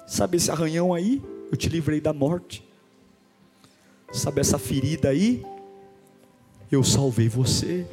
Sabe 0.08 0.38
esse 0.38 0.50
arranhão 0.50 0.94
aí? 0.94 1.22
Eu 1.52 1.58
te 1.58 1.70
livrei 1.70 2.00
da 2.00 2.14
morte. 2.14 2.68
Sabe 4.12 4.42
essa 4.42 4.58
ferida 4.58 5.10
aí? 5.10 5.46
Eu 6.72 6.84
salvei 6.84 7.28
você. 7.28 7.86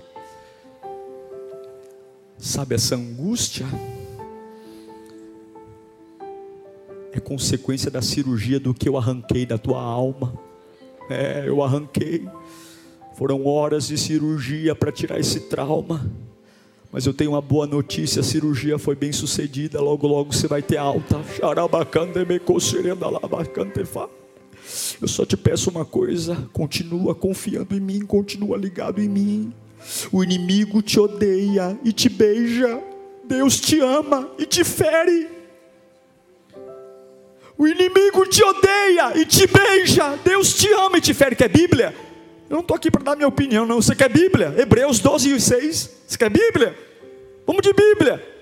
Sabe 2.38 2.74
essa 2.74 2.94
angústia? 2.94 3.66
É 7.12 7.20
consequência 7.20 7.90
da 7.90 8.02
cirurgia 8.02 8.60
do 8.60 8.74
que 8.74 8.88
eu 8.88 8.96
arranquei 8.96 9.46
da 9.46 9.56
tua 9.56 9.80
alma. 9.80 10.38
É, 11.08 11.48
eu 11.48 11.62
arranquei. 11.62 12.28
Foram 13.14 13.46
horas 13.46 13.86
de 13.86 13.96
cirurgia 13.96 14.74
para 14.74 14.92
tirar 14.92 15.18
esse 15.18 15.40
trauma. 15.48 16.10
Mas 16.96 17.04
eu 17.04 17.12
tenho 17.12 17.32
uma 17.32 17.42
boa 17.42 17.66
notícia: 17.66 18.20
a 18.20 18.24
cirurgia 18.24 18.78
foi 18.78 18.94
bem 18.94 19.12
sucedida. 19.12 19.78
Logo, 19.82 20.06
logo 20.06 20.32
você 20.32 20.48
vai 20.48 20.62
ter 20.62 20.78
alta. 20.78 21.22
Eu 25.02 25.06
só 25.06 25.26
te 25.26 25.36
peço 25.36 25.68
uma 25.68 25.84
coisa: 25.84 26.48
continua 26.54 27.14
confiando 27.14 27.76
em 27.76 27.80
mim, 27.80 28.00
continua 28.00 28.56
ligado 28.56 29.02
em 29.02 29.10
mim. 29.10 29.52
O 30.10 30.24
inimigo 30.24 30.80
te 30.80 30.98
odeia 30.98 31.78
e 31.84 31.92
te 31.92 32.08
beija. 32.08 32.82
Deus 33.28 33.60
te 33.60 33.78
ama 33.78 34.30
e 34.38 34.46
te 34.46 34.64
fere. 34.64 35.28
O 37.58 37.66
inimigo 37.66 38.24
te 38.24 38.42
odeia 38.42 39.18
e 39.20 39.26
te 39.26 39.46
beija. 39.46 40.18
Deus 40.24 40.54
te 40.54 40.72
ama 40.72 40.96
e 40.96 41.02
te 41.02 41.12
fere. 41.12 41.36
Quer 41.36 41.50
Bíblia? 41.50 41.94
Eu 42.48 42.54
não 42.54 42.60
estou 42.60 42.74
aqui 42.74 42.90
para 42.90 43.02
dar 43.02 43.16
minha 43.16 43.28
opinião, 43.28 43.66
não. 43.66 43.82
Você 43.82 43.94
quer 43.94 44.08
Bíblia? 44.08 44.54
Hebreus 44.56 44.98
12, 44.98 45.38
6. 45.38 45.90
Você 46.06 46.16
quer 46.16 46.30
Bíblia? 46.30 46.85
Vamos 47.46 47.62
de 47.62 47.72
Bíblia. 47.72 48.36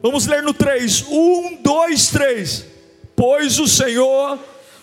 Vamos 0.00 0.26
ler 0.26 0.42
no 0.42 0.54
3. 0.54 1.04
1, 1.08 1.62
2, 1.62 2.08
3. 2.08 2.66
Pois 3.14 3.58
o 3.58 3.68
Senhor 3.68 4.38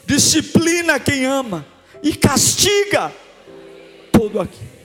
disciplina 0.05 0.99
quem 0.99 1.25
ama 1.25 1.65
e 2.03 2.13
castiga 2.15 3.11
todo 4.11 4.39
aqui. 4.39 4.75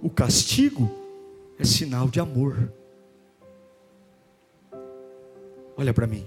O 0.00 0.10
castigo 0.10 0.90
é 1.58 1.64
sinal 1.64 2.08
de 2.08 2.20
amor. 2.20 2.72
Olha 5.76 5.94
para 5.94 6.06
mim. 6.06 6.26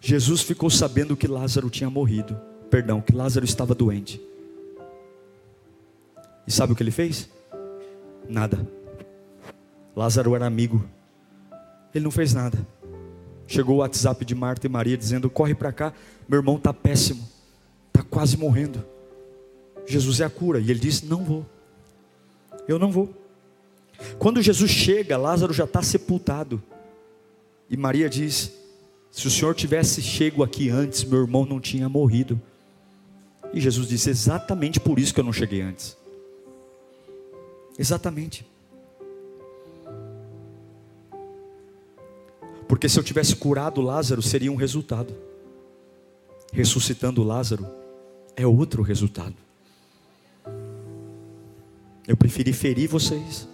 Jesus 0.00 0.42
ficou 0.42 0.70
sabendo 0.70 1.16
que 1.16 1.26
Lázaro 1.26 1.70
tinha 1.70 1.90
morrido. 1.90 2.40
Perdão, 2.70 3.00
que 3.00 3.12
Lázaro 3.12 3.44
estava 3.44 3.74
doente. 3.74 4.20
E 6.48 6.50
sabe 6.50 6.72
o 6.72 6.76
que 6.76 6.82
ele 6.82 6.90
fez? 6.90 7.28
Nada. 8.26 8.66
Lázaro 9.94 10.34
era 10.34 10.46
amigo. 10.46 10.82
Ele 11.94 12.04
não 12.04 12.10
fez 12.10 12.32
nada. 12.32 12.66
Chegou 13.46 13.76
o 13.76 13.78
WhatsApp 13.80 14.24
de 14.24 14.34
Marta 14.34 14.66
e 14.66 14.70
Maria 14.70 14.96
dizendo: 14.96 15.28
Corre 15.28 15.54
para 15.54 15.70
cá, 15.72 15.92
meu 16.26 16.38
irmão 16.38 16.56
está 16.56 16.72
péssimo, 16.72 17.28
está 17.88 18.02
quase 18.02 18.38
morrendo. 18.38 18.82
Jesus 19.86 20.22
é 20.22 20.24
a 20.24 20.30
cura. 20.30 20.58
E 20.58 20.70
ele 20.70 20.80
disse: 20.80 21.04
Não 21.04 21.22
vou. 21.22 21.44
Eu 22.66 22.78
não 22.78 22.90
vou. 22.90 23.14
Quando 24.18 24.40
Jesus 24.40 24.70
chega, 24.70 25.18
Lázaro 25.18 25.52
já 25.52 25.64
está 25.64 25.82
sepultado. 25.82 26.62
E 27.68 27.76
Maria 27.76 28.08
diz: 28.08 28.54
Se 29.10 29.26
o 29.26 29.30
Senhor 29.30 29.54
tivesse 29.54 30.00
chego 30.00 30.42
aqui 30.42 30.70
antes, 30.70 31.04
meu 31.04 31.20
irmão 31.20 31.44
não 31.44 31.60
tinha 31.60 31.90
morrido. 31.90 32.40
E 33.52 33.60
Jesus 33.60 33.86
disse: 33.86 34.08
Exatamente 34.08 34.80
por 34.80 34.98
isso 34.98 35.12
que 35.12 35.20
eu 35.20 35.24
não 35.24 35.32
cheguei 35.32 35.60
antes. 35.60 35.97
Exatamente. 37.78 38.44
Porque 42.66 42.88
se 42.88 42.98
eu 42.98 43.04
tivesse 43.04 43.36
curado 43.36 43.80
Lázaro, 43.80 44.20
seria 44.20 44.52
um 44.52 44.56
resultado. 44.56 45.14
ressuscitando 46.52 47.22
Lázaro, 47.22 47.66
é 48.34 48.46
outro 48.46 48.82
resultado. 48.82 49.34
Eu 52.06 52.16
preferi 52.16 52.54
ferir 52.54 52.88
vocês 52.88 53.46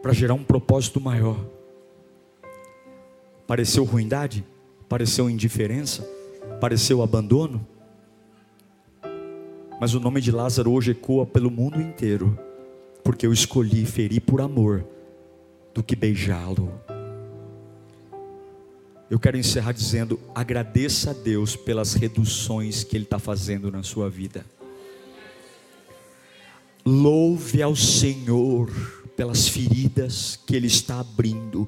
para 0.00 0.12
gerar 0.12 0.34
um 0.34 0.44
propósito 0.44 1.00
maior. 1.00 1.44
Pareceu 3.48 3.82
ruindade? 3.82 4.44
Pareceu 4.88 5.28
indiferença? 5.28 6.08
Pareceu 6.60 7.02
abandono? 7.02 7.66
Mas 9.80 9.94
o 9.94 10.00
nome 10.00 10.20
de 10.20 10.30
Lázaro 10.30 10.72
hoje 10.72 10.92
ecoa 10.92 11.26
pelo 11.26 11.50
mundo 11.50 11.80
inteiro, 11.80 12.38
porque 13.08 13.26
eu 13.26 13.32
escolhi 13.32 13.86
ferir 13.86 14.20
por 14.20 14.38
amor 14.38 14.84
do 15.72 15.82
que 15.82 15.96
beijá-lo. 15.96 16.70
Eu 19.08 19.18
quero 19.18 19.38
encerrar 19.38 19.72
dizendo: 19.72 20.20
agradeça 20.34 21.12
a 21.12 21.14
Deus 21.14 21.56
pelas 21.56 21.94
reduções 21.94 22.84
que 22.84 22.94
Ele 22.94 23.04
está 23.04 23.18
fazendo 23.18 23.72
na 23.72 23.82
sua 23.82 24.10
vida. 24.10 24.44
Louve 26.84 27.62
ao 27.62 27.74
Senhor 27.74 28.70
pelas 29.16 29.48
feridas 29.48 30.38
que 30.46 30.54
Ele 30.54 30.66
está 30.66 31.00
abrindo 31.00 31.66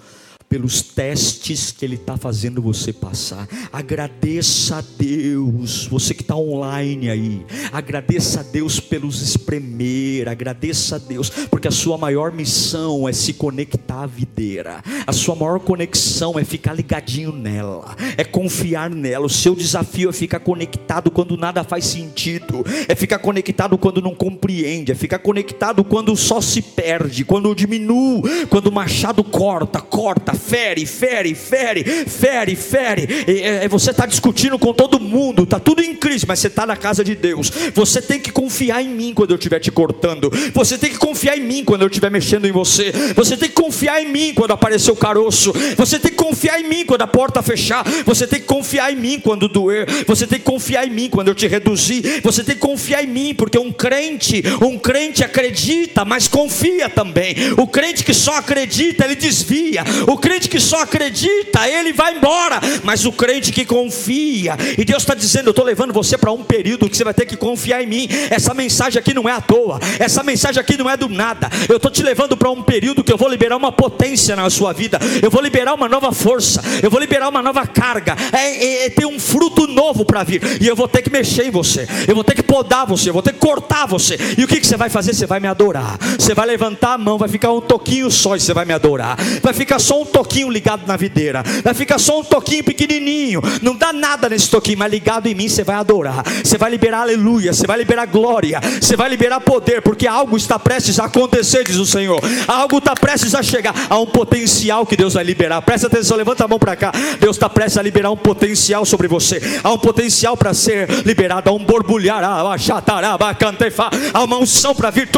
pelos 0.50 0.82
testes 0.82 1.70
que 1.70 1.84
Ele 1.84 1.94
está 1.94 2.16
fazendo 2.16 2.60
você 2.60 2.92
passar. 2.92 3.48
Agradeça 3.72 4.78
a 4.78 4.80
Deus, 4.98 5.86
você 5.86 6.12
que 6.12 6.22
está 6.22 6.34
online 6.34 7.08
aí. 7.08 7.46
Agradeça 7.72 8.40
a 8.40 8.42
Deus 8.42 8.80
pelos 8.80 9.22
espremer. 9.22 10.28
Agradeça 10.28 10.96
a 10.96 10.98
Deus, 10.98 11.30
porque 11.48 11.68
a 11.68 11.70
sua 11.70 11.96
maior 11.96 12.32
missão 12.32 13.08
é 13.08 13.12
se 13.12 13.32
conectar 13.32 14.02
à 14.02 14.06
videira. 14.06 14.82
A 15.06 15.12
sua 15.12 15.36
maior 15.36 15.60
conexão 15.60 16.36
é 16.36 16.42
ficar 16.42 16.74
ligadinho 16.74 17.30
nela, 17.30 17.94
é 18.16 18.24
confiar 18.24 18.90
nela. 18.90 19.26
O 19.26 19.30
seu 19.30 19.54
desafio 19.54 20.10
é 20.10 20.12
ficar 20.12 20.40
conectado 20.40 21.12
quando 21.12 21.36
nada 21.36 21.62
faz 21.62 21.84
sentido, 21.84 22.64
é 22.88 22.96
ficar 22.96 23.20
conectado 23.20 23.78
quando 23.78 24.02
não 24.02 24.16
compreende, 24.16 24.90
é 24.90 24.96
ficar 24.96 25.20
conectado 25.20 25.84
quando 25.84 26.16
só 26.16 26.40
se 26.40 26.60
perde, 26.60 27.24
quando 27.24 27.54
diminui, 27.54 28.46
quando 28.48 28.66
o 28.66 28.72
machado 28.72 29.22
corta, 29.22 29.80
corta, 29.80 30.39
fere, 30.40 30.86
fere, 30.86 31.34
fere, 31.34 31.84
fere, 31.84 32.56
fere. 32.56 33.08
E, 33.26 33.64
e, 33.64 33.68
você 33.68 33.90
está 33.90 34.06
discutindo 34.06 34.58
com 34.58 34.72
todo 34.72 34.98
mundo, 34.98 35.44
está 35.44 35.60
tudo 35.60 35.82
em 35.82 35.94
crise, 35.94 36.24
mas 36.26 36.38
você 36.38 36.48
está 36.48 36.66
na 36.66 36.76
casa 36.76 37.04
de 37.04 37.14
Deus. 37.14 37.50
Você 37.74 38.00
tem 38.00 38.18
que 38.18 38.32
confiar 38.32 38.82
em 38.82 38.88
mim 38.88 39.12
quando 39.14 39.30
eu 39.30 39.36
estiver 39.36 39.60
te 39.60 39.70
cortando. 39.70 40.30
Você 40.54 40.78
tem 40.78 40.90
que 40.90 40.98
confiar 40.98 41.36
em 41.36 41.42
mim 41.42 41.64
quando 41.64 41.82
eu 41.82 41.88
estiver 41.88 42.10
mexendo 42.10 42.46
em 42.46 42.52
você. 42.52 42.92
Você 43.14 43.36
tem 43.36 43.48
que 43.48 43.54
confiar 43.54 44.02
em 44.02 44.08
mim 44.10 44.32
quando 44.34 44.52
aparecer 44.52 44.90
o 44.90 44.96
caroço. 44.96 45.52
Você 45.76 45.98
tem 45.98 46.10
que 46.10 46.16
confiar 46.16 46.60
em 46.60 46.68
mim 46.68 46.84
quando 46.84 47.02
a 47.02 47.06
porta 47.06 47.42
fechar. 47.42 47.84
Você 48.04 48.26
tem 48.26 48.40
que 48.40 48.46
confiar 48.46 48.92
em 48.92 48.96
mim 48.96 49.20
quando 49.20 49.48
doer. 49.48 49.86
Você 50.06 50.26
tem 50.26 50.38
que 50.38 50.44
confiar 50.44 50.86
em 50.86 50.90
mim 50.90 51.10
quando 51.10 51.28
eu 51.28 51.34
te 51.34 51.46
reduzir. 51.46 52.20
Você 52.22 52.42
tem 52.42 52.54
que 52.54 52.60
confiar 52.60 53.04
em 53.04 53.06
mim, 53.06 53.34
porque 53.34 53.58
um 53.58 53.72
crente, 53.72 54.42
um 54.62 54.78
crente 54.78 55.22
acredita, 55.22 56.04
mas 56.04 56.28
confia 56.28 56.88
também. 56.88 57.34
O 57.56 57.66
crente 57.66 58.04
que 58.04 58.14
só 58.14 58.36
acredita, 58.36 59.04
ele 59.04 59.16
desvia. 59.16 59.84
O 60.06 60.16
crente 60.16 60.29
crente 60.30 60.48
que 60.48 60.60
só 60.60 60.82
acredita, 60.82 61.68
ele 61.68 61.92
vai 61.92 62.16
embora. 62.16 62.60
Mas 62.84 63.04
o 63.04 63.10
crente 63.10 63.50
que 63.50 63.64
confia, 63.64 64.56
e 64.78 64.84
Deus 64.84 65.02
está 65.02 65.12
dizendo: 65.12 65.48
Eu 65.48 65.50
estou 65.50 65.64
levando 65.64 65.92
você 65.92 66.16
para 66.16 66.30
um 66.30 66.44
período 66.44 66.88
que 66.88 66.96
você 66.96 67.02
vai 67.02 67.12
ter 67.12 67.26
que 67.26 67.36
confiar 67.36 67.82
em 67.82 67.86
mim. 67.86 68.08
Essa 68.30 68.54
mensagem 68.54 69.00
aqui 69.00 69.12
não 69.12 69.28
é 69.28 69.32
à 69.32 69.40
toa, 69.40 69.80
essa 69.98 70.22
mensagem 70.22 70.60
aqui 70.60 70.76
não 70.76 70.88
é 70.88 70.96
do 70.96 71.08
nada. 71.08 71.50
Eu 71.68 71.76
estou 71.76 71.90
te 71.90 72.00
levando 72.02 72.36
para 72.36 72.48
um 72.48 72.62
período 72.62 73.02
que 73.02 73.12
eu 73.12 73.16
vou 73.16 73.28
liberar 73.28 73.56
uma 73.56 73.72
potência 73.72 74.36
na 74.36 74.48
sua 74.48 74.72
vida, 74.72 75.00
eu 75.20 75.30
vou 75.30 75.42
liberar 75.42 75.74
uma 75.74 75.88
nova 75.88 76.12
força, 76.12 76.62
eu 76.80 76.90
vou 76.90 77.00
liberar 77.00 77.28
uma 77.28 77.42
nova 77.42 77.66
carga. 77.66 78.16
É, 78.32 78.38
é, 78.38 78.86
é 78.86 78.90
tem 78.90 79.06
um 79.06 79.18
fruto 79.18 79.66
novo 79.66 80.04
para 80.04 80.22
vir, 80.22 80.40
e 80.60 80.66
eu 80.68 80.76
vou 80.76 80.86
ter 80.86 81.02
que 81.02 81.10
mexer 81.10 81.46
em 81.46 81.50
você, 81.50 81.88
eu 82.06 82.14
vou 82.14 82.22
ter 82.22 82.36
que 82.36 82.42
podar 82.42 82.86
você, 82.86 83.08
eu 83.08 83.12
vou 83.12 83.22
ter 83.22 83.32
que 83.32 83.40
cortar 83.40 83.86
você. 83.86 84.16
E 84.38 84.44
o 84.44 84.46
que, 84.46 84.60
que 84.60 84.66
você 84.66 84.76
vai 84.76 84.88
fazer? 84.88 85.12
Você 85.12 85.26
vai 85.26 85.40
me 85.40 85.48
adorar, 85.48 85.98
você 86.16 86.34
vai 86.34 86.46
levantar 86.46 86.92
a 86.92 86.98
mão, 86.98 87.18
vai 87.18 87.28
ficar 87.28 87.52
um 87.52 87.60
toquinho 87.60 88.08
só 88.12 88.36
e 88.36 88.40
você 88.40 88.54
vai 88.54 88.64
me 88.64 88.72
adorar, 88.72 89.16
vai 89.42 89.52
ficar 89.52 89.80
só 89.80 90.00
um 90.00 90.04
toquinho 90.04 90.19
toquinho 90.20 90.50
ligado 90.50 90.86
na 90.86 90.96
videira, 90.96 91.42
vai 91.64 91.72
ficar 91.72 91.98
só 91.98 92.20
um 92.20 92.24
toquinho 92.24 92.62
pequenininho, 92.62 93.40
não 93.62 93.74
dá 93.74 93.90
nada 93.90 94.28
nesse 94.28 94.50
toquinho, 94.50 94.78
mas 94.78 94.90
ligado 94.90 95.26
em 95.26 95.34
mim 95.34 95.48
você 95.48 95.64
vai 95.64 95.76
adorar, 95.76 96.22
você 96.44 96.58
vai 96.58 96.70
liberar 96.70 97.00
aleluia, 97.00 97.54
você 97.54 97.66
vai 97.66 97.78
liberar 97.78 98.04
glória, 98.04 98.60
você 98.80 98.96
vai 98.96 99.08
liberar 99.08 99.40
poder, 99.40 99.80
porque 99.80 100.06
algo 100.06 100.36
está 100.36 100.58
prestes 100.58 101.00
a 101.00 101.06
acontecer, 101.06 101.64
diz 101.64 101.76
o 101.76 101.86
Senhor, 101.86 102.20
algo 102.46 102.78
está 102.78 102.94
prestes 102.94 103.34
a 103.34 103.42
chegar, 103.42 103.74
há 103.88 103.98
um 103.98 104.06
potencial 104.06 104.84
que 104.84 104.94
Deus 104.94 105.14
vai 105.14 105.24
liberar, 105.24 105.62
presta 105.62 105.86
atenção, 105.86 106.18
levanta 106.18 106.44
a 106.44 106.48
mão 106.48 106.58
para 106.58 106.76
cá, 106.76 106.92
Deus 107.18 107.36
está 107.36 107.48
prestes 107.48 107.78
a 107.78 107.82
liberar 107.82 108.10
um 108.10 108.16
potencial 108.16 108.84
sobre 108.84 109.08
você, 109.08 109.40
há 109.64 109.72
um 109.72 109.78
potencial 109.78 110.36
para 110.36 110.52
ser 110.52 110.86
liberado, 111.06 111.48
há 111.48 111.52
um 111.52 111.64
borbulhar, 111.64 112.22
há 112.22 114.22
uma 114.22 114.38
unção 114.38 114.74
para 114.74 114.90
vir, 114.90 115.08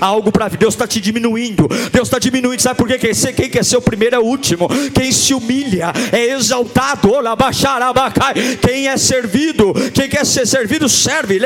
há 0.00 0.06
algo 0.06 0.30
para 0.30 0.46
vir, 0.46 0.58
Deus 0.58 0.74
está 0.74 0.86
te 0.86 1.00
diminuindo, 1.00 1.66
Deus 1.92 2.06
está 2.06 2.20
diminuindo, 2.20 2.62
sabe 2.62 2.78
por 2.78 2.86
quê? 2.86 3.12
Quem 3.32 3.50
quer 3.50 3.64
ser 3.64 3.76
o 3.76 3.82
primeiro 3.82 4.16
é 4.16 4.18
o 4.18 4.24
último. 4.24 4.68
Quem 4.94 5.10
se 5.12 5.34
humilha 5.34 5.92
é 6.12 6.30
exaltado. 6.32 7.10
Quem 8.60 8.88
é 8.88 8.96
servido, 8.96 9.72
quem 9.94 10.08
quer 10.08 10.24
ser 10.24 10.46
servido, 10.46 10.88
serve. 10.88 11.38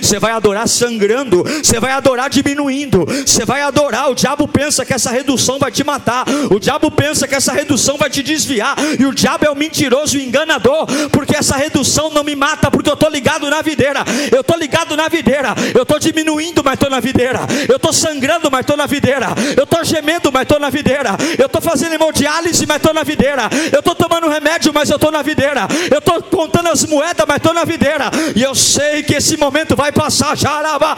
Você 0.00 0.18
vai 0.18 0.32
adorar 0.32 0.68
sangrando, 0.68 1.42
você 1.42 1.78
vai 1.78 1.92
adorar 1.92 2.30
diminuindo, 2.30 3.04
você 3.04 3.44
vai 3.44 3.62
adorar. 3.62 4.10
O 4.10 4.14
diabo 4.14 4.48
pensa 4.48 4.84
que 4.84 4.92
essa 4.92 5.10
redução 5.10 5.58
vai 5.58 5.70
te 5.70 5.84
matar, 5.84 6.24
o 6.50 6.58
diabo 6.58 6.90
pensa 6.90 7.26
que 7.28 7.34
essa 7.34 7.52
redução 7.52 7.96
vai 7.96 8.10
te 8.10 8.22
desviar, 8.22 8.76
e 8.98 9.04
o 9.04 9.14
diabo 9.14 9.44
é 9.44 9.50
o 9.50 9.56
mentiroso 9.56 10.16
e 10.18 10.26
enganador, 10.26 10.86
porque 11.10 11.36
essa 11.36 11.56
redução 11.56 12.10
não 12.10 12.24
me 12.24 12.34
mata, 12.34 12.70
porque 12.70 12.88
eu 12.90 12.94
estou 12.94 13.10
ligado 13.10 13.48
na 13.48 13.62
videira, 13.62 14.04
eu 14.30 14.40
estou 14.40 14.56
ligado 14.56 14.96
na 14.96 15.08
videira, 15.08 15.54
eu 15.74 15.82
estou 15.82 15.98
diminuindo, 15.98 16.62
mas 16.64 16.74
estou 16.74 16.90
na 16.90 17.00
videira, 17.00 17.40
eu 17.68 17.76
estou 17.76 17.92
sangrando, 17.92 18.50
mas 18.50 18.60
estou 18.60 18.76
na 18.76 18.86
videira, 18.86 19.28
eu 19.56 19.64
estou 19.64 19.84
gemendo, 19.84 20.30
mas 20.32 20.42
estou 20.42 20.51
na 20.58 20.70
videira. 20.70 21.16
Eu 21.38 21.46
estou 21.46 21.60
fazendo 21.60 21.94
hemodiálise, 21.94 22.66
mas 22.66 22.76
estou 22.78 22.94
na 22.94 23.02
videira. 23.02 23.48
Eu 23.72 23.80
estou 23.80 23.94
tomando 23.94 24.28
remédio, 24.28 24.72
mas 24.72 24.90
eu 24.90 24.96
estou 24.96 25.10
na 25.10 25.22
videira. 25.22 25.66
Eu 25.90 25.98
estou 25.98 26.22
contando 26.22 26.68
as 26.68 26.84
moedas, 26.84 27.24
mas 27.26 27.36
estou 27.36 27.54
na 27.54 27.64
videira. 27.64 28.10
E 28.34 28.42
eu 28.42 28.54
sei 28.54 29.02
que 29.02 29.14
esse 29.14 29.36
momento 29.36 29.76
vai 29.76 29.92
passar. 29.92 30.36
Jaraba, 30.36 30.94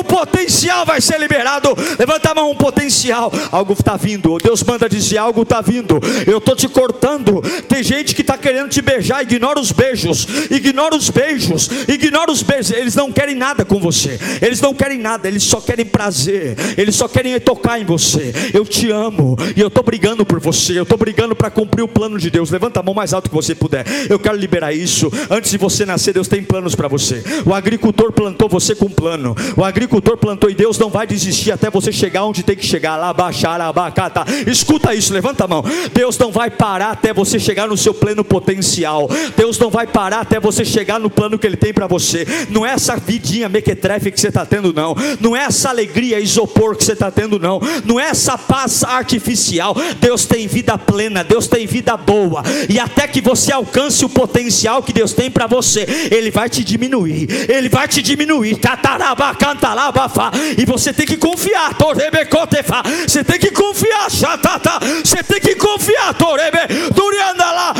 um 0.00 0.02
potencial 0.02 0.84
vai 0.86 1.00
ser 1.00 1.18
liberado. 1.18 1.76
Levanta 1.98 2.30
a 2.30 2.34
mão, 2.34 2.50
um 2.50 2.56
potencial. 2.56 3.32
Algo 3.50 3.72
está 3.72 3.96
vindo. 3.96 4.38
Deus 4.38 4.62
manda 4.62 4.88
dizer: 4.88 5.18
algo 5.18 5.42
está 5.42 5.60
vindo. 5.60 6.00
Eu 6.26 6.38
estou 6.38 6.56
te 6.56 6.68
cortando. 6.68 7.42
Tem 7.68 7.82
gente 7.82 8.14
que 8.14 8.22
está 8.22 8.38
querendo 8.38 8.68
te 8.68 8.80
beijar. 8.80 9.22
Ignora 9.22 9.60
os 9.60 9.72
beijos. 9.72 10.26
Ignora 10.50 10.96
os 10.96 11.10
beijos. 11.10 11.70
Ignora 11.88 12.30
os 12.30 12.42
beijos. 12.42 12.70
Eles 12.70 12.94
não 12.94 13.12
querem 13.12 13.34
nada 13.34 13.64
com 13.64 13.78
você. 13.78 14.18
Eles 14.40 14.60
não 14.60 14.74
querem 14.74 14.98
nada. 14.98 15.28
Eles 15.28 15.42
só 15.42 15.60
querem 15.60 15.84
prazer. 15.84 16.56
Eles 16.76 16.96
só 16.96 17.08
querem 17.08 17.38
tocar 17.40 17.59
em 17.78 17.84
você. 17.84 18.32
Eu 18.52 18.64
te 18.64 18.90
amo 18.90 19.36
e 19.56 19.60
eu 19.60 19.68
estou 19.68 19.82
brigando 19.82 20.24
por 20.24 20.40
você. 20.40 20.78
Eu 20.78 20.82
estou 20.82 20.98
brigando 20.98 21.34
para 21.34 21.50
cumprir 21.50 21.82
o 21.82 21.88
plano 21.88 22.18
de 22.18 22.30
Deus. 22.30 22.50
Levanta 22.50 22.80
a 22.80 22.82
mão 22.82 22.94
mais 22.94 23.12
alto 23.12 23.28
que 23.28 23.34
você 23.34 23.54
puder. 23.54 23.84
Eu 24.08 24.18
quero 24.18 24.36
liberar 24.36 24.72
isso. 24.72 25.10
Antes 25.28 25.50
de 25.50 25.58
você 25.58 25.84
nascer, 25.84 26.14
Deus 26.14 26.28
tem 26.28 26.42
planos 26.42 26.74
para 26.74 26.88
você. 26.88 27.22
O 27.44 27.54
agricultor 27.54 28.12
plantou 28.12 28.48
você 28.48 28.74
com 28.74 28.86
um 28.86 28.90
plano. 28.90 29.34
O 29.56 29.64
agricultor 29.64 30.16
plantou 30.16 30.50
e 30.50 30.54
Deus 30.54 30.78
não 30.78 30.90
vai 30.90 31.06
desistir 31.06 31.52
até 31.52 31.70
você 31.70 31.92
chegar 31.92 32.24
onde 32.24 32.42
tem 32.42 32.56
que 32.56 32.66
chegar. 32.66 32.96
Lá 32.96 33.12
baixar, 33.12 33.60
abacata. 33.60 34.24
Escuta 34.46 34.94
isso, 34.94 35.12
levanta 35.12 35.44
a 35.44 35.48
mão. 35.48 35.64
Deus 35.92 36.18
não 36.18 36.32
vai 36.32 36.50
parar 36.50 36.90
até 36.90 37.12
você 37.12 37.38
chegar 37.38 37.68
no 37.68 37.76
seu 37.76 37.94
pleno 37.94 38.24
potencial. 38.24 39.08
Deus 39.36 39.58
não 39.58 39.70
vai 39.70 39.86
parar 39.86 40.20
até 40.20 40.40
você 40.40 40.64
chegar 40.64 40.98
no 40.98 41.10
plano 41.10 41.38
que 41.38 41.46
Ele 41.46 41.56
tem 41.56 41.72
para 41.72 41.86
você. 41.86 42.26
Não 42.48 42.64
é 42.64 42.72
essa 42.72 42.96
vidinha 42.96 43.48
mequetrefe 43.48 44.10
que 44.10 44.20
você 44.20 44.28
está 44.28 44.46
tendo, 44.46 44.72
não. 44.72 44.94
Não 45.20 45.36
é 45.36 45.44
essa 45.44 45.68
alegria 45.68 46.20
isopor 46.20 46.76
que 46.76 46.84
você 46.84 46.92
está 46.92 47.10
tendo, 47.10 47.38
não 47.38 47.49
não. 47.84 48.00
É 48.00 48.10
essa 48.10 48.36
paz 48.36 48.82
artificial. 48.82 49.74
Deus 50.00 50.24
tem 50.26 50.46
vida 50.46 50.76
plena, 50.78 51.22
Deus 51.22 51.46
tem 51.46 51.66
vida 51.66 51.96
boa, 51.96 52.42
e 52.68 52.78
até 52.78 53.06
que 53.06 53.20
você 53.20 53.52
alcance 53.52 54.04
o 54.04 54.08
potencial 54.08 54.82
que 54.82 54.92
Deus 54.92 55.12
tem 55.12 55.30
para 55.30 55.46
você, 55.46 55.86
Ele 56.10 56.30
vai 56.30 56.48
te 56.48 56.64
diminuir, 56.64 57.28
Ele 57.48 57.68
vai 57.68 57.86
te 57.86 58.02
diminuir, 58.02 58.58
e 60.56 60.64
você 60.64 60.92
tem 60.92 61.06
que 61.06 61.16
confiar, 61.16 61.74
você 63.06 63.22
tem 63.24 63.38
que 63.38 63.50
confiar, 63.50 64.10
você 64.10 65.22
tem 65.22 65.40
que 65.40 65.54
confiar, 65.54 66.16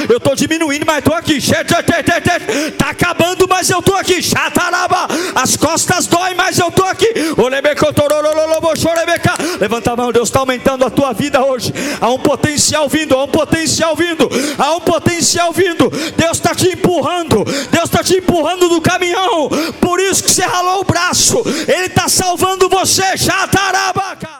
eu 0.08 0.16
estou 0.16 0.36
diminuindo, 0.36 0.84
mas 0.86 0.98
estou 0.98 1.14
aqui, 1.14 1.36
está 1.38 2.90
acabando, 2.90 3.46
mas 3.48 3.68
eu 3.70 3.80
estou 3.80 3.96
aqui, 3.96 4.20
as 5.34 5.56
costas 5.56 6.06
doem, 6.06 6.34
mas 6.34 6.58
eu 6.58 6.68
estou 6.68 6.86
aqui, 6.86 7.08
levanta 9.60 9.92
a 9.92 9.96
mão, 9.96 10.10
Deus 10.10 10.28
está 10.28 10.40
aumentando 10.40 10.84
a 10.84 10.90
tua 10.90 11.12
vida 11.12 11.44
hoje. 11.44 11.72
Há 12.00 12.08
um 12.10 12.18
potencial 12.18 12.88
vindo, 12.88 13.14
há 13.14 13.24
um 13.24 13.28
potencial 13.28 13.94
vindo, 13.94 14.28
há 14.58 14.74
um 14.74 14.80
potencial 14.80 15.52
vindo. 15.52 15.90
Deus 16.16 16.38
está 16.38 16.54
te 16.54 16.68
empurrando, 16.68 17.44
Deus 17.70 17.84
está 17.84 18.02
te 18.02 18.16
empurrando 18.16 18.68
do 18.68 18.80
caminhão. 18.80 19.48
Por 19.80 20.00
isso 20.00 20.24
que 20.24 20.30
você 20.30 20.42
ralou 20.42 20.80
o 20.80 20.84
braço, 20.84 21.42
Ele 21.68 21.86
está 21.86 22.08
salvando 22.08 22.68
você. 22.68 23.16
Jatarabaca. 23.16 24.39